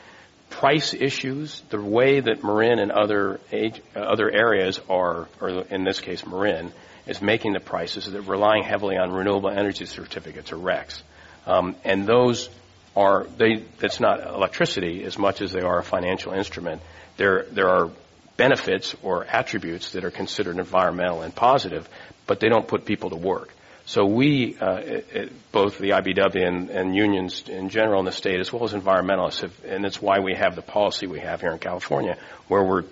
price 0.51 0.93
issues, 0.93 1.63
the 1.71 1.81
way 1.81 2.21
that 2.21 2.43
Marin 2.45 2.79
and 2.81 2.91
other 2.91 3.41
age, 3.53 3.81
uh, 3.97 4.01
other 4.01 4.31
areas 4.31 4.81
are, 4.91 5.29
or 5.41 5.49
in 5.71 5.85
this 5.85 6.01
case 6.01 6.27
Marin, 6.27 6.73
is 7.07 7.23
making 7.23 7.53
the 7.55 7.61
prices, 7.61 8.07
is 8.07 8.13
they're 8.13 8.21
relying 8.21 8.65
heavily 8.65 8.97
on 8.97 9.11
renewable 9.13 9.49
energy 9.49 9.87
certificates 9.87 10.53
or 10.53 10.57
RECs. 10.57 11.03
Um, 11.47 11.77
and 11.85 12.07
those 12.07 12.51
are, 12.95 13.25
they, 13.39 13.65
that's 13.79 14.01
not 14.01 14.27
electricity 14.27 15.05
as 15.05 15.17
much 15.17 15.41
as 15.41 15.53
they 15.53 15.61
are 15.61 15.79
a 15.79 15.85
financial 15.85 16.33
instrument. 16.33 16.83
There, 17.17 17.47
there 17.53 17.69
are 17.69 17.91
benefits 18.41 18.97
or 19.03 19.27
attributes 19.27 19.93
that 19.93 20.03
are 20.03 20.11
considered 20.11 20.57
environmental 20.57 21.21
and 21.21 21.35
positive, 21.35 21.87
but 22.27 22.41
they 22.41 22.49
don't 22.49 22.67
put 22.67 22.87
people 22.87 23.11
to 23.11 23.17
work. 23.17 23.53
So 23.85 24.07
we, 24.07 24.57
uh, 24.59 24.79
it, 24.79 25.53
both 25.53 25.77
the 25.77 25.91
IBEW 25.91 26.47
and, 26.47 26.71
and, 26.71 26.97
unions 26.97 27.45
in 27.49 27.69
general 27.69 27.99
in 27.99 28.07
the 28.07 28.13
state, 28.13 28.41
as 28.41 28.51
well 28.51 28.65
as 28.65 28.73
environmentalists, 28.73 29.43
have, 29.43 29.53
and 29.65 29.85
it's 29.85 30.01
why 30.01 30.21
we 30.21 30.35
have 30.35 30.57
the 30.57 30.63
policy 30.63 31.07
we 31.07 31.21
have 31.21 31.43
here 31.43 31.51
in 31.51 31.59
California, 31.59 32.17
where 32.49 32.65
we're 32.65 32.85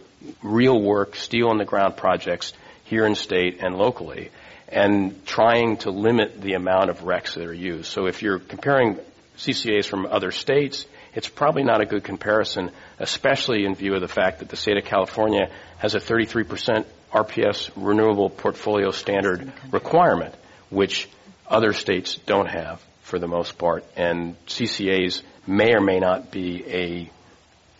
real 0.42 0.78
work, 0.78 1.16
steel 1.16 1.48
on 1.48 1.56
the 1.56 1.64
ground 1.64 1.96
projects 1.96 2.52
here 2.84 3.06
in 3.06 3.14
state 3.14 3.60
and 3.62 3.74
locally, 3.76 4.30
and 4.68 5.24
trying 5.24 5.78
to 5.78 5.90
limit 5.90 6.42
the 6.42 6.54
amount 6.54 6.90
of 6.90 7.00
RECs 7.00 7.34
that 7.34 7.46
are 7.46 7.54
used. 7.54 7.86
So 7.86 8.06
if 8.06 8.20
you're 8.20 8.38
comparing 8.38 8.98
CCAs 9.38 9.86
from 9.86 10.04
other 10.04 10.30
states, 10.30 10.84
it's 11.18 11.28
probably 11.28 11.64
not 11.64 11.80
a 11.80 11.84
good 11.84 12.04
comparison, 12.04 12.70
especially 13.00 13.64
in 13.64 13.74
view 13.74 13.92
of 13.92 14.00
the 14.00 14.06
fact 14.06 14.38
that 14.38 14.48
the 14.48 14.56
state 14.56 14.76
of 14.76 14.84
California 14.84 15.50
has 15.78 15.96
a 15.96 15.98
33% 15.98 16.86
RPS 17.12 17.72
renewable 17.74 18.30
portfolio 18.30 18.92
standard 18.92 19.52
requirement 19.72 20.32
which 20.70 21.08
other 21.48 21.72
states 21.72 22.14
don't 22.26 22.46
have 22.48 22.80
for 23.02 23.18
the 23.18 23.26
most 23.26 23.58
part. 23.58 23.84
And 23.96 24.36
CCAs 24.46 25.22
may 25.44 25.74
or 25.74 25.80
may 25.80 25.98
not 25.98 26.30
be 26.30 26.64
a 26.68 27.10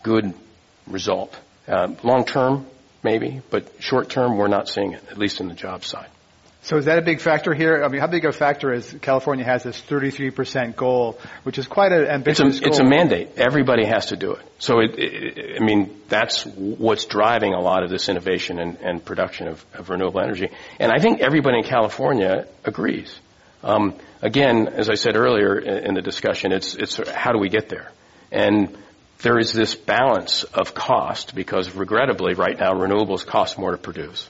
good 0.03 0.33
result. 0.85 1.33
Uh, 1.65 1.93
long 2.03 2.25
term, 2.25 2.65
maybe, 3.03 3.41
but 3.49 3.71
short 3.79 4.09
term, 4.09 4.35
we're 4.35 4.49
not 4.49 4.67
seeing 4.67 4.91
it, 4.91 5.03
at 5.09 5.17
least 5.17 5.39
in 5.39 5.47
the 5.47 5.53
job 5.55 5.85
side. 5.85 6.09
So 6.61 6.75
is 6.77 6.85
that 6.85 6.99
a 6.99 7.01
big 7.01 7.21
factor 7.21 7.53
here? 7.53 7.83
I 7.83 7.87
mean, 7.87 8.01
how 8.01 8.07
big 8.07 8.25
a 8.25 8.33
factor 8.33 8.73
is 8.73 8.93
California 9.01 9.45
has 9.45 9.63
this 9.63 9.79
33% 9.79 10.75
goal, 10.75 11.17
which 11.43 11.57
is 11.57 11.67
quite 11.67 11.93
an 11.93 12.05
ambitious 12.05 12.57
it's 12.57 12.57
a, 12.57 12.61
goal. 12.61 12.69
It's 12.69 12.79
a 12.79 12.83
mandate. 12.83 13.29
Everybody 13.37 13.85
has 13.85 14.07
to 14.07 14.17
do 14.17 14.33
it. 14.33 14.45
So, 14.59 14.79
it, 14.81 14.95
it, 14.97 15.61
I 15.61 15.63
mean, 15.63 16.01
that's 16.09 16.45
what's 16.45 17.05
driving 17.05 17.53
a 17.53 17.61
lot 17.61 17.83
of 17.83 17.89
this 17.89 18.09
innovation 18.09 18.59
and, 18.59 18.77
and 18.81 19.03
production 19.03 19.47
of, 19.47 19.65
of, 19.73 19.89
renewable 19.89 20.19
energy. 20.19 20.49
And 20.79 20.91
I 20.91 20.99
think 20.99 21.21
everybody 21.21 21.59
in 21.59 21.63
California 21.63 22.45
agrees. 22.65 23.17
Um, 23.63 23.95
again, 24.21 24.67
as 24.67 24.89
I 24.89 24.95
said 24.95 25.15
earlier 25.15 25.57
in, 25.57 25.87
in 25.87 25.93
the 25.93 26.01
discussion, 26.01 26.51
it's, 26.51 26.75
it's 26.75 26.99
how 27.09 27.31
do 27.31 27.39
we 27.39 27.47
get 27.47 27.69
there? 27.69 27.89
And 28.31 28.77
there 29.21 29.39
is 29.39 29.53
this 29.53 29.75
balance 29.75 30.43
of 30.43 30.73
cost 30.73 31.35
because 31.35 31.73
regrettably 31.73 32.33
right 32.33 32.59
now 32.59 32.73
renewables 32.73 33.25
cost 33.25 33.57
more 33.57 33.71
to 33.71 33.77
produce 33.77 34.29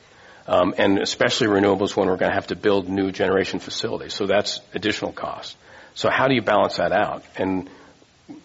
um, 0.50 0.74
and 0.80 0.98
especially 0.98 1.48
renewables 1.48 1.96
when 1.96 2.08
we're 2.08 2.18
going 2.18 2.32
to 2.32 2.36
have 2.36 2.48
to 2.48 2.56
build 2.56 2.90
new 2.90 3.12
generation 3.12 3.60
facilities. 3.60 4.16
So 4.16 4.26
that's 4.26 4.60
additional 4.74 5.12
cost. 5.12 5.56
So 5.94 6.10
how 6.10 6.28
do 6.28 6.34
you 6.34 6.42
balance 6.42 6.78
that 6.78 6.92
out? 6.92 7.24
And 7.38 7.70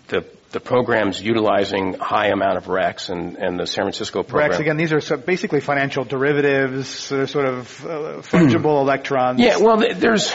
the 0.08 0.26
the 0.50 0.60
programs 0.60 1.20
utilizing 1.20 1.94
high 1.94 2.28
amount 2.28 2.58
of 2.58 2.66
RECs 2.66 3.10
and, 3.10 3.36
and 3.36 3.58
the 3.58 3.66
San 3.66 3.84
Francisco 3.84 4.22
program. 4.22 4.52
RECs 4.52 4.60
again, 4.60 4.76
these 4.76 4.92
are 4.92 5.00
so 5.00 5.16
basically 5.16 5.60
financial 5.60 6.04
derivatives, 6.04 7.08
they're 7.08 7.26
sort 7.26 7.46
of 7.46 7.84
uh, 7.84 7.88
fungible 8.22 8.80
electrons. 8.82 9.40
Yeah, 9.40 9.56
well, 9.56 9.78
there's 9.78 10.32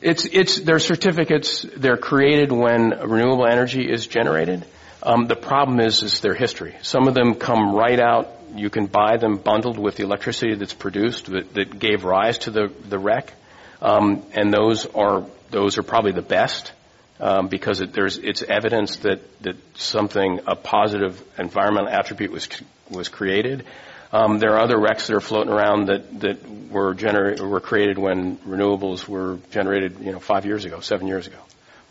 it's 0.00 0.24
it's 0.24 0.58
they're 0.60 0.80
certificates. 0.80 1.64
They're 1.76 1.98
created 1.98 2.50
when 2.50 2.90
renewable 2.90 3.46
energy 3.46 3.88
is 3.88 4.06
generated. 4.06 4.64
Um, 5.02 5.26
the 5.26 5.36
problem 5.36 5.78
is, 5.80 6.02
is 6.02 6.20
their 6.20 6.34
history. 6.34 6.74
Some 6.82 7.06
of 7.06 7.14
them 7.14 7.34
come 7.34 7.74
right 7.74 8.00
out. 8.00 8.37
You 8.54 8.70
can 8.70 8.86
buy 8.86 9.16
them 9.16 9.36
bundled 9.38 9.78
with 9.78 9.96
the 9.96 10.04
electricity 10.04 10.54
that's 10.54 10.74
produced 10.74 11.26
that, 11.26 11.54
that 11.54 11.78
gave 11.78 12.04
rise 12.04 12.38
to 12.38 12.50
the 12.50 12.72
the 12.88 12.98
REC, 12.98 13.32
um, 13.80 14.22
and 14.32 14.52
those 14.52 14.86
are 14.86 15.24
those 15.50 15.78
are 15.78 15.82
probably 15.82 16.12
the 16.12 16.22
best 16.22 16.72
um, 17.20 17.48
because 17.48 17.80
it, 17.80 17.92
there's 17.92 18.18
it's 18.18 18.42
evidence 18.42 18.96
that 18.98 19.20
that 19.42 19.56
something 19.76 20.40
a 20.46 20.54
positive 20.56 21.22
environmental 21.38 21.90
attribute 21.90 22.30
was 22.30 22.48
was 22.90 23.08
created. 23.08 23.64
Um, 24.10 24.38
there 24.38 24.54
are 24.54 24.60
other 24.60 24.76
RECs 24.76 25.06
that 25.06 25.16
are 25.16 25.20
floating 25.20 25.52
around 25.52 25.88
that 25.88 26.20
that 26.20 26.50
were 26.70 26.94
gener- 26.94 27.38
were 27.40 27.60
created 27.60 27.98
when 27.98 28.36
renewables 28.38 29.06
were 29.06 29.38
generated, 29.50 29.98
you 30.00 30.12
know, 30.12 30.20
five 30.20 30.46
years 30.46 30.64
ago, 30.64 30.80
seven 30.80 31.06
years 31.06 31.26
ago. 31.26 31.38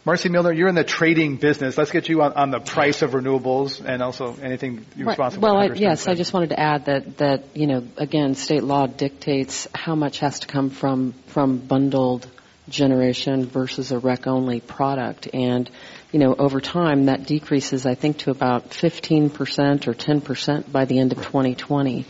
Marcie 0.08 0.30
Milner, 0.30 0.54
you're 0.54 0.70
in 0.70 0.76
the 0.76 0.86
trading 0.86 1.36
business. 1.36 1.78
Let's 1.78 1.92
get 1.92 2.08
you 2.08 2.22
on, 2.22 2.32
on 2.32 2.50
the 2.50 2.62
price 2.62 3.02
of 3.02 3.12
renewables 3.12 3.84
and 3.84 4.02
also 4.02 4.38
anything 4.42 4.86
you're 4.96 5.10
responsible. 5.10 5.50
Well, 5.50 5.58
I, 5.58 5.66
yes, 5.74 6.08
I 6.08 6.14
just 6.14 6.32
wanted 6.32 6.52
to 6.52 6.60
add 6.62 6.86
that 6.86 7.18
that 7.18 7.58
you 7.58 7.68
know 7.68 7.86
again, 7.98 8.36
state 8.36 8.64
law 8.64 8.88
dictates 8.88 9.68
how 9.76 9.96
much 9.96 10.20
has 10.20 10.40
to 10.40 10.48
come 10.48 10.70
from 10.70 11.12
from 11.28 11.58
bundled 11.58 12.26
generation 12.70 13.48
versus 13.48 13.92
a 13.92 14.00
rec 14.00 14.28
only 14.28 14.62
product, 14.62 15.28
and 15.34 15.70
you 16.14 16.20
know 16.20 16.34
over 16.40 16.62
time 16.62 17.08
that 17.08 17.26
decreases, 17.26 17.86
I 17.86 17.96
think, 17.96 18.20
to 18.20 18.32
about 18.32 18.70
15% 18.70 19.88
or 19.90 19.94
10% 19.94 20.72
by 20.72 20.86
the 20.86 21.00
end 21.00 21.12
of 21.12 21.18
2020. 21.18 22.06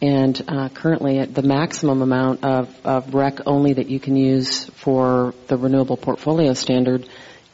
And 0.00 0.42
uh, 0.48 0.70
currently, 0.70 1.22
the 1.26 1.42
maximum 1.42 2.00
amount 2.00 2.44
of, 2.44 2.74
of 2.82 3.14
rec 3.14 3.40
only 3.46 3.74
that 3.74 3.88
you 3.88 4.00
can 4.00 4.16
use 4.16 4.64
for 4.64 5.34
the 5.48 5.58
renewable 5.58 5.98
portfolio 5.98 6.54
standard 6.54 7.06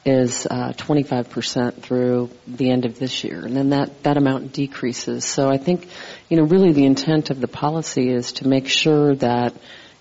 is 0.08 0.46
uh, 0.46 0.72
25% 0.72 1.82
through 1.82 2.30
the 2.46 2.70
end 2.70 2.86
of 2.86 2.98
this 2.98 3.24
year, 3.24 3.44
and 3.44 3.54
then 3.54 3.70
that 3.70 4.02
that 4.04 4.16
amount 4.16 4.52
decreases. 4.52 5.24
So 5.24 5.50
I 5.50 5.58
think, 5.58 5.88
you 6.28 6.36
know, 6.38 6.44
really 6.44 6.72
the 6.72 6.86
intent 6.86 7.30
of 7.30 7.40
the 7.40 7.48
policy 7.48 8.08
is 8.08 8.32
to 8.34 8.48
make 8.48 8.68
sure 8.68 9.14
that, 9.16 9.54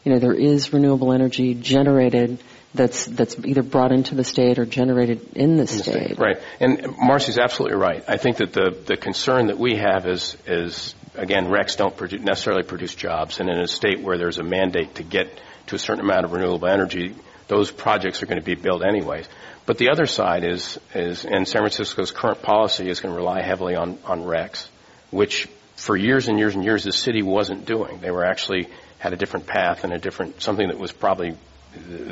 you 0.03 0.13
know, 0.13 0.19
there 0.19 0.33
is 0.33 0.71
renewable 0.71 1.11
energy 1.11 1.53
generated 1.53 2.41
that's 2.73 3.05
that's 3.05 3.37
either 3.43 3.63
brought 3.63 3.91
into 3.91 4.15
the 4.15 4.23
state 4.23 4.59
or 4.59 4.65
generated 4.65 5.33
in 5.35 5.55
the, 5.55 5.63
in 5.63 5.67
state. 5.67 5.85
the 5.85 6.05
state. 6.05 6.19
Right, 6.19 6.37
and 6.61 6.95
Marcie's 6.97 7.37
absolutely 7.37 7.77
right. 7.77 8.03
I 8.07 8.17
think 8.17 8.37
that 8.37 8.53
the 8.53 8.77
the 8.85 8.95
concern 8.95 9.47
that 9.47 9.57
we 9.57 9.75
have 9.75 10.07
is 10.07 10.37
is 10.45 10.95
again, 11.15 11.47
RECs 11.47 11.75
don't 11.75 11.97
produce, 11.97 12.21
necessarily 12.21 12.63
produce 12.63 12.95
jobs, 12.95 13.39
and 13.39 13.49
in 13.49 13.59
a 13.59 13.67
state 13.67 14.01
where 14.01 14.17
there's 14.17 14.37
a 14.37 14.43
mandate 14.43 14.95
to 14.95 15.03
get 15.03 15.41
to 15.67 15.75
a 15.75 15.79
certain 15.79 16.01
amount 16.01 16.23
of 16.23 16.31
renewable 16.31 16.67
energy, 16.67 17.15
those 17.47 17.71
projects 17.71 18.21
are 18.21 18.25
going 18.25 18.39
to 18.39 18.45
be 18.45 18.55
built 18.55 18.83
anyways. 18.85 19.27
But 19.67 19.77
the 19.77 19.89
other 19.89 20.05
side 20.05 20.45
is, 20.45 20.79
is 20.95 21.25
and 21.25 21.45
San 21.45 21.61
Francisco's 21.61 22.11
current 22.11 22.41
policy 22.41 22.89
is 22.89 23.01
going 23.01 23.13
to 23.13 23.17
rely 23.17 23.41
heavily 23.41 23.75
on, 23.75 23.99
on 24.05 24.23
RECs, 24.23 24.65
which 25.11 25.49
for 25.75 25.95
years 25.95 26.29
and 26.29 26.39
years 26.39 26.55
and 26.55 26.63
years 26.63 26.85
the 26.85 26.93
city 26.93 27.21
wasn't 27.21 27.65
doing. 27.65 27.99
They 27.99 28.09
were 28.09 28.23
actually 28.23 28.69
had 28.97 29.11
a 29.11 29.17
different 29.17 29.45
path 29.45 29.83
and 29.83 29.91
a 29.91 29.99
different, 29.99 30.41
something 30.41 30.69
that 30.69 30.79
was 30.79 30.93
probably, 30.93 31.37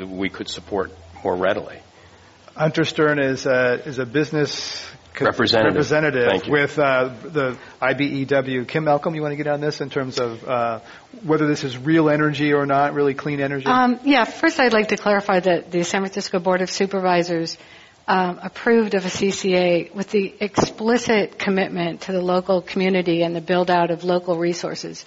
we 0.04 0.28
could 0.28 0.50
support 0.50 0.92
more 1.24 1.34
readily. 1.34 1.78
Hunter 2.54 2.84
Stern 2.84 3.18
is 3.18 3.46
a, 3.46 3.80
is 3.86 3.98
a 3.98 4.06
business 4.06 4.86
representative, 5.20 5.74
representative 5.74 6.48
with 6.48 6.78
uh, 6.78 7.14
the 7.22 7.58
IBEW. 7.80 8.68
Kim 8.68 8.84
Malcolm, 8.84 9.14
you 9.14 9.22
want 9.22 9.32
to 9.32 9.36
get 9.36 9.46
on 9.46 9.60
this 9.60 9.80
in 9.80 9.90
terms 9.90 10.18
of 10.18 10.44
uh, 10.44 10.80
whether 11.22 11.46
this 11.46 11.64
is 11.64 11.76
real 11.78 12.08
energy 12.08 12.52
or 12.52 12.66
not, 12.66 12.94
really 12.94 13.14
clean 13.14 13.40
energy? 13.40 13.66
Um, 13.66 14.00
yeah, 14.04 14.24
first 14.24 14.60
I'd 14.60 14.72
like 14.72 14.88
to 14.88 14.96
clarify 14.96 15.40
that 15.40 15.70
the 15.70 15.84
San 15.84 16.02
Francisco 16.02 16.38
Board 16.38 16.60
of 16.62 16.70
Supervisors 16.70 17.56
um, 18.08 18.38
approved 18.42 18.94
of 18.94 19.04
a 19.04 19.08
CCA 19.08 19.94
with 19.94 20.10
the 20.10 20.34
explicit 20.40 21.38
commitment 21.38 22.02
to 22.02 22.12
the 22.12 22.20
local 22.20 22.62
community 22.62 23.22
and 23.22 23.34
the 23.34 23.40
build 23.40 23.70
out 23.70 23.90
of 23.90 24.04
local 24.04 24.36
resources. 24.36 25.04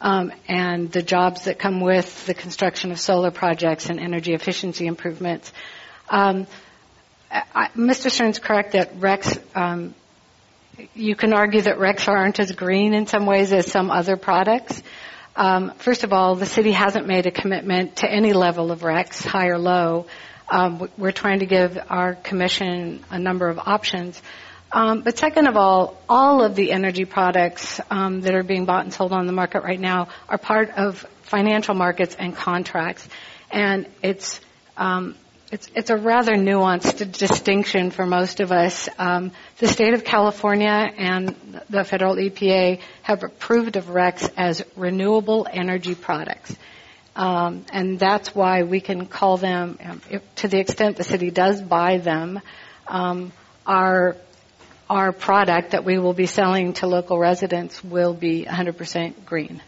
Um, 0.00 0.32
and 0.48 0.90
the 0.90 1.02
jobs 1.02 1.44
that 1.44 1.60
come 1.60 1.80
with 1.80 2.26
the 2.26 2.34
construction 2.34 2.90
of 2.90 2.98
solar 2.98 3.30
projects 3.30 3.88
and 3.88 4.00
energy 4.00 4.34
efficiency 4.34 4.86
improvements. 4.86 5.52
Um, 6.10 6.48
I, 6.48 6.48
Mr. 7.76 8.10
Stern's 8.10 8.38
correct 8.38 8.72
that 8.72 8.94
RECs, 8.96 9.40
um, 9.56 9.94
you 10.94 11.14
can 11.14 11.32
argue 11.32 11.62
that 11.62 11.78
RECs 11.78 12.08
aren't 12.08 12.38
as 12.40 12.52
green 12.52 12.94
in 12.94 13.06
some 13.06 13.26
ways 13.26 13.52
as 13.52 13.70
some 13.70 13.90
other 13.90 14.16
products. 14.16 14.82
Um, 15.34 15.72
first 15.78 16.04
of 16.04 16.12
all, 16.12 16.34
the 16.34 16.46
city 16.46 16.72
hasn't 16.72 17.06
made 17.06 17.26
a 17.26 17.30
commitment 17.30 17.96
to 17.96 18.10
any 18.10 18.34
level 18.34 18.70
of 18.70 18.80
RECs, 18.80 19.24
high 19.24 19.48
or 19.48 19.58
low. 19.58 20.06
Um, 20.50 20.90
we're 20.98 21.12
trying 21.12 21.38
to 21.38 21.46
give 21.46 21.78
our 21.88 22.14
commission 22.14 23.02
a 23.10 23.18
number 23.18 23.48
of 23.48 23.58
options. 23.58 24.20
Um, 24.70 25.00
but 25.00 25.18
second 25.18 25.46
of 25.46 25.56
all, 25.56 25.98
all 26.08 26.42
of 26.42 26.54
the 26.54 26.72
energy 26.72 27.04
products 27.04 27.80
um, 27.90 28.22
that 28.22 28.34
are 28.34 28.42
being 28.42 28.66
bought 28.66 28.84
and 28.84 28.92
sold 28.92 29.12
on 29.12 29.26
the 29.26 29.32
market 29.32 29.62
right 29.62 29.80
now 29.80 30.08
are 30.28 30.38
part 30.38 30.70
of 30.70 31.06
financial 31.22 31.74
markets 31.74 32.14
and 32.18 32.34
contracts. 32.34 33.06
And 33.50 33.86
it's 34.02 34.40
um, 34.76 35.14
it's, 35.52 35.68
it's 35.74 35.90
a 35.90 35.96
rather 35.96 36.32
nuanced 36.32 37.12
distinction 37.12 37.90
for 37.90 38.06
most 38.06 38.40
of 38.40 38.50
us. 38.50 38.88
Um, 38.98 39.32
the 39.58 39.68
state 39.68 39.92
of 39.92 40.02
California 40.02 40.90
and 40.96 41.36
the 41.68 41.84
federal 41.84 42.16
EPA 42.16 42.80
have 43.02 43.22
approved 43.22 43.76
of 43.76 43.84
RECs 43.84 44.30
as 44.38 44.64
renewable 44.76 45.46
energy 45.50 45.94
products. 45.94 46.56
Um, 47.14 47.66
and 47.70 47.98
that's 47.98 48.34
why 48.34 48.62
we 48.62 48.80
can 48.80 49.04
call 49.04 49.36
them, 49.36 49.78
um, 49.84 50.00
if, 50.08 50.22
to 50.36 50.48
the 50.48 50.58
extent 50.58 50.96
the 50.96 51.04
city 51.04 51.30
does 51.30 51.60
buy 51.60 51.98
them, 51.98 52.40
um, 52.88 53.30
our 53.66 54.16
our 54.90 55.12
product 55.12 55.70
that 55.70 55.84
we 55.84 55.98
will 55.98 56.12
be 56.12 56.26
selling 56.26 56.74
to 56.74 56.86
local 56.86 57.18
residents 57.18 57.82
will 57.82 58.12
be 58.12 58.44
100% 58.44 59.24
green. 59.24 59.62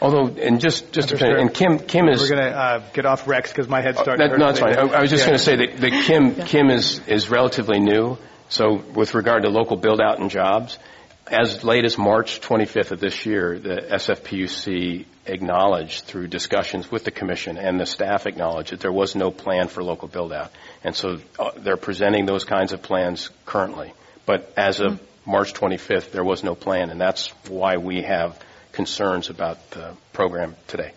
Although, 0.00 0.28
and 0.28 0.60
just 0.60 0.92
just 0.92 1.08
to 1.08 1.18
finish, 1.18 1.40
and 1.40 1.52
Kim 1.52 1.78
Kim 1.78 2.08
is 2.08 2.20
we're 2.20 2.36
going 2.36 2.52
to 2.52 2.56
uh, 2.56 2.82
get 2.92 3.04
off 3.04 3.24
RECs 3.24 3.48
because 3.48 3.68
my 3.68 3.80
head's 3.80 3.98
starting. 3.98 4.24
Uh, 4.24 4.28
that, 4.28 4.38
no, 4.38 4.46
that's 4.46 4.60
fine. 4.60 4.76
I, 4.76 4.98
I, 4.98 5.00
was 5.00 5.10
just 5.10 5.22
yeah. 5.22 5.26
going 5.26 5.38
to 5.38 5.44
say 5.44 5.56
that, 5.56 5.76
that 5.78 6.04
Kim 6.06 6.34
yeah. 6.34 6.44
Kim 6.46 6.70
is 6.70 7.00
is 7.08 7.28
relatively 7.28 7.80
new. 7.80 8.16
So 8.48 8.76
with 8.94 9.14
regard 9.14 9.42
to 9.42 9.50
local 9.50 9.76
build 9.76 10.00
out 10.00 10.20
and 10.20 10.30
jobs, 10.30 10.78
as 11.26 11.64
late 11.64 11.84
as 11.84 11.98
March 11.98 12.40
25th 12.40 12.92
of 12.92 13.00
this 13.00 13.26
year, 13.26 13.58
the 13.58 13.82
SFPUC 13.90 15.04
acknowledged 15.26 16.04
through 16.04 16.28
discussions 16.28 16.90
with 16.90 17.04
the 17.04 17.10
commission 17.10 17.58
and 17.58 17.78
the 17.78 17.84
staff 17.84 18.26
acknowledged 18.26 18.72
that 18.72 18.80
there 18.80 18.92
was 18.92 19.14
no 19.14 19.30
plan 19.30 19.68
for 19.68 19.82
local 19.82 20.08
build 20.08 20.32
out, 20.32 20.50
and 20.84 20.94
so 20.94 21.18
uh, 21.38 21.50
they're 21.56 21.76
presenting 21.76 22.24
those 22.24 22.44
kinds 22.44 22.72
of 22.72 22.82
plans 22.82 23.30
currently. 23.44 23.92
But 24.26 24.52
as 24.56 24.80
of 24.80 24.92
mm-hmm. 24.92 25.30
March 25.30 25.52
25th, 25.52 26.12
there 26.12 26.24
was 26.24 26.42
no 26.42 26.54
plan, 26.54 26.90
and 26.90 27.00
that's 27.00 27.28
why 27.48 27.76
we 27.76 28.02
have 28.02 28.38
concerns 28.78 29.28
about 29.28 29.58
the 29.72 29.96
program 30.12 30.54
today. 30.68 30.92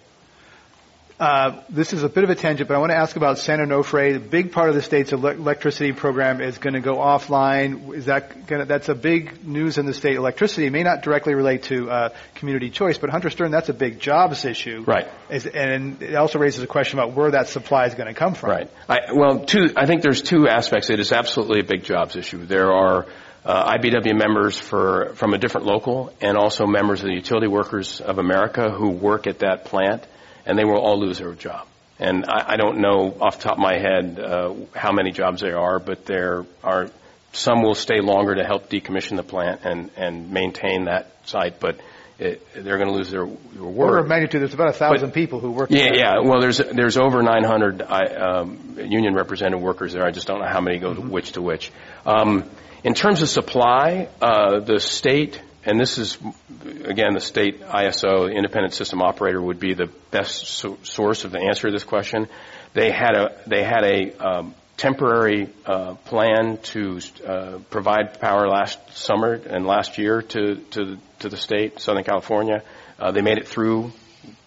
Uh, 1.19 1.63
this 1.67 1.93
is 1.93 2.03
a 2.03 2.09
bit 2.09 2.23
of 2.23 2.29
a 2.29 2.35
tangent, 2.35 2.67
but 2.67 2.75
I 2.75 2.77
want 2.77 2.91
to 2.91 2.97
ask 2.97 3.15
about 3.15 3.39
San 3.39 3.57
Onofre. 3.57 4.17
A 4.17 4.19
big 4.19 4.51
part 4.51 4.69
of 4.69 4.75
the 4.75 4.83
state's 4.83 5.11
electricity 5.11 5.91
program 5.91 6.41
is 6.41 6.59
going 6.59 6.75
to 6.75 6.79
go 6.79 6.97
offline. 6.97 7.91
Is 7.95 8.05
that 8.05 8.45
going 8.45 8.59
to, 8.59 8.65
that's 8.65 8.89
a 8.89 8.93
big 8.93 9.43
news 9.43 9.79
in 9.79 9.87
the 9.87 9.95
state. 9.95 10.15
Electricity 10.15 10.67
it 10.67 10.71
may 10.71 10.83
not 10.83 11.01
directly 11.01 11.33
relate 11.33 11.63
to 11.63 11.89
uh, 11.89 12.09
community 12.35 12.69
choice, 12.69 12.99
but 12.99 13.09
Hunter 13.09 13.31
Stern, 13.31 13.49
that's 13.49 13.69
a 13.69 13.73
big 13.73 13.99
jobs 13.99 14.45
issue. 14.45 14.83
Right. 14.85 15.07
Is, 15.31 15.47
and 15.47 16.03
it 16.03 16.13
also 16.13 16.37
raises 16.37 16.61
a 16.63 16.67
question 16.67 16.99
about 16.99 17.15
where 17.15 17.31
that 17.31 17.47
supply 17.47 17.87
is 17.87 17.95
going 17.95 18.13
to 18.13 18.19
come 18.19 18.35
from. 18.35 18.51
Right. 18.51 18.69
I, 18.87 18.97
well, 19.11 19.45
two, 19.45 19.73
I 19.75 19.87
think 19.87 20.03
there's 20.03 20.21
two 20.21 20.47
aspects. 20.47 20.91
It 20.91 20.99
is 20.99 21.11
absolutely 21.11 21.61
a 21.61 21.65
big 21.65 21.83
jobs 21.83 22.15
issue. 22.15 22.45
There 22.45 22.71
are 22.71 23.07
uh, 23.43 23.77
IBEW 23.77 24.17
members 24.17 24.57
for, 24.57 25.13
from 25.15 25.33
a 25.33 25.37
different 25.37 25.65
local 25.65 26.13
and 26.21 26.37
also 26.37 26.65
members 26.65 27.01
of 27.01 27.07
the 27.07 27.15
Utility 27.15 27.47
Workers 27.47 28.01
of 28.01 28.19
America 28.19 28.69
who 28.69 28.89
work 28.89 29.27
at 29.27 29.39
that 29.39 29.65
plant, 29.65 30.03
and 30.45 30.57
they 30.57 30.65
will 30.65 30.79
all 30.79 30.99
lose 30.99 31.19
their 31.19 31.33
job. 31.33 31.67
And 31.99 32.25
I, 32.27 32.53
I 32.53 32.55
don't 32.57 32.79
know 32.79 33.15
off 33.19 33.37
the 33.37 33.43
top 33.43 33.53
of 33.53 33.59
my 33.59 33.77
head 33.77 34.19
uh, 34.19 34.55
how 34.75 34.91
many 34.91 35.11
jobs 35.11 35.41
there 35.41 35.59
are, 35.59 35.79
but 35.79 36.05
there 36.05 36.45
are 36.63 36.89
some 37.33 37.63
will 37.63 37.75
stay 37.75 38.01
longer 38.01 38.35
to 38.35 38.43
help 38.43 38.69
decommission 38.69 39.15
the 39.15 39.23
plant 39.23 39.61
and, 39.63 39.89
and 39.95 40.31
maintain 40.31 40.85
that 40.85 41.11
site, 41.25 41.59
but 41.59 41.79
it, 42.19 42.45
they're 42.53 42.77
going 42.77 42.89
to 42.89 42.95
lose 42.95 43.09
their, 43.09 43.25
their 43.25 43.63
work. 43.63 43.89
Order 43.89 43.97
of 43.99 44.07
magnitude, 44.07 44.41
there's 44.41 44.53
about 44.53 44.69
a 44.69 44.73
thousand 44.73 45.09
but, 45.09 45.15
people 45.15 45.39
who 45.39 45.51
work. 45.51 45.71
Yeah, 45.71 45.89
yeah. 45.93 46.19
Well, 46.19 46.39
there's 46.39 46.59
there's 46.59 46.97
over 46.97 47.23
900 47.23 47.81
I, 47.81 48.05
um, 48.15 48.77
union 48.77 49.15
represented 49.15 49.59
workers 49.59 49.93
there. 49.93 50.05
I 50.05 50.11
just 50.11 50.27
don't 50.27 50.39
know 50.39 50.47
how 50.47 50.61
many 50.61 50.77
go 50.77 50.91
mm-hmm. 50.91 51.01
to 51.01 51.09
which 51.09 51.31
to 51.31 51.41
which. 51.41 51.71
Um, 52.05 52.47
in 52.83 52.93
terms 52.93 53.21
of 53.21 53.29
supply, 53.29 54.07
uh, 54.21 54.59
the 54.59 54.79
state, 54.79 55.41
and 55.65 55.79
this 55.79 55.97
is 55.97 56.17
again 56.83 57.13
the 57.13 57.21
state 57.21 57.61
ISO, 57.61 58.27
the 58.27 58.33
independent 58.35 58.73
system 58.73 59.01
operator, 59.01 59.41
would 59.41 59.59
be 59.59 59.73
the 59.73 59.89
best 60.09 60.47
so- 60.47 60.77
source 60.83 61.23
of 61.23 61.31
the 61.31 61.39
answer 61.39 61.67
to 61.67 61.71
this 61.71 61.83
question. 61.83 62.27
They 62.73 62.91
had 62.91 63.15
a 63.15 63.41
they 63.45 63.63
had 63.63 63.83
a 63.83 64.17
um, 64.17 64.55
temporary 64.77 65.49
uh, 65.65 65.93
plan 66.05 66.57
to 66.57 66.99
uh, 67.25 67.59
provide 67.69 68.19
power 68.19 68.47
last 68.47 68.79
summer 68.97 69.33
and 69.33 69.67
last 69.67 69.99
year 69.99 70.23
to 70.23 70.55
to 70.71 70.97
to 71.19 71.29
the 71.29 71.37
state, 71.37 71.79
Southern 71.79 72.03
California. 72.03 72.63
Uh, 72.99 73.11
they 73.11 73.21
made 73.21 73.37
it 73.37 73.47
through 73.47 73.91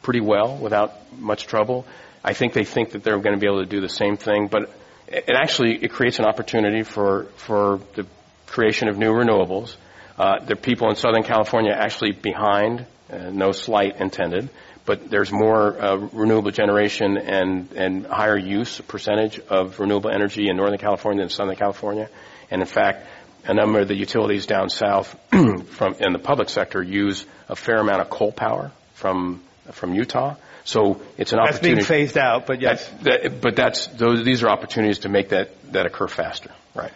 pretty 0.02 0.20
well 0.20 0.56
without 0.56 1.12
much 1.18 1.46
trouble. 1.46 1.86
I 2.24 2.32
think 2.32 2.52
they 2.52 2.64
think 2.64 2.90
that 2.90 3.04
they're 3.04 3.18
going 3.18 3.34
to 3.34 3.40
be 3.40 3.46
able 3.46 3.62
to 3.62 3.68
do 3.68 3.80
the 3.80 3.88
same 3.88 4.16
thing, 4.16 4.48
but 4.48 4.70
it 5.06 5.36
actually 5.36 5.76
it 5.84 5.92
creates 5.92 6.18
an 6.18 6.24
opportunity 6.24 6.82
for 6.82 7.24
for 7.36 7.80
the 7.94 8.06
creation 8.46 8.88
of 8.88 8.98
new 8.98 9.12
renewables. 9.12 9.76
Uh, 10.18 10.38
there 10.44 10.56
are 10.56 10.60
people 10.60 10.88
in 10.90 10.96
Southern 10.96 11.22
California 11.24 11.72
actually 11.72 12.12
behind, 12.12 12.86
uh, 13.12 13.30
no 13.30 13.52
slight 13.52 14.00
intended, 14.00 14.48
but 14.86 15.10
there's 15.10 15.32
more 15.32 15.80
uh, 15.80 15.96
renewable 16.12 16.50
generation 16.50 17.16
and, 17.16 17.72
and 17.72 18.06
higher 18.06 18.36
use 18.36 18.80
percentage 18.82 19.40
of 19.40 19.80
renewable 19.80 20.10
energy 20.10 20.48
in 20.48 20.56
Northern 20.56 20.78
California 20.78 21.22
than 21.22 21.30
Southern 21.30 21.56
California. 21.56 22.08
And 22.50 22.60
in 22.60 22.68
fact, 22.68 23.06
a 23.46 23.54
number 23.54 23.80
of 23.80 23.88
the 23.88 23.96
utilities 23.96 24.46
down 24.46 24.68
south 24.68 25.16
from 25.30 25.94
in 26.00 26.12
the 26.12 26.18
public 26.18 26.48
sector 26.48 26.82
use 26.82 27.26
a 27.48 27.56
fair 27.56 27.76
amount 27.76 28.00
of 28.00 28.10
coal 28.10 28.32
power 28.32 28.72
from 28.94 29.42
from 29.72 29.94
Utah. 29.94 30.36
So 30.64 31.00
it's 31.18 31.32
an 31.32 31.38
That's 31.44 31.56
opportunity. 31.58 31.74
That's 31.80 31.88
being 31.88 32.06
phased 32.06 32.18
out, 32.18 32.46
but 32.46 32.60
yes. 32.60 32.88
That- 33.02 33.22
that- 33.22 33.40
but 33.40 33.56
that's 33.56 33.86
those. 33.88 34.24
These 34.24 34.42
are 34.42 34.48
opportunities 34.48 35.00
to 35.00 35.08
make 35.08 35.30
that 35.30 35.50
that 35.72 35.86
occur 35.86 36.08
faster. 36.08 36.50
Right. 36.74 36.92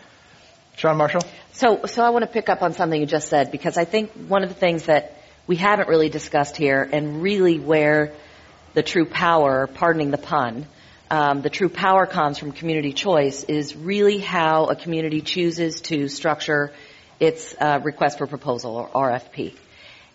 Shawn 0.79 0.97
Marshall? 0.97 1.23
So, 1.55 1.87
so 1.87 2.05
I 2.05 2.11
want 2.11 2.23
to 2.23 2.31
pick 2.31 2.49
up 2.49 2.63
on 2.63 2.73
something 2.73 3.01
you 3.01 3.07
just 3.07 3.29
said 3.29 3.51
because 3.51 3.77
I 3.77 3.85
think 3.85 4.13
one 4.13 4.45
of 4.45 4.49
the 4.49 4.55
things 4.55 4.85
that 4.85 5.21
we 5.49 5.57
haven't 5.57 5.89
really 5.89 6.09
discussed 6.09 6.57
here, 6.57 6.89
and 6.93 7.21
really 7.21 7.59
where 7.59 8.13
the 8.75 8.85
true 8.85 9.05
power, 9.05 9.67
pardoning 9.67 10.13
the 10.13 10.19
pun, 10.19 10.67
um, 11.11 11.43
the 11.43 11.51
true 11.51 11.69
power 11.69 12.07
comes 12.07 12.39
from 12.39 12.53
community 12.53 12.93
choice, 12.93 13.43
is 13.43 13.75
really 13.75 14.19
how 14.19 14.67
a 14.67 14.77
community 14.77 15.21
chooses 15.21 15.81
to 15.81 16.07
structure 16.07 16.71
its 17.19 17.57
uh, 17.61 17.81
request 17.83 18.19
for 18.19 18.29
proposal 18.29 18.77
or 18.77 18.89
RFP. 18.89 19.57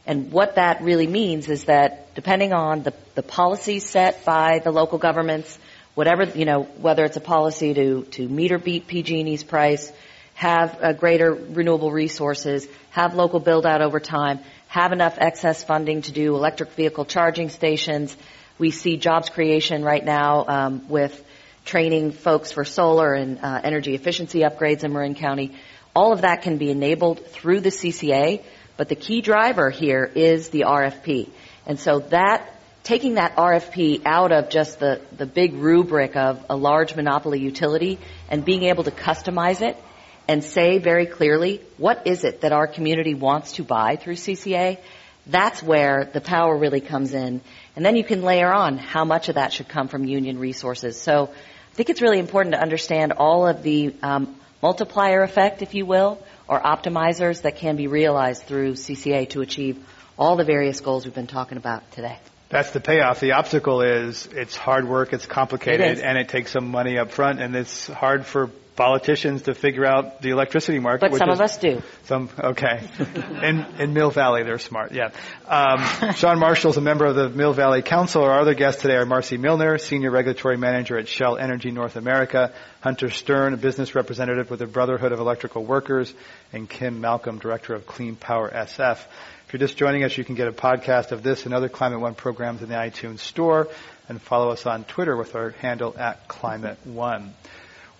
And 0.05 0.31
what 0.31 0.55
that 0.55 0.81
really 0.81 1.07
means 1.07 1.49
is 1.49 1.65
that 1.65 2.15
depending 2.15 2.53
on 2.53 2.83
the, 2.83 2.93
the 3.15 3.23
policies 3.23 3.89
set 3.89 4.23
by 4.23 4.61
the 4.63 4.71
local 4.71 4.97
governments, 4.97 5.59
whatever, 5.93 6.23
you 6.23 6.45
know, 6.45 6.63
whether 6.63 7.03
it's 7.03 7.17
a 7.17 7.21
policy 7.21 7.73
to, 7.73 8.03
to 8.11 8.29
meet 8.29 8.53
or 8.53 8.59
beat 8.59 8.87
PG&E's 8.87 9.43
price, 9.43 9.91
have 10.33 10.77
uh, 10.81 10.93
greater 10.93 11.33
renewable 11.33 11.91
resources, 11.91 12.67
have 12.91 13.15
local 13.15 13.39
build 13.39 13.65
out 13.65 13.81
over 13.81 13.99
time, 13.99 14.39
have 14.67 14.91
enough 14.91 15.17
excess 15.17 15.63
funding 15.63 16.01
to 16.01 16.11
do 16.11 16.35
electric 16.35 16.71
vehicle 16.71 17.05
charging 17.05 17.49
stations. 17.49 18.15
We 18.57 18.71
see 18.71 18.97
jobs 18.97 19.29
creation 19.29 19.83
right 19.83 20.03
now 20.03 20.45
um, 20.47 20.89
with 20.89 21.23
training 21.65 22.11
folks 22.11 22.51
for 22.51 22.65
solar 22.65 23.13
and 23.13 23.39
uh, 23.39 23.61
energy 23.63 23.95
efficiency 23.95 24.39
upgrades 24.39 24.83
in 24.83 24.91
Marin 24.91 25.15
County. 25.15 25.55
All 25.95 26.11
of 26.11 26.21
that 26.21 26.41
can 26.41 26.57
be 26.57 26.71
enabled 26.71 27.25
through 27.27 27.61
the 27.61 27.69
CCA, 27.69 28.43
but 28.77 28.89
the 28.89 28.95
key 28.95 29.21
driver 29.21 29.69
here 29.69 30.03
is 30.03 30.49
the 30.49 30.61
RFP. 30.61 31.29
And 31.65 31.79
so 31.79 31.99
that 32.09 32.49
taking 32.83 33.13
that 33.13 33.35
RFP 33.35 34.01
out 34.05 34.31
of 34.31 34.49
just 34.49 34.79
the, 34.79 35.01
the 35.15 35.25
big 35.25 35.53
rubric 35.53 36.15
of 36.15 36.43
a 36.49 36.55
large 36.55 36.95
monopoly 36.95 37.39
utility 37.39 37.97
and 38.29 38.43
being 38.43 38.63
able 38.63 38.83
to 38.83 38.91
customize 38.91 39.61
it 39.61 39.77
and 40.27 40.43
say 40.43 40.77
very 40.77 41.05
clearly 41.05 41.61
what 41.77 42.07
is 42.07 42.23
it 42.23 42.41
that 42.41 42.51
our 42.51 42.67
community 42.67 43.13
wants 43.13 43.53
to 43.53 43.63
buy 43.63 43.95
through 43.95 44.15
CCA, 44.15 44.79
that's 45.27 45.63
where 45.63 46.09
the 46.11 46.21
power 46.21 46.57
really 46.57 46.81
comes 46.81 47.13
in. 47.13 47.41
And 47.75 47.85
then 47.85 47.95
you 47.95 48.03
can 48.03 48.21
layer 48.21 48.51
on 48.51 48.77
how 48.77 49.05
much 49.05 49.29
of 49.29 49.35
that 49.35 49.53
should 49.53 49.67
come 49.67 49.87
from 49.87 50.05
union 50.05 50.37
resources. 50.37 50.99
So 50.99 51.29
I 51.71 51.75
think 51.75 51.89
it's 51.89 52.01
really 52.01 52.19
important 52.19 52.55
to 52.55 52.61
understand 52.61 53.13
all 53.13 53.47
of 53.47 53.63
the 53.63 53.95
um, 54.03 54.35
multiplier 54.61 55.23
effect, 55.23 55.61
if 55.61 55.73
you 55.73 55.85
will, 55.85 56.21
or 56.47 56.59
optimizers 56.59 57.41
that 57.43 57.57
can 57.57 57.75
be 57.75 57.87
realized 57.87 58.43
through 58.43 58.73
CCA 58.73 59.29
to 59.29 59.41
achieve 59.41 59.83
all 60.17 60.35
the 60.35 60.43
various 60.43 60.79
goals 60.81 61.05
we've 61.05 61.15
been 61.15 61.27
talking 61.27 61.57
about 61.57 61.89
today. 61.91 62.17
That's 62.49 62.69
the 62.69 62.79
payoff. 62.79 63.19
The 63.19 63.31
obstacle 63.31 63.81
is 63.81 64.27
it's 64.31 64.55
hard 64.55 64.87
work, 64.87 65.11
it's 65.11 65.25
complicated, 65.25 65.97
It 65.97 66.03
and 66.03 66.17
it 66.19 66.29
takes 66.29 66.51
some 66.51 66.69
money 66.69 66.99
up 66.99 67.09
front, 67.09 67.41
and 67.41 67.55
it's 67.55 67.87
hard 67.87 68.27
for 68.27 68.51
politicians 68.75 69.43
to 69.43 69.53
figure 69.53 69.85
out 69.85 70.21
the 70.21 70.29
electricity 70.29 70.79
market. 70.79 71.11
But 71.11 71.17
some 71.17 71.29
is- 71.29 71.39
of 71.39 71.43
us 71.43 71.57
do. 71.57 71.81
Some 72.05 72.29
okay. 72.39 72.87
in 73.43 73.65
in 73.79 73.93
Mill 73.93 74.11
Valley, 74.11 74.43
they're 74.43 74.59
smart. 74.59 74.91
Yeah. 74.91 75.11
Um, 75.47 76.13
Shawn 76.13 76.39
Marshall's 76.39 76.77
a 76.77 76.81
member 76.81 77.05
of 77.05 77.15
the 77.15 77.29
Mill 77.29 77.53
Valley 77.53 77.81
Council. 77.81 78.23
Our 78.23 78.39
other 78.39 78.53
guests 78.53 78.81
today 78.81 78.95
are 78.95 79.05
Marcie 79.05 79.37
Milner, 79.37 79.77
senior 79.77 80.11
regulatory 80.11 80.57
manager 80.57 80.97
at 80.97 81.07
Shell 81.07 81.37
Energy 81.37 81.71
North 81.71 81.95
America, 81.95 82.53
Hunter 82.81 83.09
Stern, 83.09 83.53
a 83.53 83.57
business 83.57 83.95
representative 83.95 84.49
with 84.49 84.59
the 84.59 84.67
Brotherhood 84.67 85.11
of 85.11 85.19
Electrical 85.19 85.63
Workers, 85.63 86.13
and 86.51 86.69
Kim 86.69 87.01
Malcolm, 87.01 87.39
director 87.39 87.73
of 87.73 87.85
Clean 87.85 88.15
Power 88.15 88.49
SF. 88.49 88.97
If 89.47 89.53
you're 89.53 89.67
just 89.67 89.77
joining 89.77 90.03
us, 90.03 90.17
you 90.17 90.23
can 90.23 90.35
get 90.35 90.47
a 90.47 90.51
podcast 90.51 91.11
of 91.11 91.21
this 91.21 91.45
and 91.45 91.53
other 91.53 91.69
Climate 91.69 91.99
One 91.99 92.15
programs 92.15 92.63
in 92.63 92.69
the 92.69 92.75
iTunes 92.75 93.19
Store, 93.19 93.67
and 94.09 94.19
follow 94.21 94.49
us 94.49 94.65
on 94.65 94.83
Twitter 94.83 95.15
with 95.15 95.35
our 95.35 95.51
handle 95.51 95.95
at 95.97 96.27
Climate 96.27 96.79
One. 96.85 97.33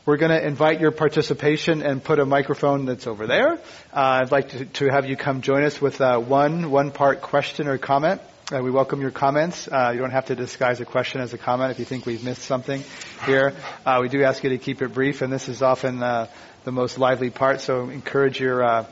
We're 0.05 0.17
going 0.17 0.31
to 0.31 0.45
invite 0.45 0.81
your 0.81 0.91
participation 0.91 1.81
and 1.81 2.03
put 2.03 2.19
a 2.19 2.25
microphone 2.25 2.85
that's 2.85 3.07
over 3.07 3.25
there. 3.25 3.53
Uh, 3.53 3.57
I'd 3.93 4.33
like 4.33 4.49
to, 4.49 4.65
to 4.65 4.87
have 4.89 5.05
you 5.05 5.15
come 5.15 5.39
join 5.39 5.63
us 5.63 5.79
with 5.79 6.01
uh, 6.01 6.19
one 6.19 6.71
one 6.71 6.91
part 6.91 7.21
question 7.21 7.69
or 7.69 7.77
comment. 7.77 8.19
Uh, 8.51 8.61
we 8.61 8.69
welcome 8.69 8.99
your 8.99 9.11
comments. 9.11 9.65
Uh, 9.65 9.91
you 9.93 10.01
don't 10.01 10.11
have 10.11 10.25
to 10.25 10.35
disguise 10.35 10.81
a 10.81 10.85
question 10.85 11.21
as 11.21 11.33
a 11.33 11.37
comment 11.37 11.71
if 11.71 11.79
you 11.79 11.85
think 11.85 12.05
we've 12.05 12.21
missed 12.21 12.41
something 12.41 12.83
here. 13.25 13.53
Uh, 13.85 13.99
we 14.01 14.09
do 14.09 14.21
ask 14.25 14.43
you 14.43 14.49
to 14.49 14.57
keep 14.57 14.81
it 14.81 14.93
brief, 14.93 15.21
and 15.21 15.31
this 15.31 15.47
is 15.47 15.61
often 15.61 15.99
the 15.99 16.27
most 16.65 16.99
lively 16.99 17.29
part. 17.29 17.61
So 17.61 17.87
encourage 17.87 18.41
your 18.41 18.61
uh, 18.61 18.85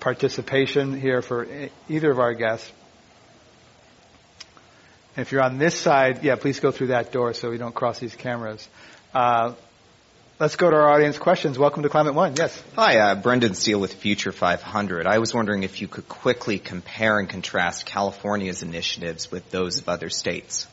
participation 0.00 1.00
here 1.00 1.22
for 1.22 1.46
either 1.88 2.10
of 2.10 2.18
our 2.18 2.34
guests. 2.34 2.68
If 5.16 5.30
you're 5.30 5.44
on 5.44 5.58
this 5.58 5.78
side, 5.78 6.24
yeah, 6.24 6.34
please 6.34 6.58
go 6.58 6.72
through 6.72 6.88
that 6.88 7.12
door 7.12 7.34
so 7.34 7.50
we 7.50 7.56
don't 7.56 7.74
cross 7.74 8.00
these 8.00 8.16
cameras. 8.16 8.68
Uh, 9.14 9.54
Let's 10.38 10.56
go 10.56 10.68
to 10.68 10.76
our 10.76 10.90
audience 10.90 11.16
questions. 11.16 11.58
Welcome 11.58 11.82
to 11.84 11.88
Climate 11.88 12.12
One. 12.12 12.36
Yes. 12.36 12.62
Hi, 12.74 12.98
uh, 12.98 13.14
Brendan 13.14 13.54
Steele 13.54 13.80
with 13.80 13.94
Future 13.94 14.32
500. 14.32 15.06
I 15.06 15.16
was 15.16 15.32
wondering 15.32 15.62
if 15.62 15.80
you 15.80 15.88
could 15.88 16.10
quickly 16.10 16.58
compare 16.58 17.18
and 17.18 17.26
contrast 17.26 17.86
California's 17.86 18.62
initiatives 18.62 19.30
with 19.32 19.50
those 19.50 19.78
of 19.78 19.88
other 19.88 20.10
states. 20.10 20.66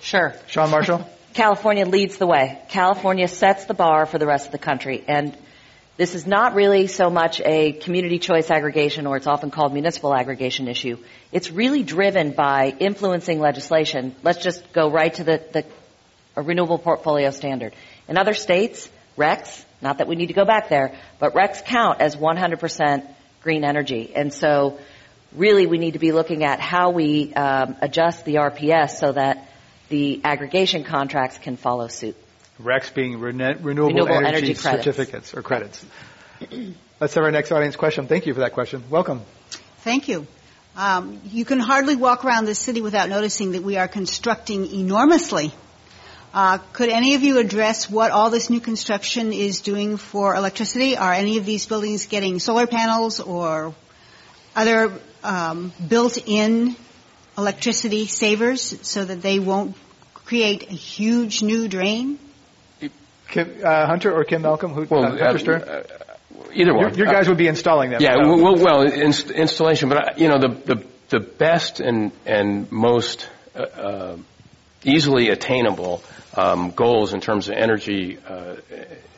Sure. 0.00 0.34
Shawn 0.46 0.70
Marshall? 0.70 1.04
California 1.34 1.84
leads 1.84 2.18
the 2.18 2.28
way. 2.28 2.60
California 2.68 3.26
sets 3.26 3.64
the 3.64 3.74
bar 3.74 4.06
for 4.06 4.18
the 4.18 4.26
rest 4.26 4.46
of 4.46 4.52
the 4.52 4.58
country. 4.58 5.02
And 5.08 5.36
this 5.96 6.14
is 6.14 6.24
not 6.24 6.54
really 6.54 6.86
so 6.86 7.10
much 7.10 7.40
a 7.40 7.72
community 7.72 8.20
choice 8.20 8.52
aggregation 8.52 9.08
or 9.08 9.16
it's 9.16 9.26
often 9.26 9.50
called 9.50 9.72
municipal 9.72 10.14
aggregation 10.14 10.68
issue. 10.68 10.98
It's 11.32 11.50
really 11.50 11.82
driven 11.82 12.30
by 12.30 12.72
influencing 12.78 13.40
legislation. 13.40 14.14
Let's 14.22 14.44
just 14.44 14.72
go 14.72 14.92
right 14.92 15.12
to 15.14 15.24
the, 15.24 15.42
the 15.52 15.64
a 16.36 16.42
renewable 16.42 16.78
portfolio 16.78 17.30
standard. 17.30 17.74
In 18.08 18.18
other 18.18 18.34
states, 18.34 18.88
RECs, 19.16 19.64
not 19.80 19.98
that 19.98 20.08
we 20.08 20.16
need 20.16 20.26
to 20.26 20.34
go 20.34 20.44
back 20.44 20.68
there, 20.68 20.96
but 21.18 21.34
RECs 21.34 21.64
count 21.64 22.00
as 22.00 22.16
100% 22.16 23.06
green 23.42 23.64
energy. 23.64 24.12
And 24.14 24.32
so 24.32 24.78
really 25.32 25.66
we 25.66 25.78
need 25.78 25.92
to 25.92 25.98
be 25.98 26.12
looking 26.12 26.44
at 26.44 26.60
how 26.60 26.90
we 26.90 27.32
um, 27.34 27.76
adjust 27.80 28.24
the 28.24 28.36
RPS 28.36 28.90
so 28.98 29.12
that 29.12 29.48
the 29.88 30.20
aggregation 30.24 30.84
contracts 30.84 31.38
can 31.38 31.56
follow 31.56 31.88
suit. 31.88 32.16
RECs 32.60 32.94
being 32.94 33.18
rene- 33.18 33.56
renewable, 33.60 33.88
Renewable 33.88 34.14
energy, 34.14 34.28
energy 34.28 34.54
credits. 34.54 34.84
certificates 34.84 35.34
or 35.34 35.42
credits. 35.42 35.84
Let's 37.00 37.14
have 37.14 37.24
our 37.24 37.30
next 37.30 37.52
audience 37.52 37.76
question. 37.76 38.06
Thank 38.06 38.26
you 38.26 38.34
for 38.34 38.40
that 38.40 38.52
question. 38.52 38.84
Welcome. 38.90 39.22
Thank 39.78 40.08
you. 40.08 40.26
Um, 40.76 41.20
you 41.26 41.44
can 41.44 41.60
hardly 41.60 41.94
walk 41.96 42.24
around 42.24 42.46
this 42.46 42.58
city 42.58 42.80
without 42.80 43.08
noticing 43.08 43.52
that 43.52 43.62
we 43.62 43.76
are 43.76 43.86
constructing 43.86 44.66
enormously. 44.72 45.52
Uh, 46.34 46.58
could 46.72 46.88
any 46.88 47.14
of 47.14 47.22
you 47.22 47.38
address 47.38 47.88
what 47.88 48.10
all 48.10 48.28
this 48.28 48.50
new 48.50 48.58
construction 48.58 49.32
is 49.32 49.60
doing 49.60 49.96
for 49.96 50.34
electricity? 50.34 50.96
Are 50.96 51.12
any 51.12 51.38
of 51.38 51.46
these 51.46 51.64
buildings 51.66 52.06
getting 52.06 52.40
solar 52.40 52.66
panels 52.66 53.20
or 53.20 53.72
other 54.56 54.92
um, 55.22 55.72
built-in 55.88 56.74
electricity 57.38 58.06
savers 58.06 58.74
so 58.82 59.04
that 59.04 59.22
they 59.22 59.38
won't 59.38 59.76
create 60.12 60.64
a 60.64 60.74
huge 60.74 61.40
new 61.44 61.68
drain? 61.68 62.18
Kim, 63.28 63.60
uh, 63.64 63.86
Hunter 63.86 64.12
or 64.12 64.24
Kim 64.24 64.42
Malcolm? 64.42 64.72
Who, 64.72 64.86
Well, 64.90 65.04
uh, 65.04 65.10
Hunter 65.10 65.24
uh, 65.26 65.38
Stern? 65.38 65.62
uh, 65.62 65.82
either 66.52 66.72
your, 66.72 66.74
one. 66.74 66.94
your 66.94 67.06
guys 67.06 67.28
would 67.28 67.38
be 67.38 67.46
installing 67.46 67.90
them. 67.90 68.02
Yeah, 68.02 68.16
so- 68.16 68.42
well, 68.42 68.56
well 68.56 68.82
inst- 68.82 69.30
installation, 69.30 69.88
but 69.88 69.98
uh, 69.98 70.12
you 70.16 70.26
know 70.26 70.38
the 70.38 70.48
the, 70.48 70.84
the 71.10 71.20
best 71.20 71.78
and 71.78 72.10
and 72.26 72.70
most 72.72 73.28
uh, 73.54 73.62
uh, 73.62 74.16
easily 74.84 75.30
attainable 75.30 76.02
um, 76.36 76.70
goals 76.70 77.14
in 77.14 77.20
terms 77.20 77.48
of 77.48 77.54
energy, 77.54 78.18
uh, 78.18 78.56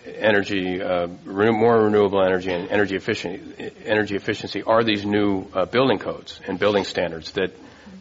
energy, 0.07 0.83
uh, 0.83 1.09
renew- 1.25 1.53
more 1.53 1.85
renewable 1.85 2.23
energy 2.23 2.53
and 2.53 2.69
energy 2.71 2.97
efficiency, 2.97 3.73
energy 3.85 4.17
efficiency 4.17 4.63
are 4.63 4.85
these 4.85 5.05
new 5.05 5.47
uh, 5.55 5.65
building 5.65 5.99
codes 5.99 6.41
and 6.47 6.59
building 6.59 6.85
standards 6.85 7.33
that 7.33 7.53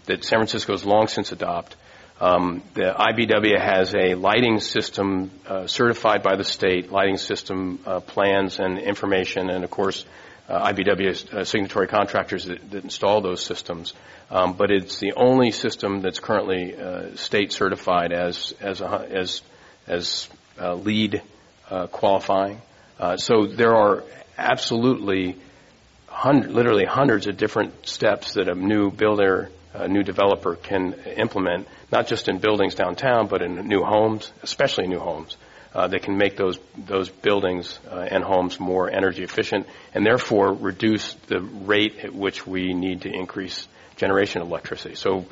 that 0.05 0.23
San 0.23 0.39
Francisco's 0.39 0.85
long 0.85 1.07
since 1.07 1.31
adopt. 1.31 1.75
Um, 2.19 2.63
the 2.75 2.93
IBEW 2.97 3.59
has 3.59 3.93
a 3.93 4.15
lighting 4.15 4.59
system 4.59 5.31
uh, 5.45 5.67
certified 5.67 6.23
by 6.23 6.37
the 6.37 6.45
state, 6.45 6.91
lighting 6.91 7.17
system 7.17 7.79
uh, 7.85 7.99
plans 7.99 8.59
and 8.59 8.79
information, 8.79 9.49
and 9.49 9.63
of 9.63 9.69
course, 9.69 10.05
uh, 10.47 10.71
IBEW 10.71 11.33
uh, 11.33 11.43
signatory 11.43 11.87
contractors 11.87 12.45
that, 12.45 12.71
that 12.71 12.83
install 12.83 13.21
those 13.21 13.43
systems. 13.43 13.93
Um, 14.29 14.53
but 14.53 14.71
it's 14.71 14.99
the 14.99 15.13
only 15.15 15.51
system 15.51 16.01
that's 16.01 16.19
currently 16.19 16.75
uh, 16.75 17.15
state 17.15 17.51
certified 17.51 18.11
as 18.11 18.53
as 18.59 18.81
a, 18.81 19.07
as 19.11 19.41
as 19.87 20.27
uh, 20.59 20.73
lead 20.75 21.21
uh, 21.69 21.87
qualifying. 21.87 22.61
Uh, 22.99 23.17
so 23.17 23.45
there 23.45 23.75
are 23.75 24.03
absolutely 24.37 25.37
hundred, 26.07 26.51
literally 26.51 26.85
hundreds 26.85 27.27
of 27.27 27.37
different 27.37 27.87
steps 27.87 28.33
that 28.33 28.47
a 28.47 28.55
new 28.55 28.89
builder, 28.89 29.49
a 29.73 29.87
new 29.87 30.01
developer 30.01 30.55
can 30.55 30.93
implement, 31.17 31.67
not 31.91 32.07
just 32.07 32.29
in 32.29 32.39
buildings 32.39 32.75
downtown, 32.75 33.27
but 33.27 33.41
in 33.41 33.67
new 33.67 33.83
homes, 33.83 34.31
especially 34.41 34.87
new 34.87 34.99
homes. 34.99 35.37
Uh, 35.75 35.87
that 35.89 36.03
can 36.03 36.17
make 36.17 36.37
those 36.37 36.57
those 36.77 37.09
buildings 37.09 37.81
uh, 37.91 38.07
and 38.09 38.23
homes 38.23 38.61
more 38.61 38.89
energy 38.89 39.23
efficient, 39.23 39.67
and 39.93 40.05
therefore 40.05 40.53
reduce 40.53 41.15
the 41.27 41.41
rate 41.41 41.97
at 42.01 42.15
which 42.15 42.47
we 42.47 42.73
need 42.73 43.01
to 43.01 43.09
increase 43.09 43.67
generation 43.97 44.41
of 44.41 44.47
electricity. 44.47 44.95
So, 44.95 45.25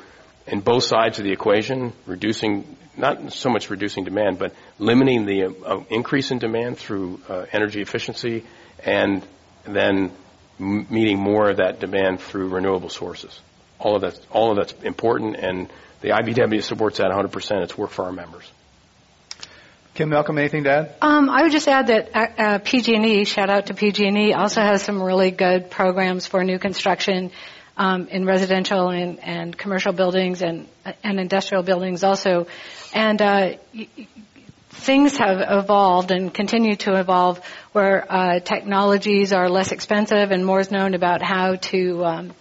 in 0.46 0.60
both 0.60 0.84
sides 0.84 1.18
of 1.18 1.24
the 1.24 1.32
equation, 1.32 1.94
reducing 2.04 2.76
not 2.94 3.32
so 3.32 3.48
much 3.48 3.70
reducing 3.70 4.04
demand, 4.04 4.38
but 4.38 4.54
limiting 4.78 5.24
the 5.24 5.46
uh, 5.64 5.82
increase 5.88 6.30
in 6.30 6.38
demand 6.38 6.76
through 6.76 7.22
uh, 7.26 7.46
energy 7.50 7.80
efficiency, 7.80 8.44
and 8.84 9.26
then 9.64 10.12
m- 10.60 10.86
meeting 10.90 11.18
more 11.18 11.48
of 11.48 11.56
that 11.56 11.80
demand 11.80 12.20
through 12.20 12.48
renewable 12.48 12.90
sources. 12.90 13.40
All 13.78 13.96
of 13.96 14.02
that, 14.02 14.20
all 14.30 14.50
of 14.50 14.58
that's 14.58 14.74
important, 14.82 15.36
and 15.36 15.70
the 16.02 16.10
IBEW 16.10 16.62
supports 16.62 16.98
that 16.98 17.10
100%. 17.10 17.62
It's 17.62 17.78
work 17.78 17.90
for 17.90 18.04
our 18.04 18.12
members. 18.12 18.44
Kim 19.94 20.08
Malcolm, 20.08 20.38
anything 20.38 20.64
to 20.64 20.70
add? 20.70 20.94
Um, 21.00 21.30
I 21.30 21.42
would 21.42 21.52
just 21.52 21.68
add 21.68 21.86
that 21.86 22.10
uh, 22.14 22.26
uh 22.36 22.58
PG&E, 22.58 23.24
shout 23.24 23.48
out 23.48 23.66
to 23.66 23.74
PG&E, 23.74 24.32
also 24.32 24.60
has 24.60 24.82
some 24.82 25.00
really 25.00 25.30
good 25.30 25.70
programs 25.70 26.26
for 26.26 26.42
new 26.42 26.58
construction 26.58 27.30
um, 27.76 28.08
in 28.08 28.26
residential 28.26 28.88
and, 28.88 29.20
and, 29.20 29.56
commercial 29.56 29.92
buildings 29.92 30.42
and, 30.42 30.68
and 31.02 31.18
industrial 31.18 31.62
buildings 31.62 32.04
also. 32.04 32.46
And 32.92 33.20
uh, 33.20 33.54
things 34.70 35.16
have 35.16 35.38
evolved 35.40 36.10
and 36.10 36.32
continue 36.32 36.76
to 36.76 36.98
evolve 36.98 37.40
where 37.72 38.04
uh, 38.08 38.40
technologies 38.40 39.32
are 39.32 39.48
less 39.48 39.72
expensive 39.72 40.30
and 40.30 40.44
more 40.44 40.60
is 40.60 40.70
known 40.70 40.94
about 40.94 41.22
how 41.22 41.56
to 41.56 42.04
um, 42.04 42.34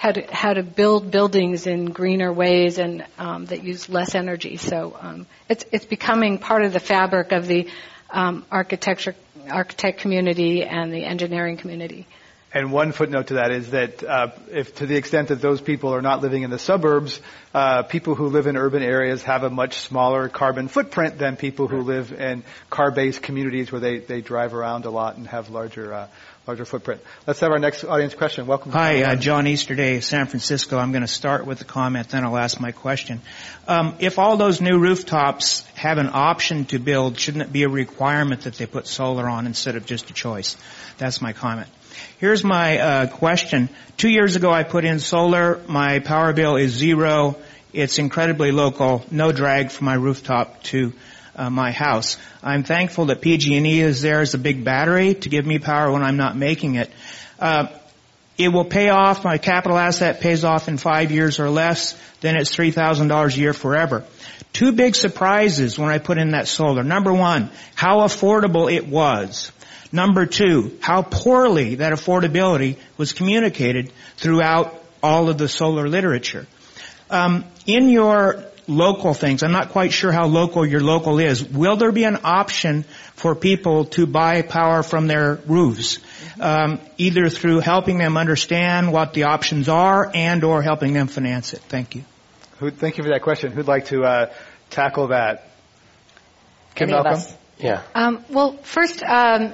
how 0.00 0.12
to 0.12 0.22
how 0.34 0.54
to 0.54 0.62
build 0.62 1.10
buildings 1.10 1.66
in 1.66 1.84
greener 1.92 2.32
ways 2.32 2.78
and 2.78 3.04
um, 3.18 3.44
that 3.44 3.62
use 3.62 3.86
less 3.90 4.14
energy. 4.14 4.56
So 4.56 4.96
um, 4.98 5.26
it's 5.46 5.66
it's 5.72 5.84
becoming 5.84 6.38
part 6.38 6.64
of 6.64 6.72
the 6.72 6.80
fabric 6.80 7.32
of 7.32 7.46
the 7.46 7.68
um, 8.08 8.46
architecture 8.50 9.14
architect 9.50 10.00
community 10.00 10.64
and 10.64 10.90
the 10.90 11.04
engineering 11.04 11.58
community. 11.58 12.06
And 12.52 12.72
one 12.72 12.92
footnote 12.92 13.26
to 13.26 13.34
that 13.34 13.50
is 13.52 13.70
that 13.72 14.02
uh, 14.02 14.28
if 14.50 14.74
to 14.76 14.86
the 14.86 14.96
extent 14.96 15.28
that 15.28 15.42
those 15.42 15.60
people 15.60 15.94
are 15.94 16.02
not 16.02 16.22
living 16.22 16.44
in 16.44 16.50
the 16.50 16.58
suburbs, 16.58 17.20
uh, 17.52 17.82
people 17.82 18.14
who 18.14 18.28
live 18.28 18.46
in 18.46 18.56
urban 18.56 18.82
areas 18.82 19.22
have 19.24 19.44
a 19.44 19.50
much 19.50 19.80
smaller 19.80 20.30
carbon 20.30 20.68
footprint 20.68 21.18
than 21.18 21.36
people 21.36 21.68
who 21.68 21.82
live 21.82 22.10
in 22.10 22.42
car-based 22.70 23.20
communities 23.20 23.70
where 23.70 23.82
they, 23.82 23.98
they 23.98 24.22
drive 24.22 24.54
around 24.54 24.86
a 24.86 24.90
lot 24.90 25.16
and 25.16 25.26
have 25.28 25.50
larger 25.50 25.92
uh, 25.92 26.08
larger 26.46 26.64
footprint. 26.64 27.02
Let's 27.26 27.40
have 27.40 27.50
our 27.50 27.58
next 27.58 27.84
audience 27.84 28.14
question. 28.14 28.46
Welcome. 28.46 28.72
Hi, 28.72 29.02
uh, 29.02 29.16
John 29.16 29.46
Easterday, 29.46 30.00
San 30.00 30.26
Francisco. 30.26 30.78
I'm 30.78 30.90
going 30.90 31.02
to 31.02 31.08
start 31.08 31.46
with 31.46 31.60
a 31.60 31.64
comment, 31.64 32.08
then 32.08 32.24
I'll 32.24 32.38
ask 32.38 32.58
my 32.58 32.72
question. 32.72 33.20
Um, 33.68 33.94
if 33.98 34.18
all 34.18 34.36
those 34.36 34.60
new 34.60 34.78
rooftops 34.78 35.66
have 35.74 35.98
an 35.98 36.08
option 36.12 36.64
to 36.66 36.78
build, 36.78 37.18
shouldn't 37.18 37.42
it 37.42 37.52
be 37.52 37.64
a 37.64 37.68
requirement 37.68 38.42
that 38.42 38.54
they 38.54 38.66
put 38.66 38.86
solar 38.86 39.28
on 39.28 39.46
instead 39.46 39.76
of 39.76 39.84
just 39.84 40.10
a 40.10 40.14
choice? 40.14 40.56
That's 40.98 41.20
my 41.20 41.34
comment. 41.34 41.68
Here's 42.18 42.42
my 42.42 42.78
uh, 42.78 43.06
question. 43.08 43.68
Two 43.96 44.08
years 44.08 44.36
ago, 44.36 44.50
I 44.50 44.62
put 44.62 44.84
in 44.84 44.98
solar. 44.98 45.60
My 45.68 45.98
power 45.98 46.32
bill 46.32 46.56
is 46.56 46.72
zero. 46.72 47.36
It's 47.72 47.98
incredibly 47.98 48.50
local, 48.50 49.04
no 49.10 49.30
drag 49.30 49.70
from 49.70 49.84
my 49.84 49.94
rooftop 49.94 50.62
to 50.64 50.92
uh, 51.36 51.50
my 51.50 51.72
house. 51.72 52.16
I'm 52.42 52.62
thankful 52.62 53.06
that 53.06 53.20
PG&E 53.20 53.80
is 53.80 54.02
there 54.02 54.20
as 54.20 54.34
a 54.34 54.38
big 54.38 54.64
battery 54.64 55.14
to 55.14 55.28
give 55.28 55.46
me 55.46 55.58
power 55.58 55.90
when 55.90 56.02
I'm 56.02 56.16
not 56.16 56.36
making 56.36 56.76
it. 56.76 56.90
Uh, 57.38 57.68
it 58.38 58.48
will 58.48 58.64
pay 58.64 58.88
off. 58.88 59.22
My 59.22 59.36
capital 59.38 59.76
asset 59.76 60.20
pays 60.20 60.44
off 60.44 60.68
in 60.68 60.78
five 60.78 61.10
years 61.10 61.38
or 61.38 61.50
less. 61.50 62.00
Then 62.22 62.36
it's 62.36 62.54
three 62.54 62.70
thousand 62.70 63.08
dollars 63.08 63.36
a 63.36 63.40
year 63.40 63.52
forever. 63.52 64.04
Two 64.52 64.72
big 64.72 64.94
surprises 64.94 65.78
when 65.78 65.90
I 65.90 65.98
put 65.98 66.16
in 66.16 66.30
that 66.30 66.48
solar. 66.48 66.82
Number 66.82 67.12
one, 67.12 67.50
how 67.74 67.98
affordable 67.98 68.72
it 68.72 68.86
was. 68.86 69.52
Number 69.92 70.24
two, 70.24 70.78
how 70.80 71.02
poorly 71.02 71.76
that 71.76 71.92
affordability 71.92 72.76
was 72.96 73.12
communicated 73.12 73.92
throughout 74.16 74.74
all 75.02 75.28
of 75.28 75.36
the 75.36 75.48
solar 75.48 75.88
literature. 75.88 76.46
Um, 77.10 77.44
in 77.66 77.88
your 77.88 78.44
local 78.70 79.12
things, 79.12 79.42
I'm 79.42 79.52
not 79.52 79.70
quite 79.70 79.92
sure 79.92 80.12
how 80.12 80.26
local 80.26 80.64
your 80.64 80.80
local 80.80 81.18
is. 81.18 81.44
Will 81.44 81.76
there 81.76 81.92
be 81.92 82.04
an 82.04 82.18
option 82.24 82.84
for 83.14 83.34
people 83.34 83.86
to 83.86 84.06
buy 84.06 84.42
power 84.42 84.82
from 84.82 85.06
their 85.06 85.40
roofs, 85.46 85.98
um, 86.40 86.80
either 86.96 87.28
through 87.28 87.60
helping 87.60 87.98
them 87.98 88.16
understand 88.16 88.92
what 88.92 89.12
the 89.12 89.24
options 89.24 89.68
are 89.68 90.10
and 90.14 90.44
or 90.44 90.62
helping 90.62 90.94
them 90.94 91.08
finance 91.08 91.52
it? 91.52 91.60
Thank 91.68 91.96
you. 91.96 92.04
thank 92.70 92.96
you 92.96 93.04
for 93.04 93.10
that 93.10 93.22
question. 93.22 93.52
Who'd 93.52 93.68
like 93.68 93.86
to 93.86 94.04
uh, 94.04 94.32
tackle 94.70 95.08
that? 95.08 95.48
Kim 96.74 96.88
Any 96.88 97.02
Malcolm? 97.02 97.34
Yeah. 97.58 97.82
Um, 97.94 98.24
well, 98.30 98.56
first, 98.62 99.02
um, 99.02 99.52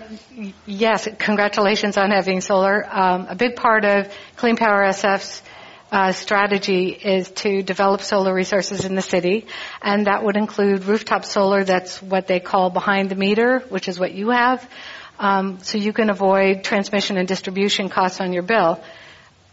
yes, 0.64 1.08
congratulations 1.18 1.96
on 1.96 2.10
having 2.10 2.40
solar. 2.40 2.86
Um, 2.88 3.26
a 3.28 3.34
big 3.34 3.56
part 3.56 3.84
of 3.84 4.12
Clean 4.36 4.56
Power 4.56 4.84
SF's 4.84 5.42
uh, 5.96 6.12
strategy 6.12 6.90
is 6.90 7.30
to 7.30 7.62
develop 7.62 8.02
solar 8.02 8.34
resources 8.34 8.84
in 8.84 8.94
the 8.94 9.00
city, 9.00 9.46
and 9.80 10.06
that 10.06 10.22
would 10.22 10.36
include 10.36 10.84
rooftop 10.84 11.24
solar. 11.24 11.64
That's 11.64 12.02
what 12.02 12.26
they 12.26 12.38
call 12.38 12.68
behind 12.68 13.08
the 13.08 13.14
meter, 13.14 13.60
which 13.70 13.88
is 13.88 13.98
what 13.98 14.12
you 14.12 14.28
have. 14.28 14.68
Um, 15.18 15.58
so 15.62 15.78
you 15.78 15.94
can 15.94 16.10
avoid 16.10 16.64
transmission 16.64 17.16
and 17.16 17.26
distribution 17.26 17.88
costs 17.88 18.20
on 18.20 18.34
your 18.34 18.42
bill. 18.42 18.78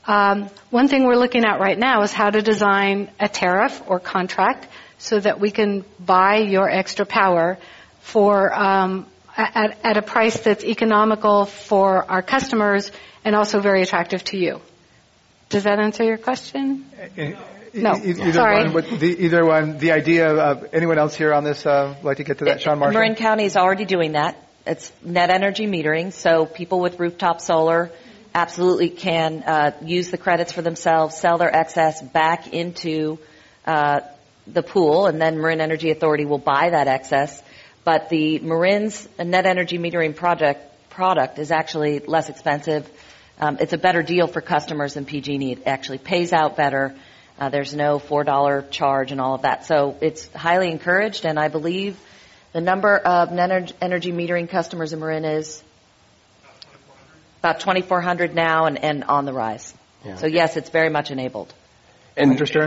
Um, 0.06 0.50
one 0.70 0.90
thing 0.90 1.06
we're 1.06 1.16
looking 1.16 1.46
at 1.46 1.62
right 1.62 1.80
now 1.80 2.02
is 2.02 2.12
how 2.12 2.30
to 2.30 2.42
design 2.42 3.10
a 3.22 3.30
tariff 3.30 3.82
or 3.88 4.02
contract 4.02 4.68
so 4.98 5.22
that 5.22 5.40
we 5.40 5.50
can 5.50 5.86
buy 5.98 6.40
your 6.40 6.70
extra 6.70 7.06
power 7.06 7.58
for 8.02 8.54
um, 8.54 9.06
at, 9.38 9.78
at 9.82 9.96
a 9.96 10.02
price 10.02 10.42
that's 10.42 10.66
economical 10.66 11.46
for 11.46 12.04
our 12.12 12.22
customers 12.22 12.92
and 13.24 13.34
also 13.34 13.62
very 13.62 13.82
attractive 13.82 14.26
to 14.26 14.38
you. 14.38 14.60
Does 15.54 15.64
that 15.64 15.80
answer 15.80 16.04
your 16.04 16.18
question? 16.18 16.86
No, 17.76 17.96
either 17.96 18.34
sorry. 18.34 18.70
One, 18.70 19.00
the, 19.00 19.26
either 19.26 19.46
one. 19.46 19.78
The 19.78 19.94
idea 19.94 20.30
of 20.30 20.74
anyone 20.74 21.00
else 21.00 21.16
here 21.16 21.34
on 21.34 21.44
this 21.44 21.66
uh, 21.66 21.96
like 22.04 22.18
to 22.18 22.24
get 22.24 22.40
to 22.40 22.46
that, 22.46 22.62
Shawn 22.62 22.78
Marshall. 22.78 22.94
Marin 22.94 23.16
County 23.16 23.46
is 23.46 23.56
already 23.58 23.86
doing 23.86 24.12
that. 24.12 24.38
It's 24.68 24.92
net 25.04 25.30
energy 25.30 25.66
metering, 25.66 26.14
so 26.14 26.46
people 26.46 26.80
with 26.80 27.00
rooftop 27.00 27.42
solar 27.42 27.92
absolutely 28.36 28.90
can 28.90 29.44
uh, 29.44 29.72
use 29.84 30.12
the 30.12 30.18
credits 30.18 30.52
for 30.52 30.62
themselves, 30.62 31.18
sell 31.18 31.38
their 31.38 31.56
excess 31.56 32.02
back 32.02 32.48
into 32.54 33.18
uh, 33.66 34.02
the 34.48 34.64
pool, 34.64 35.08
and 35.08 35.22
then 35.22 35.40
Marin 35.40 35.62
Energy 35.62 35.90
Authority 35.90 36.26
will 36.26 36.38
buy 36.38 36.70
that 36.70 36.88
excess 36.88 37.42
but 37.84 38.10
the 38.10 38.40
Marin's 38.40 39.08
net 39.20 39.46
energy 39.46 39.78
metering 39.78 40.16
project 40.16 40.90
product 40.90 41.40
is 41.40 41.52
actually 41.52 42.00
less 42.00 42.30
expensive. 42.30 42.90
Um, 43.40 43.58
it's 43.60 43.74
a 43.74 43.78
better 43.78 44.04
deal 44.04 44.28
for 44.28 44.42
customers 44.42 44.94
than 44.94 45.06
PG&E. 45.06 45.52
It 45.52 45.64
actually 45.66 45.98
pays 45.98 46.34
out 46.34 46.56
better. 46.56 46.96
Uh, 47.40 47.50
there's 47.50 47.74
no 47.74 48.00
four 48.00 48.24
dollar 48.24 48.62
charge 48.62 49.12
and 49.12 49.20
all 49.20 49.34
of 49.34 49.42
that. 49.42 49.66
So 49.66 49.98
it's 50.02 50.32
highly 50.34 50.70
encouraged, 50.70 51.26
and 51.26 51.40
I 51.40 51.48
believe 51.48 52.00
the 52.54 52.62
number 52.62 52.96
of 52.96 53.32
net 53.32 53.74
energy 53.82 54.12
metering 54.12 54.48
customers 54.48 54.94
in 54.94 55.00
Marin 55.00 55.26
is 55.26 55.64
about 57.40 57.60
2,400 57.60 58.36
now 58.36 58.66
and, 58.66 58.82
and 58.82 59.04
on 59.04 59.26
the 59.26 59.34
rise. 59.34 59.74
Yeah. 60.06 60.16
So 60.16 60.28
yes, 60.28 60.56
it's 60.56 60.70
very 60.70 60.90
much 60.90 61.12
enabled. 61.12 61.54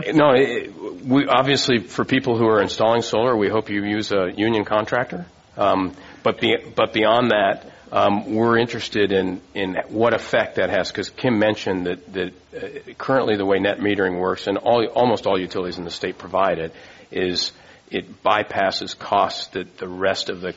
And 0.08 0.16
no, 0.16 0.32
it, 0.32 0.74
we 1.04 1.26
obviously 1.28 1.78
for 1.78 2.04
people 2.04 2.36
who 2.36 2.46
are 2.46 2.60
installing 2.60 3.02
solar, 3.02 3.36
we 3.36 3.48
hope 3.48 3.70
you 3.70 3.84
use 3.84 4.10
a 4.10 4.32
union 4.36 4.64
contractor. 4.64 5.26
Um, 5.56 5.94
but 6.22 6.40
be, 6.40 6.56
but 6.74 6.92
beyond 6.92 7.30
that, 7.30 7.64
um, 7.92 8.34
we're 8.34 8.58
interested 8.58 9.12
in 9.12 9.40
in 9.54 9.76
what 9.88 10.14
effect 10.14 10.56
that 10.56 10.70
has 10.70 10.88
because 10.88 11.10
Kim 11.10 11.38
mentioned 11.38 11.86
that 11.86 12.12
that 12.12 12.32
uh, 12.56 12.92
currently 12.98 13.36
the 13.36 13.44
way 13.44 13.58
net 13.58 13.78
metering 13.78 14.18
works 14.18 14.46
and 14.46 14.58
all 14.58 14.84
almost 14.86 15.26
all 15.26 15.38
utilities 15.38 15.78
in 15.78 15.84
the 15.84 15.90
state 15.90 16.18
provide 16.18 16.58
it 16.58 16.74
is 17.10 17.52
it 17.90 18.22
bypasses 18.22 18.98
costs 18.98 19.48
that 19.48 19.78
the 19.78 19.88
rest 19.88 20.28
of 20.28 20.40
the 20.40 20.54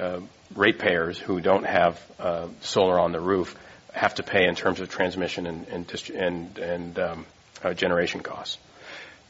uh, 0.00 0.20
ratepayers 0.54 1.18
who 1.18 1.40
don't 1.40 1.66
have 1.66 2.00
uh, 2.18 2.48
solar 2.60 2.98
on 2.98 3.12
the 3.12 3.20
roof 3.20 3.56
have 3.92 4.14
to 4.16 4.22
pay 4.22 4.44
in 4.46 4.54
terms 4.54 4.80
of 4.80 4.88
transmission 4.88 5.46
and 5.46 5.68
and 5.68 6.10
and, 6.10 6.58
and 6.58 6.98
um, 6.98 7.26
uh, 7.62 7.72
generation 7.72 8.20
costs. 8.20 8.58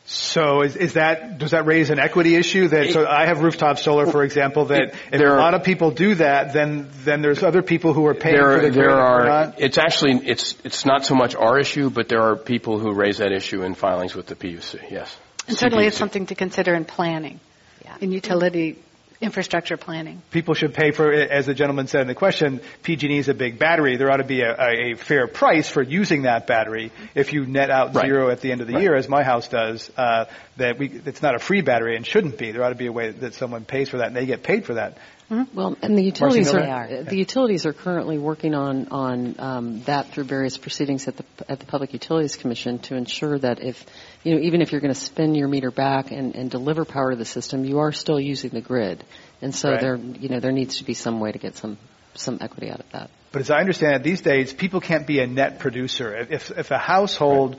So 0.07 0.61
is, 0.61 0.77
is, 0.77 0.93
that 0.95 1.39
does 1.39 1.53
that 1.53 1.65
raise 1.65 1.89
an 1.89 1.99
equity 1.99 2.37
issue? 2.37 2.69
That 2.69 2.91
so 2.91 3.07
I 3.07 3.25
have 3.25 3.41
rooftop 3.41 3.79
solar, 3.79 4.07
for 4.07 4.23
example. 4.23 4.67
That 4.67 4.83
it, 4.83 4.95
if 5.13 5.21
a 5.21 5.25
lot 5.25 5.55
of 5.55 5.65
people 5.65 5.93
do 5.93 6.15
that, 6.17 6.53
then 6.53 6.91
then 7.05 7.23
there's 7.23 7.43
other 7.43 7.63
people 7.63 7.95
who 7.95 8.05
are 8.07 8.15
paying 8.15 8.37
there, 8.37 8.59
for 8.59 8.67
the 8.67 8.71
there 8.71 8.91
are. 8.91 9.55
It's 9.57 9.79
actually 9.79 10.27
it's 10.27 10.57
it's 10.63 10.85
not 10.85 11.07
so 11.07 11.15
much 11.15 11.35
our 11.35 11.59
issue, 11.59 11.89
but 11.89 12.11
there 12.11 12.21
are 12.21 12.37
people 12.37 12.79
who 12.79 12.93
raise 12.93 13.19
that 13.19 13.33
issue 13.33 13.63
in 13.63 13.75
filings 13.75 14.15
with 14.15 14.27
the 14.27 14.35
PUC. 14.35 14.91
Yes, 14.91 15.17
and 15.49 15.57
certainly 15.57 15.87
it's 15.87 15.97
something 15.97 16.27
to 16.27 16.35
consider 16.35 16.75
in 16.75 16.85
planning, 16.85 17.41
yeah. 17.83 17.97
in 17.99 18.13
utility 18.13 18.79
infrastructure 19.21 19.77
planning. 19.77 20.21
People 20.31 20.55
should 20.55 20.75
pay 20.75 20.91
for, 20.91 21.13
as 21.13 21.47
the 21.47 21.55
gentleman 21.55 21.87
said 21.87 22.03
in 22.03 22.07
the 22.09 22.15
question, 22.15 22.61
PG&E 22.83 23.19
is 23.19 23.29
a 23.29 23.35
big 23.35 23.59
battery. 23.59 23.97
There 23.97 24.11
ought 24.11 24.19
to 24.19 24.25
be 24.25 24.43
a, 24.43 24.55
a 24.93 24.95
fair 24.95 25.27
price 25.27 25.69
for 25.69 25.83
using 25.83 26.23
that 26.23 26.47
battery. 26.47 26.91
If 27.15 27.33
you 27.33 27.47
net 27.47 27.71
out 27.71 27.95
Right. 27.95 28.07
zero 28.07 28.31
at 28.31 28.41
the 28.41 28.53
end 28.53 28.61
of 28.61 28.67
the 28.67 28.75
Right. 28.75 28.83
year, 28.83 28.95
as 28.95 29.09
my 29.09 29.23
house 29.23 29.49
does, 29.49 29.91
uh, 29.97 30.27
that 30.57 30.79
we, 30.79 30.89
it's 31.07 31.23
not 31.23 31.35
a 31.35 31.39
free 31.39 31.61
battery 31.61 31.97
and 31.97 32.07
shouldn't 32.07 32.39
be. 32.39 32.53
There 32.53 32.63
ought 32.63 32.71
to 32.71 32.75
be 32.75 32.87
a 32.87 32.93
way 32.93 33.11
that 33.11 33.35
someone 33.35 33.65
pays 33.65 33.89
for 33.89 33.99
that 33.99 34.09
and 34.09 34.17
they 34.17 34.27
get 34.27 34.43
paid 34.43 34.65
for 34.65 34.75
that. 34.75 34.99
Well, 35.31 35.77
and 35.81 35.97
the 35.97 36.03
utilities 36.03 36.53
Milner? 36.53 36.71
are 36.71 37.03
the 37.03 37.17
utilities 37.17 37.65
are 37.65 37.73
currently 37.73 38.19
working 38.19 38.55
on 38.55 38.89
on 38.89 39.35
um, 39.39 39.83
that 39.85 40.11
through 40.13 40.25
various 40.25 40.59
proceedings 40.59 41.09
at 41.09 41.17
the 41.17 41.25
at 41.49 41.61
the 41.61 41.67
Public 41.67 41.93
Utilities 41.95 42.37
Commission 42.37 42.79
to 42.81 42.95
ensure 42.95 43.39
that 43.39 43.63
if 43.63 43.85
you 44.23 44.35
know 44.35 44.41
even 44.41 44.61
if 44.61 44.71
you're 44.71 44.83
going 44.83 44.93
to 44.93 45.01
spin 45.01 45.35
your 45.35 45.49
meter 45.49 45.71
back 45.71 46.11
and, 46.11 46.35
and 46.35 46.51
deliver 46.51 46.85
power 46.85 47.11
to 47.13 47.17
the 47.17 47.25
system, 47.25 47.65
you 47.65 47.79
are 47.79 47.91
still 47.93 48.21
using 48.21 48.51
the 48.51 48.61
grid, 48.61 49.03
and 49.41 49.55
so 49.55 49.71
Right. 49.71 49.81
there 49.81 49.97
you 49.97 50.29
know 50.29 50.41
there 50.41 50.53
needs 50.53 50.79
to 50.79 50.85
be 50.85 50.95
some 50.95 51.21
way 51.21 51.33
to 51.33 51.39
get 51.39 51.57
some 51.57 51.79
some 52.15 52.39
equity 52.41 52.71
out 52.71 52.81
of 52.81 52.91
that. 52.93 53.11
But 53.33 53.41
as 53.41 53.51
I 53.51 53.61
understand 53.61 53.97
it, 53.97 54.03
these 54.03 54.21
days 54.21 54.53
people 54.53 54.81
can't 54.81 55.07
be 55.07 55.21
a 55.21 55.27
net 55.27 55.59
producer. 55.59 56.15
If 56.15 56.51
if 56.51 56.71
a 56.71 56.79
household 56.79 57.59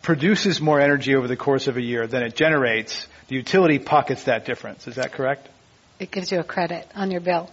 produces 0.00 0.60
more 0.60 0.80
energy 0.80 1.14
over 1.14 1.28
the 1.28 1.36
course 1.36 1.68
of 1.68 1.76
a 1.76 1.82
year 1.82 2.06
than 2.06 2.22
it 2.22 2.34
generates, 2.34 3.06
the 3.28 3.36
utility 3.36 3.78
pockets 3.78 4.24
that 4.24 4.44
difference. 4.44 4.88
Is 4.88 4.96
that 4.96 5.12
correct? 5.12 5.48
It 6.02 6.10
gives 6.10 6.32
you 6.32 6.40
a 6.40 6.44
credit 6.44 6.84
on 6.96 7.12
your 7.12 7.20
bill. 7.20 7.48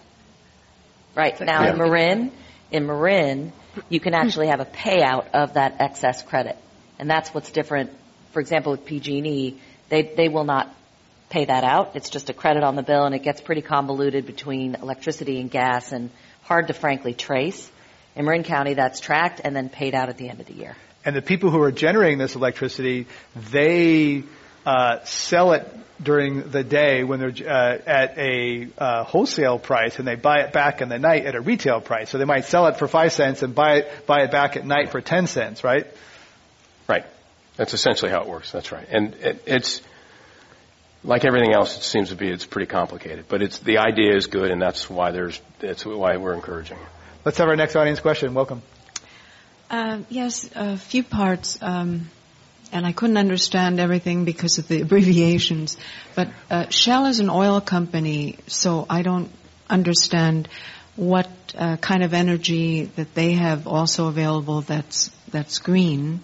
Right. 1.14 1.40
Now 1.40 1.70
in 1.70 1.78
Marin, 1.78 2.32
in 2.72 2.84
Marin, 2.84 3.52
you 3.88 4.00
can 4.00 4.12
actually 4.12 4.48
have 4.48 4.58
a 4.58 4.64
payout 4.64 5.30
of 5.32 5.54
that 5.54 5.76
excess 5.78 6.22
credit. 6.22 6.58
And 6.98 7.08
that's 7.08 7.32
what's 7.32 7.52
different. 7.52 7.90
For 8.32 8.40
example, 8.40 8.72
with 8.72 8.84
PG&E, 8.84 9.56
they, 9.88 10.02
they 10.02 10.28
will 10.28 10.42
not 10.42 10.74
pay 11.28 11.44
that 11.44 11.62
out. 11.62 11.94
It's 11.94 12.10
just 12.10 12.28
a 12.28 12.32
credit 12.32 12.64
on 12.64 12.74
the 12.74 12.82
bill 12.82 13.04
and 13.04 13.14
it 13.14 13.22
gets 13.22 13.40
pretty 13.40 13.62
convoluted 13.62 14.26
between 14.26 14.74
electricity 14.74 15.40
and 15.40 15.48
gas 15.48 15.92
and 15.92 16.10
hard 16.42 16.66
to 16.66 16.72
frankly 16.72 17.14
trace. 17.14 17.70
In 18.16 18.24
Marin 18.24 18.42
County, 18.42 18.74
that's 18.74 18.98
tracked 18.98 19.40
and 19.44 19.54
then 19.54 19.68
paid 19.68 19.94
out 19.94 20.08
at 20.08 20.16
the 20.16 20.28
end 20.28 20.40
of 20.40 20.46
the 20.46 20.54
year. 20.54 20.76
And 21.04 21.14
the 21.14 21.22
people 21.22 21.50
who 21.50 21.62
are 21.62 21.70
generating 21.70 22.18
this 22.18 22.34
electricity, 22.34 23.06
they 23.36 24.24
uh, 24.66 25.04
sell 25.04 25.52
it 25.52 25.66
during 26.02 26.50
the 26.50 26.64
day 26.64 27.04
when 27.04 27.20
they're 27.20 27.48
uh, 27.48 27.78
at 27.86 28.16
a 28.18 28.68
uh, 28.78 29.04
wholesale 29.04 29.58
price, 29.58 29.98
and 29.98 30.08
they 30.08 30.14
buy 30.14 30.40
it 30.40 30.52
back 30.52 30.80
in 30.80 30.88
the 30.88 30.98
night 30.98 31.26
at 31.26 31.34
a 31.34 31.40
retail 31.40 31.80
price. 31.80 32.10
So 32.10 32.18
they 32.18 32.24
might 32.24 32.44
sell 32.46 32.66
it 32.68 32.76
for 32.76 32.88
five 32.88 33.12
cents 33.12 33.42
and 33.42 33.54
buy 33.54 33.78
it 33.78 34.06
buy 34.06 34.22
it 34.22 34.30
back 34.30 34.56
at 34.56 34.64
night 34.64 34.90
for 34.90 35.00
ten 35.00 35.26
cents, 35.26 35.62
right? 35.62 35.86
Right. 36.88 37.04
That's 37.56 37.74
essentially 37.74 38.10
how 38.10 38.22
it 38.22 38.28
works. 38.28 38.50
That's 38.50 38.72
right. 38.72 38.86
And 38.90 39.14
it, 39.16 39.42
it's 39.46 39.82
like 41.04 41.24
everything 41.24 41.52
else. 41.52 41.76
It 41.76 41.82
seems 41.82 42.08
to 42.10 42.16
be 42.16 42.28
it's 42.28 42.46
pretty 42.46 42.66
complicated, 42.66 43.26
but 43.28 43.42
it's 43.42 43.58
the 43.58 43.78
idea 43.78 44.16
is 44.16 44.26
good, 44.26 44.50
and 44.50 44.60
that's 44.60 44.88
why 44.88 45.10
there's 45.10 45.40
that's 45.58 45.84
why 45.84 46.16
we're 46.16 46.34
encouraging. 46.34 46.78
Let's 47.24 47.38
have 47.38 47.48
our 47.48 47.56
next 47.56 47.76
audience 47.76 48.00
question. 48.00 48.32
Welcome. 48.34 48.62
Um, 49.70 50.06
yes, 50.08 50.50
a 50.54 50.76
few 50.76 51.04
parts, 51.04 51.58
um, 51.62 52.10
and 52.72 52.86
I 52.86 52.92
couldn't 52.92 53.16
understand 53.16 53.80
everything 53.80 54.24
because 54.24 54.58
of 54.58 54.68
the 54.68 54.82
abbreviations. 54.82 55.76
But 56.14 56.28
uh, 56.50 56.68
Shell 56.68 57.06
is 57.06 57.20
an 57.20 57.30
oil 57.30 57.60
company, 57.60 58.38
so 58.46 58.86
I 58.88 59.02
don't 59.02 59.30
understand 59.68 60.48
what 60.96 61.30
uh, 61.56 61.76
kind 61.76 62.02
of 62.02 62.14
energy 62.14 62.84
that 62.96 63.14
they 63.14 63.32
have 63.32 63.66
also 63.66 64.08
available 64.08 64.60
that's 64.62 65.10
that's 65.30 65.58
green. 65.58 66.20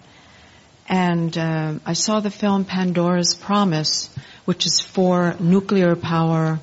And 0.89 1.37
uh, 1.37 1.75
I 1.85 1.93
saw 1.93 2.19
the 2.19 2.29
film 2.29 2.63
Pandora's 2.63 3.35
Promise, 3.35 4.09
which 4.45 4.65
is 4.65 4.79
for 4.79 5.35
nuclear 5.39 5.95
power. 5.95 6.59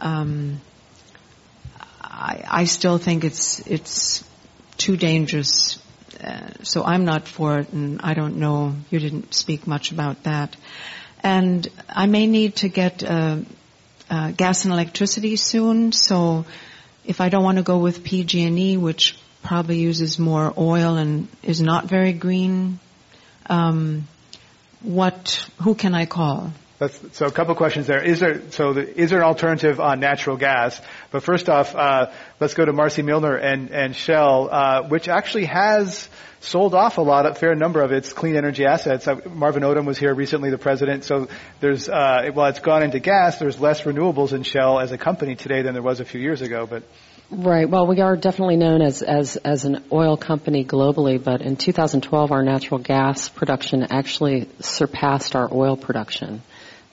Um, 0.00 0.60
I, 2.00 2.44
I 2.46 2.64
still 2.64 2.98
think 2.98 3.24
it's 3.24 3.60
it's 3.66 4.24
too 4.76 4.96
dangerous. 4.96 5.80
Uh, 6.22 6.48
so 6.62 6.84
I'm 6.84 7.04
not 7.04 7.28
for 7.28 7.60
it, 7.60 7.72
and 7.72 8.00
I 8.02 8.14
don't 8.14 8.36
know. 8.36 8.74
You 8.90 8.98
didn't 8.98 9.34
speak 9.34 9.66
much 9.66 9.92
about 9.92 10.24
that. 10.24 10.56
And 11.22 11.66
I 11.88 12.06
may 12.06 12.26
need 12.26 12.56
to 12.56 12.68
get 12.68 13.02
uh, 13.02 13.38
uh, 14.10 14.30
gas 14.32 14.64
and 14.64 14.72
electricity 14.72 15.36
soon. 15.36 15.92
So 15.92 16.44
if 17.04 17.20
I 17.20 17.28
don't 17.28 17.44
want 17.44 17.58
to 17.58 17.64
go 17.64 17.78
with 17.78 18.04
PG&E, 18.04 18.76
which 18.76 19.18
probably 19.42 19.78
uses 19.78 20.18
more 20.18 20.52
oil 20.56 20.96
and 20.96 21.28
is 21.42 21.60
not 21.60 21.86
very 21.86 22.12
green, 22.12 22.78
um, 23.46 24.06
what? 24.80 25.48
Who 25.62 25.74
can 25.74 25.94
I 25.94 26.06
call? 26.06 26.52
That's, 26.78 27.16
so 27.16 27.26
a 27.26 27.32
couple 27.32 27.54
questions 27.56 27.88
there. 27.88 28.02
Is 28.02 28.20
there 28.20 28.40
so 28.50 28.72
the, 28.72 29.00
is 29.00 29.10
there 29.10 29.18
an 29.18 29.24
alternative 29.24 29.80
on 29.80 29.98
natural 29.98 30.36
gas? 30.36 30.80
But 31.10 31.24
first 31.24 31.48
off, 31.48 31.74
uh, 31.74 32.12
let's 32.38 32.54
go 32.54 32.64
to 32.64 32.72
Marcie 32.72 33.02
Milner 33.02 33.36
and 33.36 33.70
and 33.70 33.96
Shell, 33.96 34.48
uh, 34.50 34.82
which 34.88 35.08
actually 35.08 35.46
has 35.46 36.08
sold 36.40 36.76
off 36.76 36.98
a 36.98 37.00
lot, 37.00 37.26
a 37.26 37.34
fair 37.34 37.56
number 37.56 37.82
of 37.82 37.90
its 37.90 38.12
clean 38.12 38.36
energy 38.36 38.64
assets. 38.64 39.08
Uh, 39.08 39.16
Marvin 39.28 39.64
Odum 39.64 39.86
was 39.86 39.98
here 39.98 40.14
recently, 40.14 40.50
the 40.50 40.58
president. 40.58 41.02
So 41.02 41.26
there's 41.58 41.88
uh, 41.88 42.30
while 42.32 42.48
it's 42.48 42.60
gone 42.60 42.84
into 42.84 43.00
gas, 43.00 43.40
there's 43.40 43.58
less 43.58 43.82
renewables 43.82 44.32
in 44.32 44.44
Shell 44.44 44.78
as 44.78 44.92
a 44.92 44.98
company 44.98 45.34
today 45.34 45.62
than 45.62 45.74
there 45.74 45.82
was 45.82 45.98
a 45.98 46.04
few 46.04 46.20
years 46.20 46.42
ago. 46.42 46.64
But 46.64 46.84
Right. 47.30 47.68
Well, 47.68 47.86
we 47.86 48.00
are 48.00 48.16
definitely 48.16 48.56
known 48.56 48.80
as, 48.80 49.02
as, 49.02 49.36
as 49.36 49.66
an 49.66 49.84
oil 49.92 50.16
company 50.16 50.64
globally, 50.64 51.22
but 51.22 51.42
in 51.42 51.56
2012 51.56 52.32
our 52.32 52.42
natural 52.42 52.80
gas 52.80 53.28
production 53.28 53.82
actually 53.90 54.48
surpassed 54.60 55.36
our 55.36 55.46
oil 55.52 55.76
production. 55.76 56.40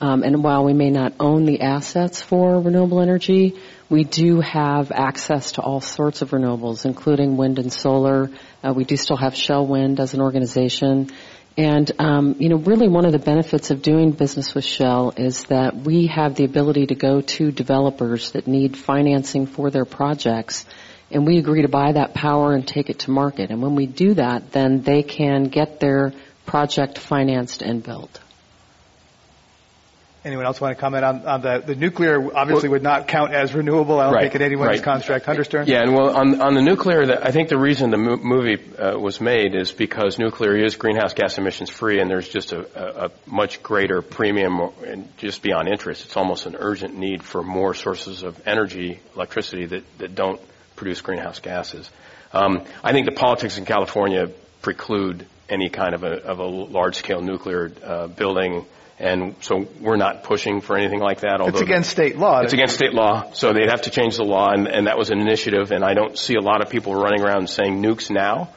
Um, 0.02 0.24
and 0.24 0.44
while 0.44 0.66
we 0.66 0.74
may 0.74 0.90
not 0.90 1.14
own 1.20 1.46
the 1.46 1.62
assets 1.62 2.22
for 2.22 2.60
renewable 2.60 3.02
energy, 3.02 3.56
we 3.90 4.04
do 4.04 4.42
have 4.42 4.92
access 4.92 5.54
to 5.54 5.62
all 5.62 5.80
sorts 5.80 6.22
of 6.22 6.32
renewables, 6.32 6.86
including 6.86 7.38
wind 7.38 7.60
and 7.60 7.72
solar. 7.72 8.30
Uh, 8.64 8.74
we 8.74 8.84
do 8.84 8.98
still 8.98 9.18
have 9.18 9.36
Shell 9.36 9.68
Wind 9.68 10.00
as 10.00 10.14
an 10.14 10.22
organization. 10.22 11.12
And, 11.58 11.90
um, 12.00 12.36
you 12.40 12.50
know, 12.50 12.58
really 12.58 12.90
one 12.90 13.06
of 13.06 13.14
the 13.14 13.20
benefits 13.20 13.72
of 13.72 13.82
doing 13.82 14.12
business 14.12 14.54
with 14.54 14.66
Shell 14.66 15.14
is 15.16 15.46
that 15.46 15.76
we 15.76 16.08
have 16.08 16.36
the 16.36 16.44
ability 16.44 16.88
to 16.88 16.96
go 16.96 17.22
to 17.22 17.52
developers 17.52 18.32
that 18.32 18.48
need 18.48 18.76
financing 18.76 19.46
for 19.46 19.70
their 19.70 19.86
projects 19.86 20.66
and 21.12 21.26
we 21.26 21.38
agree 21.38 21.62
to 21.62 21.68
buy 21.68 21.92
that 21.92 22.14
power 22.14 22.54
and 22.54 22.68
take 22.68 22.90
it 22.90 23.00
to 23.00 23.12
market. 23.12 23.52
And 23.52 23.62
when 23.62 23.76
we 23.76 23.86
do 23.86 24.16
that, 24.16 24.52
then 24.52 24.82
they 24.82 25.04
can 25.04 25.46
get 25.46 25.80
their 25.80 26.14
project 26.46 26.98
financed 26.98 27.62
and 27.62 27.84
built. 27.84 28.20
Anyone 30.26 30.46
else 30.46 30.60
want 30.60 30.76
to 30.76 30.82
comment 30.82 31.06
on, 31.06 31.26
on 31.26 31.42
the 31.42 31.64
the 31.66 31.76
nuclear? 31.76 32.36
Obviously, 32.36 32.68
would 32.68 32.84
not 32.84 33.08
count 33.08 33.34
as 33.34 33.54
renewable. 33.54 34.00
I 34.00 34.06
don't 34.06 34.14
Right, 34.14 34.22
think 34.24 34.36
in 34.36 34.42
anyone's 34.42 34.70
right. 34.80 34.84
construct. 34.84 35.26
Hunter 35.26 35.44
Stern. 35.44 35.68
Yeah, 35.68 35.82
and 35.82 35.94
well, 35.94 36.16
on 36.16 36.42
on 36.42 36.56
the 36.56 36.62
nuclear, 36.62 37.06
the, 37.06 37.26
I 37.26 37.32
think 37.32 37.50
the 37.50 37.58
reason 37.58 37.92
the 37.92 37.98
mo- 37.98 38.18
movie 38.18 38.58
uh, 38.78 38.98
was 38.98 39.22
made 39.22 39.56
is 39.56 39.72
because 39.72 40.18
nuclear 40.20 40.56
is 40.58 40.76
greenhouse 40.76 41.14
gas 41.14 41.38
emissions 41.38 41.70
free, 41.70 42.00
and 42.02 42.10
there's 42.10 42.28
just 42.28 42.52
a, 42.52 42.60
a, 42.76 43.06
a 43.06 43.12
much 43.26 43.62
greater 43.64 44.02
premium, 44.02 44.60
and 44.86 45.08
just 45.18 45.42
beyond 45.42 45.68
interest, 45.68 46.06
it's 46.06 46.18
almost 46.18 46.46
an 46.48 46.56
urgent 46.58 46.98
need 46.98 47.24
for 47.24 47.44
more 47.44 47.74
sources 47.74 48.24
of 48.24 48.42
energy, 48.48 49.00
electricity 49.16 49.66
that 49.68 49.84
that 50.00 50.16
don't 50.16 50.42
produce 50.76 51.02
greenhouse 51.02 51.40
gases. 51.40 51.90
Um, 52.34 52.64
I 52.84 52.92
think 52.92 53.06
the 53.06 53.14
politics 53.16 53.58
in 53.58 53.66
California 53.66 54.30
preclude 54.62 55.26
any 55.48 55.70
kind 55.70 55.94
of 55.94 56.04
a 56.04 56.24
of 56.26 56.40
a 56.40 56.46
large 56.46 56.96
scale 56.96 57.22
nuclear 57.22 57.72
uh, 57.84 58.08
building. 58.08 58.66
And 58.98 59.36
so 59.42 59.68
we're 59.82 59.98
not 59.98 60.24
pushing 60.24 60.62
for 60.62 60.78
anything 60.78 61.00
like 61.02 61.20
that. 61.22 61.42
Although 61.42 61.52
It's 61.54 61.62
against 61.62 61.90
state 61.90 62.18
law. 62.18 62.40
it's 62.42 62.54
against 62.54 62.76
state 62.76 62.94
law, 62.94 63.32
so 63.34 63.52
they'd 63.52 63.70
have 63.70 63.82
to 63.84 63.90
change 63.90 64.16
the 64.16 64.24
law, 64.24 64.52
and, 64.52 64.68
and 64.68 64.88
that 64.88 64.98
was 64.98 65.10
an 65.10 65.20
initiative. 65.20 65.72
And 65.72 65.84
I 65.84 65.94
don't 65.94 66.18
see 66.18 66.36
a 66.36 66.42
lot 66.42 66.62
of 66.62 66.70
people 66.70 66.96
running 66.96 67.22
around 67.22 67.50
saying 67.50 67.82
nukes 67.82 68.10
now. 68.10 68.50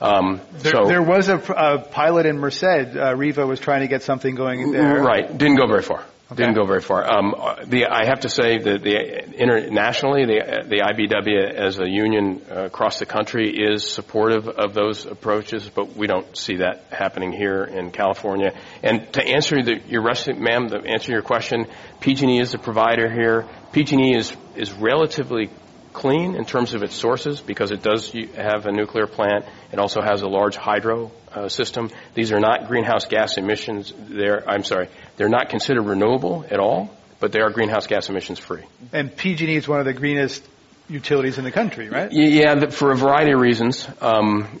Um, 0.00 0.40
There, 0.52 0.72
so 0.72 0.86
there 0.86 1.02
was 1.02 1.28
a, 1.28 1.36
a 1.36 1.78
pilot 1.78 2.26
in 2.26 2.38
Merced. 2.38 2.64
Uh, 2.64 3.14
Riva 3.14 3.46
was 3.46 3.60
trying 3.60 3.82
to 3.82 3.86
get 3.88 4.02
something 4.02 4.34
going 4.34 4.72
there. 4.72 5.00
right, 5.00 5.26
didn't 5.38 5.56
go 5.56 5.68
very 5.68 5.82
far. 5.82 6.04
Didn't 6.32 6.54
go 6.54 6.64
very 6.64 6.80
far. 6.80 7.04
Um, 7.04 7.34
the 7.66 7.84
I 7.84 8.06
have 8.06 8.20
to 8.20 8.30
say 8.30 8.56
that 8.56 8.82
the 8.82 9.34
internationally, 9.38 10.24
the 10.24 10.64
the 10.66 10.80
IBEW 10.80 11.52
as 11.52 11.78
a 11.78 11.86
union 11.86 12.40
uh, 12.50 12.64
across 12.64 12.98
the 12.98 13.04
country 13.04 13.50
is 13.50 13.84
supportive 13.84 14.48
of 14.48 14.72
those 14.72 15.04
approaches, 15.04 15.68
but 15.68 15.94
we 15.94 16.06
don't 16.06 16.34
see 16.34 16.56
that 16.56 16.86
happening 16.90 17.30
here 17.30 17.64
in 17.64 17.90
California. 17.90 18.58
And 18.82 19.12
to 19.12 19.22
answer 19.22 19.62
the, 19.62 19.80
your 19.86 20.02
rest, 20.02 20.26
ma'am, 20.28 20.70
to 20.70 20.78
answer 20.78 21.12
your 21.12 21.20
question, 21.20 21.66
PG&E 22.00 22.40
is 22.40 22.52
the 22.52 22.58
provider 22.58 23.12
here. 23.12 23.46
PG&E 23.72 24.16
is 24.16 24.34
is 24.56 24.72
relatively 24.72 25.50
clean 25.92 26.34
in 26.34 26.44
terms 26.44 26.74
of 26.74 26.82
its 26.82 26.94
sources 26.94 27.40
because 27.40 27.70
it 27.70 27.82
does 27.82 28.10
have 28.34 28.66
a 28.66 28.72
nuclear 28.72 29.06
plant. 29.06 29.44
It 29.72 29.78
also 29.78 30.00
has 30.02 30.22
a 30.22 30.28
large 30.28 30.56
hydro 30.56 31.12
uh, 31.32 31.48
system. 31.48 31.90
These 32.14 32.32
are 32.32 32.40
not 32.40 32.66
greenhouse 32.68 33.06
gas 33.06 33.38
emissions. 33.38 33.92
They're, 33.96 34.48
I'm 34.48 34.64
sorry, 34.64 34.88
they're 35.16 35.28
not 35.28 35.48
considered 35.48 35.82
renewable 35.82 36.44
at 36.50 36.60
all, 36.60 36.90
but 37.20 37.32
they 37.32 37.40
are 37.40 37.50
greenhouse 37.50 37.86
gas 37.86 38.08
emissions 38.08 38.38
free. 38.38 38.62
And 38.92 39.14
PG&E 39.14 39.56
is 39.56 39.68
one 39.68 39.80
of 39.80 39.86
the 39.86 39.92
greenest 39.92 40.46
utilities 40.88 41.38
in 41.38 41.44
the 41.44 41.52
country, 41.52 41.88
right? 41.88 42.10
Yeah, 42.12 42.68
for 42.70 42.92
a 42.92 42.96
variety 42.96 43.32
of 43.32 43.40
reasons. 43.40 43.88
Um, 44.00 44.60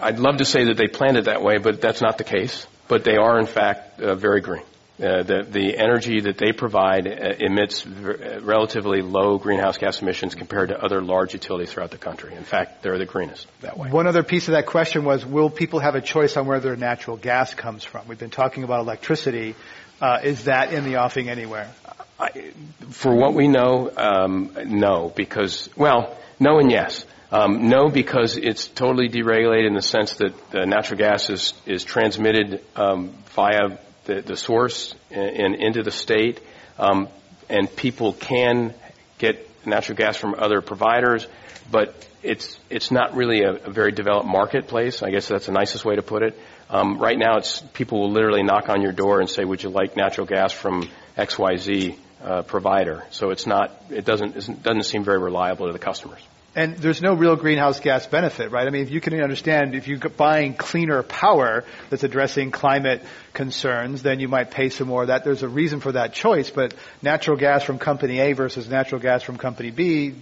I'd 0.00 0.18
love 0.18 0.38
to 0.38 0.44
say 0.44 0.64
that 0.66 0.76
they 0.76 0.86
planned 0.86 1.16
it 1.16 1.24
that 1.24 1.42
way, 1.42 1.58
but 1.58 1.80
that's 1.80 2.00
not 2.00 2.18
the 2.18 2.24
case. 2.24 2.66
But 2.88 3.04
they 3.04 3.16
are, 3.16 3.38
in 3.38 3.46
fact, 3.46 4.00
uh, 4.00 4.14
very 4.14 4.40
green. 4.40 4.64
Uh, 5.00 5.22
the, 5.22 5.46
the 5.48 5.78
energy 5.78 6.20
that 6.20 6.36
they 6.36 6.52
provide 6.52 7.06
uh, 7.06 7.32
emits 7.38 7.80
v- 7.80 8.38
relatively 8.40 9.00
low 9.00 9.38
greenhouse 9.38 9.78
gas 9.78 10.02
emissions 10.02 10.34
compared 10.34 10.68
to 10.68 10.78
other 10.78 11.00
large 11.00 11.32
utilities 11.32 11.72
throughout 11.72 11.90
the 11.90 11.96
country. 11.96 12.34
In 12.34 12.44
fact, 12.44 12.82
they're 12.82 12.98
the 12.98 13.06
greenest 13.06 13.46
that 13.62 13.78
way. 13.78 13.88
One 13.88 14.06
other 14.06 14.22
piece 14.22 14.48
of 14.48 14.52
that 14.52 14.66
question 14.66 15.04
was, 15.04 15.24
will 15.24 15.48
people 15.48 15.78
have 15.78 15.94
a 15.94 16.02
choice 16.02 16.36
on 16.36 16.44
where 16.44 16.60
their 16.60 16.76
natural 16.76 17.16
gas 17.16 17.54
comes 17.54 17.82
from? 17.82 18.08
We've 18.08 18.18
been 18.18 18.28
talking 18.28 18.62
about 18.62 18.80
electricity. 18.80 19.54
Uh, 20.02 20.20
is 20.22 20.44
that 20.44 20.74
in 20.74 20.84
the 20.84 20.96
offing 20.96 21.30
anywhere? 21.30 21.70
I, 22.18 22.52
for 22.90 23.14
what 23.14 23.32
we 23.32 23.48
know, 23.48 23.90
um, 23.96 24.52
no, 24.66 25.10
because, 25.16 25.70
well, 25.76 26.18
no 26.38 26.58
and 26.58 26.70
yes. 26.70 27.06
Um, 27.32 27.70
no, 27.70 27.88
because 27.88 28.36
it's 28.36 28.66
totally 28.66 29.08
deregulated 29.08 29.68
in 29.68 29.74
the 29.74 29.82
sense 29.82 30.14
that 30.16 30.34
the 30.50 30.66
natural 30.66 30.98
gas 30.98 31.30
is, 31.30 31.54
is 31.64 31.84
transmitted 31.84 32.62
um, 32.76 33.14
via 33.34 33.78
the, 34.10 34.22
the 34.22 34.36
source 34.36 34.94
and, 35.10 35.54
into 35.54 35.82
the 35.82 35.90
state, 35.90 36.40
um, 36.78 37.08
and 37.48 37.74
people 37.74 38.12
can 38.12 38.74
get 39.18 39.48
natural 39.66 39.96
gas 39.96 40.16
from 40.16 40.34
other 40.36 40.60
providers, 40.60 41.26
but 41.70 41.94
it's 42.22 42.58
it's 42.68 42.90
not 42.90 43.14
really 43.14 43.42
a, 43.42 43.52
a 43.52 43.70
very 43.70 43.92
developed 43.92 44.26
marketplace. 44.26 45.02
I 45.02 45.10
guess 45.10 45.28
that's 45.28 45.46
the 45.46 45.52
nicest 45.52 45.84
way 45.84 45.96
to 45.96 46.02
put 46.02 46.22
it. 46.22 46.38
Um, 46.68 46.98
right 46.98 47.18
now, 47.18 47.36
it's 47.38 47.60
people 47.72 48.00
will 48.00 48.12
literally 48.12 48.42
knock 48.42 48.68
on 48.68 48.82
your 48.82 48.92
door 48.92 49.20
and 49.20 49.28
say, 49.28 49.44
"Would 49.44 49.62
you 49.62 49.70
like 49.70 49.96
natural 49.96 50.26
gas 50.26 50.52
from 50.52 50.88
X 51.16 51.38
Y 51.38 51.56
Z 51.56 51.96
uh, 52.22 52.42
provider?" 52.42 53.04
So 53.10 53.30
it's 53.30 53.46
not 53.46 53.70
it 53.90 54.04
doesn't 54.04 54.36
it 54.36 54.62
doesn't 54.62 54.84
seem 54.84 55.04
very 55.04 55.18
reliable 55.18 55.66
to 55.66 55.72
the 55.72 55.78
customers. 55.78 56.20
And 56.60 56.76
there's 56.76 57.00
no 57.00 57.14
real 57.14 57.36
greenhouse 57.36 57.80
gas 57.80 58.06
benefit, 58.06 58.50
right? 58.50 58.66
I 58.66 58.70
mean, 58.70 58.82
if 58.82 58.90
you 58.90 59.00
can 59.00 59.14
understand, 59.14 59.74
if 59.74 59.88
you're 59.88 59.98
buying 59.98 60.52
cleaner 60.52 61.02
power 61.02 61.64
that's 61.88 62.02
addressing 62.02 62.50
climate 62.50 63.02
concerns, 63.32 64.02
then 64.02 64.20
you 64.20 64.28
might 64.28 64.50
pay 64.50 64.68
some 64.68 64.88
more. 64.88 65.06
That 65.06 65.24
there's 65.24 65.42
a 65.42 65.48
reason 65.48 65.80
for 65.80 65.92
that 65.92 66.12
choice. 66.12 66.50
But 66.50 66.74
natural 67.00 67.38
gas 67.38 67.62
from 67.62 67.78
company 67.78 68.20
A 68.20 68.34
versus 68.34 68.68
natural 68.68 69.00
gas 69.00 69.22
from 69.22 69.38
company 69.38 69.70
B, 69.70 70.14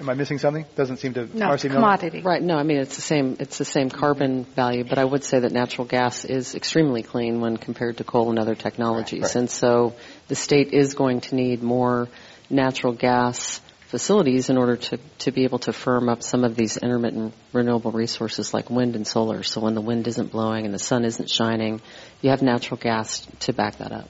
am 0.00 0.08
I 0.08 0.14
missing 0.14 0.38
something? 0.38 0.64
Doesn't 0.76 0.96
seem 0.96 1.12
to. 1.12 1.26
No, 1.36 1.48
Marcie 1.48 1.68
commodity. 1.68 2.22
Right. 2.22 2.42
No, 2.42 2.56
I 2.56 2.62
mean 2.62 2.78
it's 2.78 2.96
the 2.96 3.02
same. 3.02 3.36
It's 3.38 3.58
the 3.58 3.66
same 3.66 3.90
carbon 3.90 4.44
value, 4.44 4.82
but 4.82 4.96
I 4.96 5.04
would 5.04 5.24
say 5.24 5.40
that 5.40 5.52
natural 5.52 5.86
gas 5.86 6.24
is 6.24 6.54
extremely 6.54 7.02
clean 7.02 7.42
when 7.42 7.58
compared 7.58 7.98
to 7.98 8.04
coal 8.04 8.30
and 8.30 8.38
other 8.38 8.54
technologies. 8.54 9.24
Right. 9.24 9.36
And 9.36 9.50
so 9.50 9.92
the 10.28 10.36
state 10.36 10.72
is 10.72 10.94
going 10.94 11.20
to 11.22 11.34
need 11.34 11.62
more 11.62 12.08
natural 12.48 12.94
gas 12.94 13.60
facilities 13.88 14.50
in 14.50 14.58
order 14.58 14.76
to, 14.76 14.98
to 15.18 15.30
be 15.30 15.44
able 15.44 15.60
to 15.60 15.72
firm 15.72 16.08
up 16.08 16.22
some 16.22 16.44
of 16.44 16.56
these 16.56 16.76
intermittent 16.76 17.34
renewable 17.52 17.92
resources 17.92 18.52
like 18.52 18.68
wind 18.68 18.96
and 18.96 19.06
solar. 19.06 19.42
So 19.42 19.60
when 19.60 19.74
the 19.74 19.80
wind 19.80 20.08
isn't 20.08 20.32
blowing 20.32 20.64
and 20.64 20.74
the 20.74 20.78
sun 20.78 21.04
isn't 21.04 21.30
shining, 21.30 21.80
you 22.20 22.30
have 22.30 22.42
natural 22.42 22.78
gas 22.78 23.26
to 23.40 23.52
back 23.52 23.78
that 23.78 23.92
up. 23.92 24.08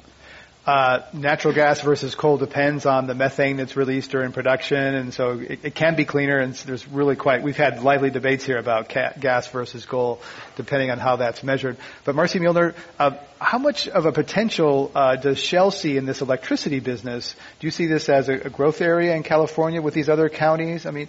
Uh, 0.66 1.06
natural 1.12 1.54
gas 1.54 1.80
versus 1.80 2.16
coal 2.16 2.38
depends 2.38 2.86
on 2.86 3.06
the 3.06 3.14
methane 3.14 3.56
that's 3.56 3.76
released 3.76 4.10
during 4.10 4.32
production, 4.32 4.76
and 4.76 5.14
so 5.14 5.38
it, 5.38 5.60
it 5.62 5.74
can 5.76 5.94
be 5.94 6.04
cleaner. 6.04 6.38
And 6.38 6.54
there's 6.54 6.88
really 6.88 7.14
quite 7.14 7.44
we've 7.44 7.56
had 7.56 7.84
lively 7.84 8.10
debates 8.10 8.44
here 8.44 8.58
about 8.58 8.88
ca- 8.88 9.12
gas 9.20 9.46
versus 9.46 9.86
coal, 9.86 10.20
depending 10.56 10.90
on 10.90 10.98
how 10.98 11.16
that's 11.16 11.44
measured. 11.44 11.76
But 12.04 12.16
Marcie 12.16 12.40
Milner, 12.40 12.74
uh, 12.98 13.12
how 13.40 13.58
much 13.58 13.86
of 13.86 14.06
a 14.06 14.12
potential 14.12 14.90
uh, 14.92 15.14
does 15.14 15.38
Shell 15.38 15.70
see 15.70 15.96
in 15.96 16.04
this 16.04 16.20
electricity 16.20 16.80
business? 16.80 17.36
Do 17.60 17.68
you 17.68 17.70
see 17.70 17.86
this 17.86 18.08
as 18.08 18.28
a, 18.28 18.34
a 18.34 18.50
growth 18.50 18.80
area 18.80 19.14
in 19.14 19.22
California 19.22 19.80
with 19.80 19.94
these 19.94 20.08
other 20.08 20.28
counties? 20.28 20.84
I 20.84 20.90
mean, 20.90 21.08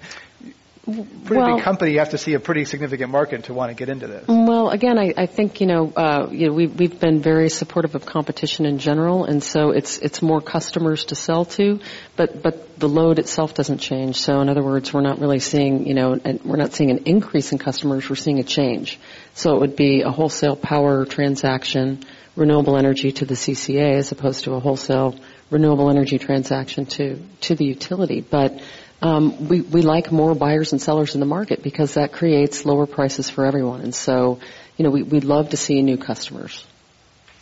pretty 0.87 1.41
well, 1.41 1.55
big 1.55 1.63
company, 1.63 1.91
you 1.91 1.99
have 1.99 2.11
to 2.11 2.17
see 2.17 2.33
a 2.33 2.39
pretty 2.39 2.63
significant 2.63 3.11
market 3.11 3.45
to 3.45 3.53
want 3.53 3.71
to 3.71 3.75
get 3.75 3.89
into 3.89 4.07
this. 4.07 4.25
Well, 4.27 4.69
again, 4.69 4.97
I, 4.97 5.13
I 5.17 5.25
think 5.25 5.59
you 5.59 5.67
know, 5.67 5.91
uh, 5.93 6.29
you 6.31 6.47
know, 6.47 6.53
we, 6.53 6.67
we've 6.67 6.97
been 6.97 7.21
very 7.21 7.49
supportive 7.49 7.95
of 7.95 8.05
competition 8.05 8.65
in 8.65 8.79
general, 8.79 9.25
and 9.25 9.43
so 9.43 9.71
it's 9.71 9.97
it's 9.97 10.21
more 10.21 10.39
customers 10.39 11.05
to 11.05 11.15
sell 11.15 11.45
to, 11.45 11.81
but 12.15 12.41
but 12.41 12.79
the 12.79 12.87
load 12.87 13.19
itself 13.19 13.53
doesn't 13.53 13.79
change. 13.79 14.17
So 14.17 14.39
in 14.39 14.47
other 14.47 14.63
words, 14.63 14.93
we're 14.93 15.01
not 15.01 15.19
really 15.19 15.39
seeing 15.39 15.85
you 15.87 15.93
know, 15.93 16.13
and 16.13 16.41
we're 16.43 16.57
not 16.57 16.73
seeing 16.73 16.91
an 16.91 17.03
increase 17.05 17.51
in 17.51 17.57
customers. 17.57 18.09
We're 18.09 18.15
seeing 18.15 18.39
a 18.39 18.43
change. 18.43 18.97
So 19.33 19.55
it 19.55 19.59
would 19.59 19.75
be 19.75 20.03
a 20.03 20.09
wholesale 20.09 20.55
power 20.55 21.05
transaction, 21.05 22.05
renewable 22.37 22.77
energy 22.77 23.11
to 23.11 23.25
the 23.25 23.35
CCA, 23.35 23.97
as 23.97 24.13
opposed 24.13 24.45
to 24.45 24.53
a 24.53 24.59
wholesale 24.61 25.19
renewable 25.49 25.89
energy 25.89 26.17
transaction 26.17 26.85
to 26.85 27.21
to 27.41 27.55
the 27.55 27.65
utility, 27.65 28.21
but 28.21 28.61
um, 29.01 29.47
we, 29.47 29.61
we 29.61 29.81
like 29.81 30.11
more 30.11 30.33
buyers 30.33 30.71
and 30.71 30.81
sellers 30.81 31.13
in 31.13 31.19
the 31.19 31.25
market 31.25 31.61
because 31.61 31.93
that 31.93 32.11
creates 32.11 32.65
lower 32.65 32.87
prices 32.87 33.29
for 33.29 33.45
everyone. 33.45 33.81
And 33.81 33.93
so, 33.93 34.39
you 34.75 34.83
know, 34.83 34.89
we, 34.89 35.03
we'd 35.03 35.23
love 35.23 35.49
to 35.49 35.57
see 35.57 35.81
new 35.81 35.97
customers, 35.97 36.65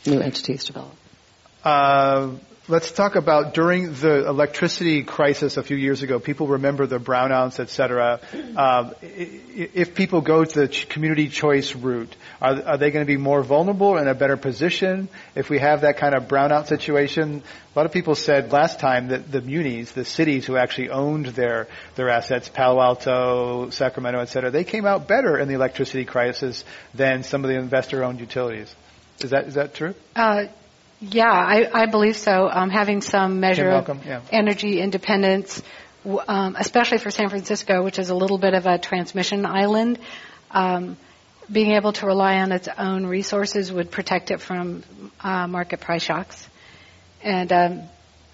new 0.05 0.19
entities 0.19 0.65
develop. 0.65 0.95
Uh, 1.63 2.31
let's 2.67 2.91
talk 2.91 3.15
about 3.15 3.53
during 3.53 3.93
the 3.93 4.27
electricity 4.27 5.03
crisis 5.03 5.57
a 5.57 5.63
few 5.63 5.77
years 5.77 6.01
ago. 6.01 6.19
People 6.19 6.47
remember 6.47 6.87
the 6.87 6.99
brownouts, 6.99 7.59
et 7.59 7.69
cetera. 7.69 8.19
Uh, 8.55 8.91
if 9.01 9.93
people 9.93 10.21
go 10.21 10.43
to 10.43 10.59
the 10.61 10.67
community 10.89 11.29
choice 11.29 11.75
route, 11.75 12.15
are, 12.41 12.61
are 12.63 12.77
they 12.77 12.91
going 12.91 13.05
to 13.05 13.11
be 13.11 13.17
more 13.17 13.43
vulnerable 13.43 13.97
and 13.97 14.09
a 14.09 14.15
better 14.15 14.37
position 14.37 15.09
if 15.35 15.49
we 15.49 15.59
have 15.59 15.81
that 15.81 15.97
kind 15.97 16.15
of 16.15 16.27
brownout 16.27 16.67
situation? 16.67 17.43
A 17.75 17.79
lot 17.79 17.85
of 17.85 17.91
people 17.91 18.15
said 18.15 18.51
last 18.51 18.79
time 18.79 19.09
that 19.09 19.31
the 19.31 19.41
munis, 19.41 19.91
the 19.91 20.05
cities 20.05 20.45
who 20.45 20.57
actually 20.57 20.89
owned 20.89 21.27
their 21.27 21.67
their 21.95 22.09
assets, 22.09 22.49
Palo 22.49 22.81
Alto, 22.81 23.69
Sacramento, 23.69 24.19
et 24.19 24.25
cetera, 24.29 24.49
they 24.49 24.63
came 24.63 24.85
out 24.85 25.07
better 25.07 25.37
in 25.37 25.47
the 25.47 25.55
electricity 25.55 26.05
crisis 26.05 26.63
than 26.93 27.23
some 27.23 27.43
of 27.43 27.49
the 27.49 27.57
investor-owned 27.57 28.19
utilities. 28.19 28.73
Is 29.19 29.31
that 29.31 29.47
is 29.47 29.53
that 29.55 29.75
true? 29.75 29.93
Uh, 30.15 30.45
yeah, 31.11 31.31
I, 31.31 31.83
I 31.83 31.85
believe 31.85 32.17
so. 32.17 32.49
Um, 32.49 32.69
having 32.69 33.01
some 33.01 33.39
measure 33.39 33.69
of 33.69 34.05
yeah. 34.05 34.21
energy 34.31 34.79
independence, 34.79 35.61
um, 36.27 36.55
especially 36.57 36.97
for 36.97 37.11
San 37.11 37.29
Francisco, 37.29 37.83
which 37.83 37.99
is 37.99 38.09
a 38.09 38.15
little 38.15 38.37
bit 38.37 38.53
of 38.53 38.65
a 38.65 38.77
transmission 38.77 39.45
island. 39.45 39.99
Um, 40.51 40.97
being 41.51 41.71
able 41.73 41.93
to 41.93 42.05
rely 42.07 42.37
on 42.37 42.51
its 42.51 42.67
own 42.77 43.05
resources 43.05 43.71
would 43.71 43.91
protect 43.91 44.31
it 44.31 44.41
from 44.41 44.83
uh, 45.21 45.47
market 45.47 45.79
price 45.79 46.01
shocks 46.01 46.47
and 47.21 47.51
um, 47.51 47.81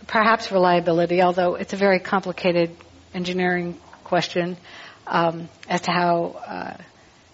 perhaps 0.07 0.51
reliability, 0.51 1.21
although 1.21 1.55
it's 1.55 1.73
a 1.73 1.77
very 1.77 1.99
complicated 1.99 2.75
engineering 3.13 3.77
question 4.03 4.57
um, 5.07 5.49
as 5.67 5.81
to 5.81 5.91
how 5.91 6.25
uh, 6.45 6.77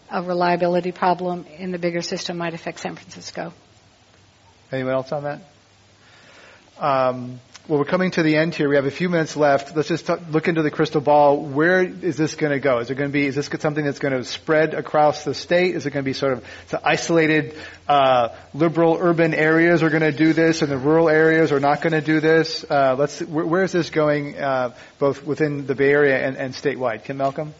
a 0.09 0.23
reliability 0.23 0.91
problem 0.91 1.45
in 1.57 1.71
the 1.71 1.77
bigger 1.77 2.01
system 2.01 2.37
might 2.37 2.53
affect 2.53 2.79
San 2.79 2.95
Francisco. 2.95 3.53
Anyone 4.71 4.93
else 4.93 5.11
on 5.11 5.23
that? 5.23 5.39
Um, 6.79 7.39
well, 7.67 7.79
we're 7.79 7.85
coming 7.85 8.11
to 8.11 8.23
the 8.23 8.37
end 8.37 8.55
here. 8.55 8.69
We 8.69 8.75
have 8.75 8.85
a 8.85 8.91
few 8.91 9.09
minutes 9.09 9.35
left. 9.35 9.75
Let's 9.75 9.89
just 9.89 10.07
t- 10.07 10.13
look 10.29 10.47
into 10.47 10.61
the 10.61 10.71
crystal 10.71 11.01
ball. 11.01 11.41
Where 11.41 11.81
is 11.81 12.15
this 12.15 12.35
going 12.35 12.53
to 12.53 12.59
go? 12.59 12.79
Is 12.79 12.89
it 12.89 12.95
going 12.95 13.09
to 13.09 13.13
be? 13.13 13.25
Is 13.25 13.35
this 13.35 13.49
something 13.59 13.83
that's 13.83 13.99
going 13.99 14.13
to 14.13 14.23
spread 14.23 14.73
across 14.73 15.25
the 15.25 15.33
state? 15.33 15.75
Is 15.75 15.85
it 15.85 15.91
going 15.91 16.03
to 16.03 16.07
be 16.07 16.13
sort 16.13 16.33
of 16.33 16.45
the 16.69 16.85
isolated 16.87 17.55
uh, 17.87 18.29
liberal 18.53 18.97
urban 18.99 19.33
areas 19.33 19.83
are 19.83 19.89
going 19.89 20.01
to 20.01 20.13
do 20.13 20.31
this, 20.31 20.61
and 20.61 20.71
the 20.71 20.77
rural 20.77 21.09
areas 21.09 21.51
are 21.51 21.59
not 21.59 21.81
going 21.81 21.91
to 21.93 22.01
do 22.01 22.21
this? 22.21 22.63
Uh, 22.69 22.95
let's. 22.97 23.19
Where, 23.21 23.45
where 23.45 23.63
is 23.63 23.73
this 23.73 23.89
going, 23.89 24.37
uh, 24.37 24.73
both 24.97 25.25
within 25.25 25.65
the 25.65 25.75
Bay 25.75 25.91
Area 25.91 26.25
and, 26.25 26.37
and 26.37 26.53
statewide? 26.53 27.03
Kim 27.03 27.17
Malcolm. 27.17 27.53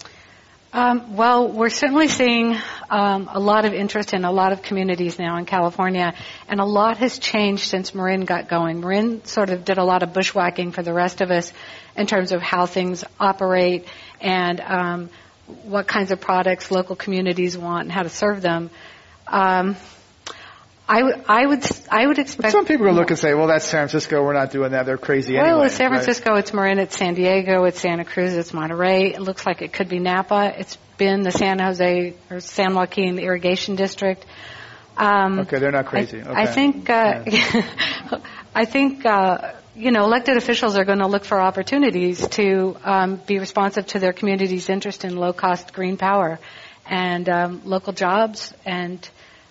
Um, 0.73 1.15
well, 1.15 1.47
we're 1.47 1.69
certainly 1.69 2.09
seeing 2.09 2.57
um, 2.89 3.29
a 3.31 3.39
lot 3.39 3.63
of 3.63 3.73
interest 3.73 4.13
in 4.13 4.25
a 4.25 4.31
lot 4.31 4.51
of 4.51 4.61
communities 4.61 5.17
now 5.17 5.37
in 5.37 5.45
California, 5.45 6.13
and 6.49 6.59
a 6.59 6.65
lot 6.65 6.97
has 6.97 7.19
changed 7.19 7.69
since 7.69 7.95
Marin 7.95 8.25
got 8.25 8.49
going. 8.49 8.81
Marin 8.81 9.23
sort 9.23 9.49
of 9.49 9.63
did 9.63 9.77
a 9.77 9.83
lot 9.85 10.03
of 10.03 10.11
bushwhacking 10.11 10.73
for 10.73 10.83
the 10.83 10.93
rest 10.93 11.21
of 11.21 11.31
us 11.31 11.53
in 11.95 12.05
terms 12.05 12.33
of 12.33 12.41
how 12.41 12.65
things 12.65 13.05
operate 13.17 13.87
and 14.19 14.59
um, 14.59 15.09
what 15.63 15.87
kinds 15.87 16.11
of 16.11 16.19
products 16.19 16.69
local 16.69 16.97
communities 16.97 17.57
want 17.57 17.83
and 17.83 17.91
how 17.91 18.03
to 18.03 18.09
serve 18.09 18.41
them. 18.41 18.69
I, 20.89 20.99
w- 21.01 21.23
I 21.27 21.45
would 21.45 21.65
I 21.89 22.07
would 22.07 22.17
expect. 22.17 22.43
But 22.43 22.51
some 22.51 22.65
people 22.65 22.85
will 22.85 22.93
look 22.93 23.09
and 23.09 23.19
say, 23.19 23.33
"Well, 23.33 23.47
that's 23.47 23.65
San 23.65 23.89
Francisco. 23.89 24.23
We're 24.23 24.33
not 24.33 24.51
doing 24.51 24.71
that. 24.71 24.85
They're 24.85 24.97
crazy 24.97 25.35
well, 25.35 25.45
anyway." 25.45 25.65
It's 25.65 25.75
San 25.75 25.89
Francisco. 25.89 26.31
Right? 26.31 26.39
It's 26.39 26.53
Marin. 26.53 26.79
It's 26.79 26.97
San 26.97 27.13
Diego. 27.13 27.65
It's 27.65 27.79
Santa 27.79 28.05
Cruz. 28.05 28.33
It's 28.33 28.53
Monterey. 28.53 29.13
It 29.13 29.21
looks 29.21 29.45
like 29.45 29.61
it 29.61 29.73
could 29.73 29.89
be 29.89 29.99
Napa. 29.99 30.53
It's 30.57 30.77
been 30.97 31.23
the 31.23 31.31
San 31.31 31.59
Jose 31.59 32.13
or 32.29 32.39
San 32.39 32.73
Joaquin 32.73 33.19
Irrigation 33.19 33.75
District. 33.75 34.25
Um, 34.95 35.39
okay, 35.39 35.59
they're 35.59 35.71
not 35.71 35.87
crazy. 35.87 36.21
I, 36.21 36.29
okay. 36.29 36.41
I 36.41 36.45
think. 36.45 36.89
Uh, 36.89 37.23
yeah. 37.27 38.19
I 38.55 38.65
think. 38.65 39.05
Uh, 39.05 39.53
you 39.75 39.91
know, 39.91 40.05
elected 40.05 40.37
officials 40.37 40.75
are 40.75 40.85
going 40.85 40.97
to 40.99 41.05
look 41.05 41.23
for 41.23 41.39
opportunities 41.39 42.27
to 42.29 42.75
um, 42.83 43.21
be 43.27 43.37
responsive 43.37 43.85
to 43.85 43.99
their 43.99 44.11
community's 44.11 44.69
interest 44.69 45.05
in 45.05 45.15
low-cost 45.15 45.71
green 45.71 45.97
power 45.97 46.39
and 46.89 47.29
um, 47.29 47.61
local 47.63 47.93
jobs 47.93 48.55
and 48.65 49.07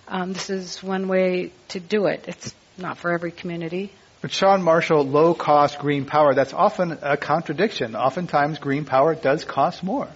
um, 0.08 0.32
this 0.32 0.50
is 0.50 0.82
one 0.82 1.08
way 1.08 1.52
to 1.68 1.80
do 1.80 2.06
it. 2.06 2.24
It's 2.28 2.54
not 2.78 2.98
for 2.98 3.12
every 3.12 3.30
community. 3.30 3.92
But 4.20 4.32
Shawn 4.32 4.62
Marshall, 4.62 5.04
low 5.04 5.34
cost 5.34 5.78
green 5.78 6.04
power, 6.04 6.34
that's 6.34 6.52
often 6.52 6.98
a 7.02 7.16
contradiction. 7.16 7.94
Oftentimes 7.94 8.58
green 8.58 8.84
power 8.84 9.14
does 9.14 9.44
cost 9.44 9.82
more. 9.82 10.08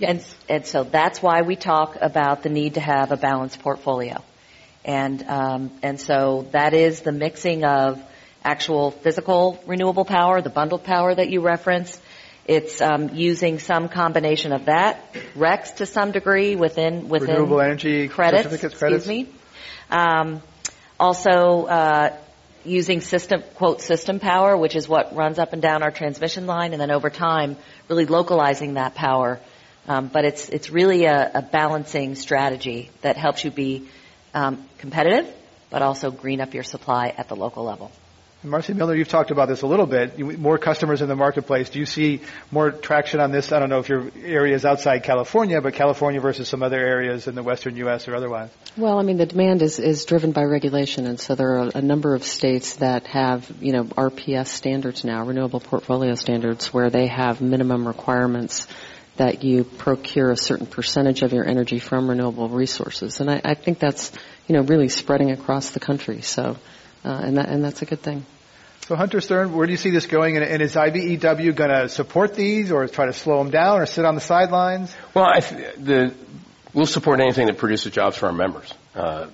And, 0.00 0.24
and 0.48 0.64
so 0.64 0.84
that's 0.84 1.20
why 1.20 1.42
we 1.42 1.56
talk 1.56 1.96
about 2.00 2.42
the 2.42 2.48
need 2.48 2.74
to 2.74 2.80
have 2.80 3.10
a 3.10 3.16
balanced 3.16 3.60
portfolio. 3.60 4.22
And, 4.84 5.22
um, 5.24 5.70
and 5.82 6.00
so 6.00 6.46
that 6.52 6.72
is 6.72 7.00
the 7.00 7.12
mixing 7.12 7.64
of 7.64 8.00
actual 8.44 8.92
physical 8.92 9.62
renewable 9.66 10.04
power, 10.04 10.40
the 10.40 10.50
bundled 10.50 10.84
power 10.84 11.14
that 11.14 11.28
you 11.28 11.40
referenced. 11.40 12.00
It's 12.46 12.80
um, 12.80 13.10
using 13.12 13.58
some 13.58 13.90
combination 13.90 14.52
of 14.52 14.66
that, 14.66 15.12
RECs 15.34 15.76
to 15.76 15.86
some 15.86 16.12
degree 16.12 16.56
within 16.56 17.10
within 17.10 17.28
renewable 17.28 17.60
energy 17.60 18.08
credits. 18.08 18.44
certificates. 18.44 18.78
Credits. 18.78 19.04
Excuse 19.04 19.26
me. 19.26 19.37
Um, 19.90 20.42
also, 20.98 21.66
uh, 21.66 22.16
using 22.64 23.00
system 23.00 23.42
quote 23.54 23.80
system 23.80 24.20
power, 24.20 24.56
which 24.56 24.76
is 24.76 24.88
what 24.88 25.14
runs 25.14 25.38
up 25.38 25.52
and 25.52 25.62
down 25.62 25.82
our 25.82 25.90
transmission 25.90 26.46
line, 26.46 26.72
and 26.72 26.80
then 26.80 26.90
over 26.90 27.10
time, 27.10 27.56
really 27.88 28.06
localizing 28.06 28.74
that 28.74 28.94
power. 28.94 29.40
Um, 29.86 30.08
but 30.08 30.24
it's 30.24 30.48
it's 30.48 30.70
really 30.70 31.06
a, 31.06 31.30
a, 31.34 31.42
balancing 31.42 32.14
strategy 32.14 32.90
that 33.00 33.16
helps 33.16 33.42
you 33.42 33.50
be 33.50 33.88
um, 34.34 34.66
competitive, 34.76 35.32
but 35.70 35.80
also 35.80 36.10
green 36.10 36.42
up 36.42 36.52
your 36.52 36.62
supply 36.62 37.14
at 37.16 37.28
the 37.28 37.36
local 37.36 37.64
level. 37.64 37.90
Marcie 38.44 38.72
Milner, 38.72 38.94
you've 38.94 39.08
talked 39.08 39.32
about 39.32 39.48
this 39.48 39.62
a 39.62 39.66
little 39.66 39.86
bit. 39.86 40.16
More 40.38 40.58
customers 40.58 41.02
in 41.02 41.08
the 41.08 41.16
marketplace. 41.16 41.70
Do 41.70 41.80
you 41.80 41.86
see 41.86 42.20
more 42.52 42.70
traction 42.70 43.18
on 43.18 43.32
this? 43.32 43.50
I 43.50 43.58
don't 43.58 43.68
know 43.68 43.80
if 43.80 43.88
your 43.88 44.12
area 44.22 44.54
is 44.54 44.64
outside 44.64 45.02
California, 45.02 45.60
but 45.60 45.74
California 45.74 46.20
versus 46.20 46.48
some 46.48 46.62
other 46.62 46.78
areas 46.78 47.26
in 47.26 47.34
the 47.34 47.42
western 47.42 47.74
U.S. 47.78 48.06
or 48.06 48.14
otherwise. 48.14 48.50
Well, 48.76 48.96
I 48.96 49.02
mean, 49.02 49.16
the 49.16 49.26
demand 49.26 49.62
is, 49.62 49.80
is 49.80 50.04
driven 50.04 50.30
by 50.30 50.44
regulation, 50.44 51.06
and 51.06 51.18
so 51.18 51.34
there 51.34 51.58
are 51.58 51.70
a 51.74 51.82
number 51.82 52.14
of 52.14 52.22
states 52.22 52.76
that 52.76 53.08
have, 53.08 53.50
you 53.60 53.72
know, 53.72 53.84
RPS 53.84 54.46
standards 54.46 55.04
now, 55.04 55.24
renewable 55.24 55.58
portfolio 55.58 56.14
standards, 56.14 56.72
where 56.72 56.90
they 56.90 57.08
have 57.08 57.40
minimum 57.40 57.88
requirements 57.88 58.68
that 59.16 59.42
you 59.42 59.64
procure 59.64 60.30
a 60.30 60.36
certain 60.36 60.66
percentage 60.66 61.22
of 61.22 61.32
your 61.32 61.44
energy 61.44 61.80
from 61.80 62.08
renewable 62.08 62.48
resources. 62.48 63.18
And 63.18 63.28
I, 63.28 63.40
I 63.44 63.54
think 63.54 63.80
that's, 63.80 64.12
you 64.46 64.54
know, 64.54 64.62
really 64.62 64.88
spreading 64.88 65.32
across 65.32 65.70
the 65.70 65.80
country. 65.80 66.22
So, 66.22 66.56
uh, 67.04 67.20
and 67.24 67.36
that, 67.36 67.48
and 67.48 67.64
that's 67.64 67.82
a 67.82 67.86
good 67.86 68.00
thing. 68.00 68.24
So 68.88 68.96
Hunter 68.96 69.20
Stern, 69.20 69.52
where 69.52 69.66
do 69.66 69.72
you 69.72 69.76
see 69.76 69.90
this 69.90 70.06
going? 70.06 70.36
And, 70.36 70.44
and 70.44 70.62
is 70.62 70.74
IBEW 70.74 71.54
going 71.54 71.70
to 71.70 71.88
support 71.88 72.34
these, 72.34 72.72
or 72.72 72.86
try 72.88 73.06
to 73.06 73.12
slow 73.12 73.38
them 73.38 73.50
down, 73.50 73.80
or 73.80 73.86
sit 73.86 74.04
on 74.04 74.14
the 74.14 74.20
sidelines? 74.20 74.94
Well, 75.12 75.26
I 75.26 75.40
th- 75.40 75.74
the, 75.76 76.14
we'll 76.72 76.86
support 76.86 77.20
anything 77.20 77.48
that 77.48 77.58
produces 77.58 77.92
jobs 77.92 78.16
for 78.16 78.26
our 78.26 78.32
members, 78.32 78.72
uh, 78.94 79.26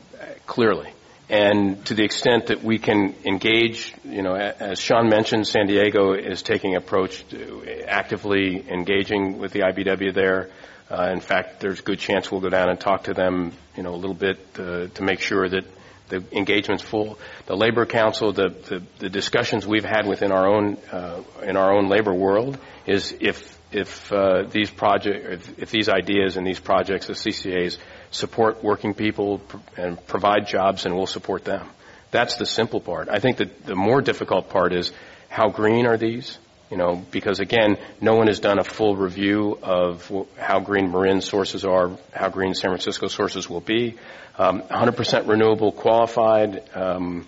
clearly. 0.46 0.90
And 1.28 1.84
to 1.86 1.94
the 1.94 2.04
extent 2.04 2.48
that 2.48 2.62
we 2.62 2.78
can 2.78 3.14
engage, 3.24 3.94
you 4.04 4.22
know, 4.22 4.34
as 4.34 4.78
Shawn 4.78 5.08
mentioned, 5.08 5.46
San 5.46 5.66
Diego 5.66 6.12
is 6.12 6.42
taking 6.42 6.74
approach 6.74 7.26
to 7.28 7.84
actively 7.86 8.68
engaging 8.68 9.38
with 9.38 9.52
the 9.52 9.60
IBEW 9.60 10.12
there. 10.14 10.50
Uh, 10.90 11.10
in 11.12 11.20
fact, 11.20 11.60
there's 11.60 11.80
a 11.80 11.82
good 11.82 11.98
chance 11.98 12.30
we'll 12.30 12.42
go 12.42 12.50
down 12.50 12.68
and 12.68 12.78
talk 12.78 13.04
to 13.04 13.14
them, 13.14 13.52
you 13.74 13.82
know, 13.82 13.94
a 13.94 13.96
little 13.96 14.14
bit 14.14 14.38
uh, 14.58 14.88
to 14.88 15.02
make 15.02 15.20
sure 15.20 15.48
that 15.48 15.64
the 16.08 16.22
engagement's 16.32 16.82
full. 16.82 17.18
The 17.46 17.56
labor 17.56 17.86
council, 17.86 18.32
the, 18.32 18.50
the, 18.50 18.82
the 18.98 19.08
discussions 19.08 19.66
we've 19.66 19.84
had 19.84 20.06
within 20.06 20.32
our 20.32 20.46
own 20.46 20.76
uh, 20.92 21.22
in 21.42 21.56
our 21.56 21.72
own 21.72 21.88
labor 21.88 22.12
world 22.12 22.58
is 22.86 23.14
if 23.20 23.58
if 23.72 24.12
uh, 24.12 24.44
these 24.44 24.70
project 24.70 25.26
if, 25.26 25.58
if, 25.58 25.70
these 25.70 25.88
ideas 25.88 26.36
and 26.36 26.46
these 26.46 26.60
projects, 26.60 27.06
the 27.06 27.14
CCAs, 27.14 27.78
support 28.10 28.62
working 28.62 28.94
people 28.94 29.40
and 29.76 30.04
provide 30.06 30.46
jobs, 30.46 30.86
and 30.86 30.94
we'll 30.94 31.06
support 31.06 31.44
them. 31.44 31.68
That's 32.10 32.36
the 32.36 32.46
simple 32.46 32.80
part. 32.80 33.08
I 33.08 33.18
think 33.18 33.38
that 33.38 33.64
the 33.64 33.74
more 33.74 34.00
difficult 34.00 34.48
part 34.48 34.72
is 34.72 34.92
how 35.28 35.48
green 35.48 35.86
are 35.86 35.96
these? 35.96 36.38
You 36.70 36.78
know, 36.78 37.04
because 37.10 37.40
again, 37.40 37.76
no 38.00 38.16
one 38.16 38.26
has 38.26 38.40
done 38.40 38.58
a 38.58 38.64
full 38.64 38.96
review 38.96 39.58
of 39.62 40.10
how 40.38 40.60
green 40.60 40.90
Marin 40.90 41.20
sources 41.20 41.64
are, 41.64 41.90
how 42.12 42.30
green 42.30 42.54
San 42.54 42.70
Francisco 42.70 43.08
sources 43.08 43.48
will 43.48 43.60
be. 43.60 43.96
Um, 44.38 44.62
100% 44.62 45.28
renewable 45.28 45.72
qualified, 45.72 46.62
um, 46.74 47.26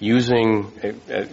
using, 0.00 0.70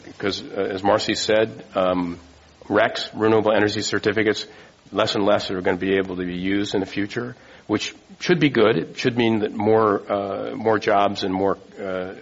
because 0.05 0.41
uh, 0.43 0.55
uh, 0.55 0.73
as 0.73 0.83
Marcie 0.83 1.15
said, 1.15 1.65
um, 1.75 2.19
RECs, 2.67 3.09
renewable 3.13 3.51
energy 3.51 3.81
certificates, 3.81 4.45
less 4.91 5.15
and 5.15 5.25
less 5.25 5.51
are 5.51 5.61
going 5.61 5.77
to 5.77 5.85
be 5.85 5.97
able 5.97 6.17
to 6.17 6.25
be 6.25 6.35
used 6.35 6.73
in 6.73 6.79
the 6.79 6.85
future, 6.85 7.35
which 7.67 7.95
should 8.19 8.39
be 8.39 8.49
good. 8.49 8.77
It 8.77 8.99
should 8.99 9.17
mean 9.17 9.39
that 9.39 9.53
more 9.53 10.11
uh, 10.11 10.55
more 10.55 10.79
jobs 10.79 11.23
and 11.23 11.33
more 11.33 11.57
uh, 11.79 12.13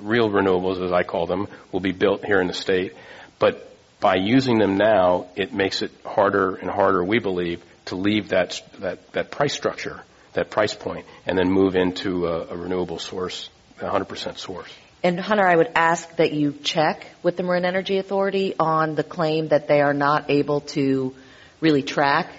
real 0.00 0.30
renewables, 0.30 0.84
as 0.84 0.92
I 0.92 1.02
call 1.02 1.26
them, 1.26 1.48
will 1.72 1.80
be 1.80 1.92
built 1.92 2.24
here 2.24 2.40
in 2.40 2.46
the 2.46 2.54
state. 2.54 2.94
But 3.38 3.75
by 4.06 4.14
using 4.14 4.60
them 4.60 4.76
now, 4.76 5.26
it 5.34 5.52
makes 5.52 5.82
it 5.82 5.90
harder 6.04 6.54
and 6.54 6.70
harder, 6.70 7.02
we 7.02 7.18
believe, 7.18 7.60
to 7.86 7.96
leave 7.96 8.28
that 8.28 8.62
that, 8.78 8.98
that 9.14 9.32
price 9.32 9.52
structure, 9.52 10.00
that 10.34 10.48
price 10.48 10.74
point, 10.74 11.04
and 11.26 11.36
then 11.36 11.50
move 11.50 11.74
into 11.74 12.28
a, 12.28 12.46
a 12.46 12.56
renewable 12.56 13.00
source, 13.00 13.50
a 13.80 13.84
100% 13.84 14.38
source. 14.38 14.72
And 15.02 15.18
Hunter, 15.18 15.44
I 15.44 15.56
would 15.56 15.72
ask 15.74 16.08
that 16.18 16.32
you 16.32 16.52
check 16.52 17.04
with 17.24 17.36
the 17.36 17.42
Marin 17.42 17.64
Energy 17.64 17.98
Authority 17.98 18.54
on 18.60 18.94
the 18.94 19.02
claim 19.02 19.48
that 19.48 19.66
they 19.66 19.80
are 19.80 19.92
not 19.92 20.30
able 20.30 20.60
to 20.76 21.12
really 21.60 21.82
track 21.82 22.30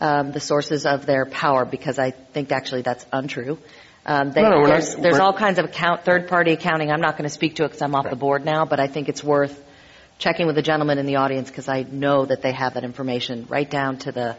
um, 0.00 0.32
the 0.32 0.40
sources 0.40 0.84
of 0.84 1.06
their 1.06 1.26
power, 1.26 1.64
because 1.64 1.96
I 1.96 2.10
think 2.10 2.50
actually 2.50 2.82
that's 2.82 3.06
untrue. 3.12 3.58
Um, 4.04 4.32
they, 4.32 4.42
no, 4.42 4.50
no, 4.50 4.66
there's, 4.66 4.94
not, 4.94 5.02
there's 5.04 5.20
all 5.20 5.32
kinds 5.32 5.60
of 5.60 5.66
account, 5.66 6.04
third-party 6.04 6.50
accounting. 6.54 6.90
I'm 6.90 7.00
not 7.00 7.16
going 7.16 7.30
to 7.30 7.36
speak 7.40 7.54
to 7.56 7.62
it 7.66 7.68
because 7.68 7.82
I'm 7.82 7.94
off 7.94 8.06
right. 8.06 8.10
the 8.10 8.16
board 8.16 8.44
now, 8.44 8.64
but 8.64 8.80
I 8.80 8.88
think 8.88 9.08
it's 9.08 9.22
worth 9.22 9.63
checking 10.18 10.46
with 10.46 10.56
the 10.56 10.62
gentleman 10.62 10.98
in 10.98 11.06
the 11.06 11.16
audience 11.16 11.48
because 11.48 11.68
I 11.68 11.82
know 11.82 12.24
that 12.26 12.42
they 12.42 12.52
have 12.52 12.74
that 12.74 12.84
information 12.84 13.46
right 13.48 13.68
down 13.68 13.98
to 13.98 14.12
the 14.12 14.36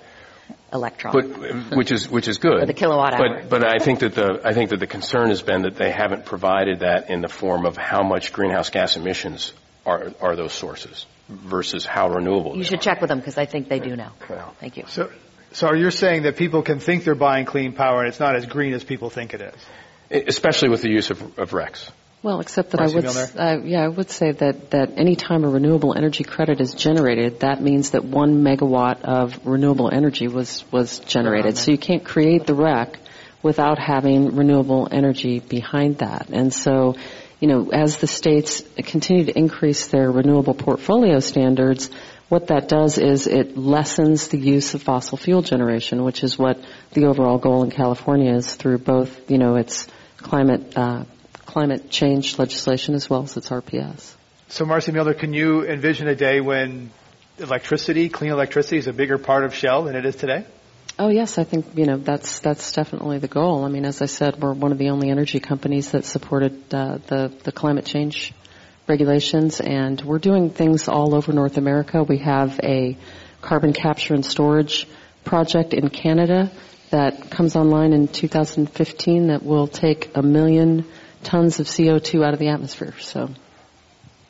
electron. 0.73 1.13
But, 1.13 1.75
which 1.77 1.91
is 1.91 2.09
which 2.09 2.27
is 2.27 2.37
good. 2.37 2.63
Or 2.63 2.65
the 2.65 2.73
kilowatt 2.73 3.13
hour. 3.13 3.41
But 3.41 3.49
but 3.49 3.63
I 3.65 3.83
think 3.83 3.99
that 3.99 4.15
the 4.15 4.41
I 4.43 4.53
think 4.53 4.69
that 4.71 4.79
the 4.79 4.87
concern 4.87 5.29
has 5.29 5.41
been 5.41 5.63
that 5.63 5.75
they 5.75 5.91
haven't 5.91 6.25
provided 6.25 6.79
that 6.79 7.09
in 7.09 7.21
the 7.21 7.29
form 7.29 7.65
of 7.65 7.77
how 7.77 8.03
much 8.03 8.33
greenhouse 8.33 8.69
gas 8.69 8.97
emissions 8.97 9.53
are 9.85 10.11
are 10.21 10.35
those 10.35 10.53
sources 10.53 11.05
versus 11.29 11.85
how 11.85 12.09
renewable. 12.09 12.55
You 12.55 12.63
should 12.63 12.79
are. 12.79 12.81
check 12.81 13.01
with 13.01 13.09
them 13.09 13.19
because 13.19 13.37
I 13.37 13.45
think 13.45 13.69
they 13.69 13.79
do 13.79 13.95
know. 13.95 14.09
Well, 14.29 14.55
Thank 14.59 14.77
you. 14.77 14.83
So, 14.87 15.11
so 15.51 15.73
you're 15.73 15.91
saying 15.91 16.23
that 16.23 16.37
people 16.37 16.61
can 16.61 16.79
think 16.79 17.03
they're 17.03 17.15
buying 17.15 17.45
clean 17.45 17.73
power 17.73 17.99
and 17.99 18.09
it's 18.09 18.19
not 18.19 18.35
as 18.35 18.45
green 18.45 18.73
as 18.73 18.83
people 18.83 19.09
think 19.09 19.33
it 19.33 19.41
is? 19.41 20.27
Especially 20.27 20.69
with 20.69 20.81
the 20.81 20.89
use 20.89 21.09
of, 21.09 21.39
of 21.39 21.51
RECs. 21.51 21.89
Well, 22.25 22.39
except 22.39 22.71
that 22.71 22.79
Marcie 22.79 23.37
I 23.37 23.51
would, 23.51 23.61
uh, 23.61 23.63
yeah, 23.65 23.83
I 23.83 23.87
would 23.87 24.09
say 24.09 24.31
that 24.31 24.71
that 24.71 24.93
any 24.97 25.15
time 25.15 25.43
a 25.43 25.47
renewable 25.47 25.95
energy 25.95 26.23
credit 26.23 26.59
is 26.59 26.73
generated, 26.73 27.41
that 27.41 27.61
means 27.61 27.91
that 27.91 28.03
one 28.03 28.43
megawatt 28.43 29.03
of 29.03 29.45
renewable 29.45 29.91
energy 29.93 30.27
was 30.27 30.65
was 30.71 30.97
generated. 31.01 31.55
So 31.55 31.69
you 31.69 31.77
can't 31.77 32.03
create 32.03 32.47
the 32.47 32.55
REC 32.55 32.97
without 33.43 33.77
having 33.77 34.35
renewable 34.35 34.87
energy 34.91 35.39
behind 35.39 35.99
that. 35.99 36.29
And 36.31 36.51
so, 36.51 36.95
you 37.39 37.47
know, 37.47 37.69
as 37.71 37.97
the 37.97 38.07
states 38.07 38.63
continue 38.75 39.25
to 39.25 39.37
increase 39.37 39.85
their 39.89 40.09
renewable 40.11 40.55
portfolio 40.55 41.19
standards, 41.19 41.91
what 42.27 42.47
that 42.47 42.67
does 42.67 42.97
is 42.97 43.27
it 43.27 43.55
lessens 43.55 44.29
the 44.29 44.39
use 44.39 44.73
of 44.73 44.81
fossil 44.81 45.19
fuel 45.19 45.43
generation, 45.43 46.03
which 46.03 46.23
is 46.23 46.39
what 46.39 46.57
the 46.93 47.05
overall 47.05 47.37
goal 47.37 47.61
in 47.61 47.69
California 47.69 48.33
is 48.33 48.55
through 48.55 48.79
both, 48.79 49.29
you 49.29 49.37
know, 49.37 49.57
its 49.57 49.85
climate 50.17 50.75
uh, 50.75 51.03
climate 51.55 51.89
change 51.89 52.37
legislation 52.37 52.95
as 52.95 53.09
well 53.09 53.23
as 53.23 53.37
its 53.37 53.47
RPS. 53.47 54.13
So, 54.49 54.65
Marcie 54.65 54.91
Milner, 54.91 55.13
can 55.13 55.33
you 55.33 55.65
envision 55.65 56.09
a 56.09 56.15
day 56.15 56.41
when 56.41 56.91
electricity, 57.37 58.09
clean 58.09 58.31
electricity, 58.31 58.77
is 58.77 58.87
a 58.87 58.91
bigger 58.91 59.17
part 59.17 59.45
of 59.45 59.55
Shell 59.55 59.83
than 59.83 59.95
it 59.95 60.05
is 60.05 60.17
today? 60.17 60.45
Oh 60.99 61.07
yes, 61.07 61.37
I 61.37 61.45
think 61.45 61.65
you 61.75 61.85
know 61.85 61.95
that's 61.95 62.39
that's 62.39 62.73
definitely 62.73 63.19
the 63.19 63.29
goal. 63.29 63.63
I 63.63 63.69
mean, 63.69 63.85
as 63.85 64.01
I 64.01 64.05
said, 64.07 64.41
we're 64.41 64.51
one 64.51 64.73
of 64.73 64.77
the 64.77 64.89
only 64.89 65.09
energy 65.09 65.39
companies 65.39 65.91
that 65.91 66.03
supported 66.03 66.73
uh, 66.73 66.97
the 67.07 67.31
the 67.43 67.53
climate 67.53 67.85
change 67.85 68.33
regulations, 68.85 69.61
and 69.61 70.01
we're 70.01 70.19
doing 70.19 70.49
things 70.49 70.89
all 70.89 71.15
over 71.15 71.31
North 71.31 71.55
America. 71.55 72.03
We 72.03 72.17
have 72.17 72.59
a 72.63 72.97
carbon 73.41 73.71
capture 73.71 74.13
and 74.13 74.25
storage 74.25 74.89
project 75.23 75.73
in 75.73 75.87
Canada 75.87 76.51
that 76.89 77.29
comes 77.31 77.55
online 77.55 77.93
in 77.93 78.09
2015 78.09 79.27
that 79.27 79.41
will 79.41 79.67
take 79.67 80.11
a 80.15 80.21
million 80.21 80.83
tons 81.25 81.59
of 81.59 81.67
CO2 81.67 82.25
out 82.25 82.33
of 82.33 82.39
the 82.39 82.49
atmosphere. 82.49 82.93
So. 82.99 83.29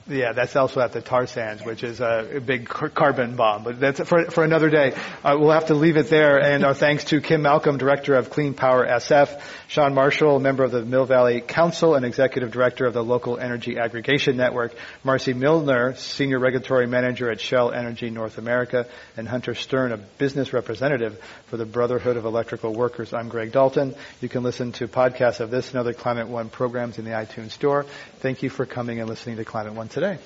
Yeah, 0.08 0.34
that's 0.34 0.56
also 0.56 0.82
at 0.82 0.91
the 0.91 1.01
tar 1.01 1.26
sands, 1.26 1.66
which 1.66 1.84
is 1.84 1.99
a, 1.99 2.39
big 2.45 2.68
carbon 2.68 3.36
bomb. 3.36 3.64
But 3.64 3.80
that's 3.80 3.99
for, 4.01 4.26
for 4.26 4.43
another 4.43 4.70
day. 4.70 4.93
Uh, 5.24 5.36
we'll 5.39 5.49
have 5.49 5.68
to 5.68 5.74
leave 5.74 5.97
it 5.97 6.12
there. 6.12 6.39
And 6.39 6.64
our 6.64 6.76
thanks 6.76 7.06
to 7.06 7.22
Kim 7.22 7.41
Malcolm, 7.41 7.80
Director 7.80 8.14
of 8.14 8.30
Clean 8.30 8.53
Power 8.53 8.86
SF, 8.86 9.41
Shawn 9.68 9.95
Marshall, 9.95 10.39
member 10.39 10.64
of 10.64 10.70
the 10.70 10.86
Mill 10.86 11.06
Valley 11.06 11.41
Council 11.41 11.95
and 11.95 12.06
Executive 12.06 12.51
Director 12.51 12.86
of 12.86 12.93
the 12.93 13.03
Local 13.03 13.39
Energy 13.39 13.80
Aggregation 13.80 14.38
Network, 14.38 14.76
Marcie 15.03 15.34
Milner, 15.34 15.95
Senior 15.95 16.38
Regulatory 16.38 16.86
Manager 16.86 17.32
at 17.32 17.41
Shell 17.41 17.72
Energy 17.72 18.12
North 18.12 18.38
America, 18.38 18.86
and 19.18 19.28
Hunter 19.28 19.56
Stern, 19.56 19.91
a 19.91 19.97
business 19.97 20.53
representative 20.53 21.20
for 21.47 21.58
the 21.58 21.66
Brotherhood 21.66 22.16
of 22.16 22.26
Electrical 22.26 22.76
Workers. 22.76 23.12
I'm 23.12 23.28
Greg 23.28 23.51
Dalton. 23.51 23.95
You 24.22 24.30
can 24.30 24.43
listen 24.43 24.72
to 24.74 24.88
podcasts 24.88 25.39
of 25.39 25.49
this 25.49 25.72
and 25.72 25.80
other 25.80 25.93
Climate 25.93 26.28
One 26.28 26.49
programs 26.49 26.99
in 26.99 27.06
the 27.06 27.12
iTunes 27.12 27.51
Store. 27.51 27.88
Thank 28.20 28.43
you 28.43 28.51
for 28.51 28.68
coming 28.68 28.99
and 28.99 29.10
listening 29.10 29.38
to 29.38 29.45
Climate 29.45 29.74
One 29.74 29.89
today. 29.95 30.17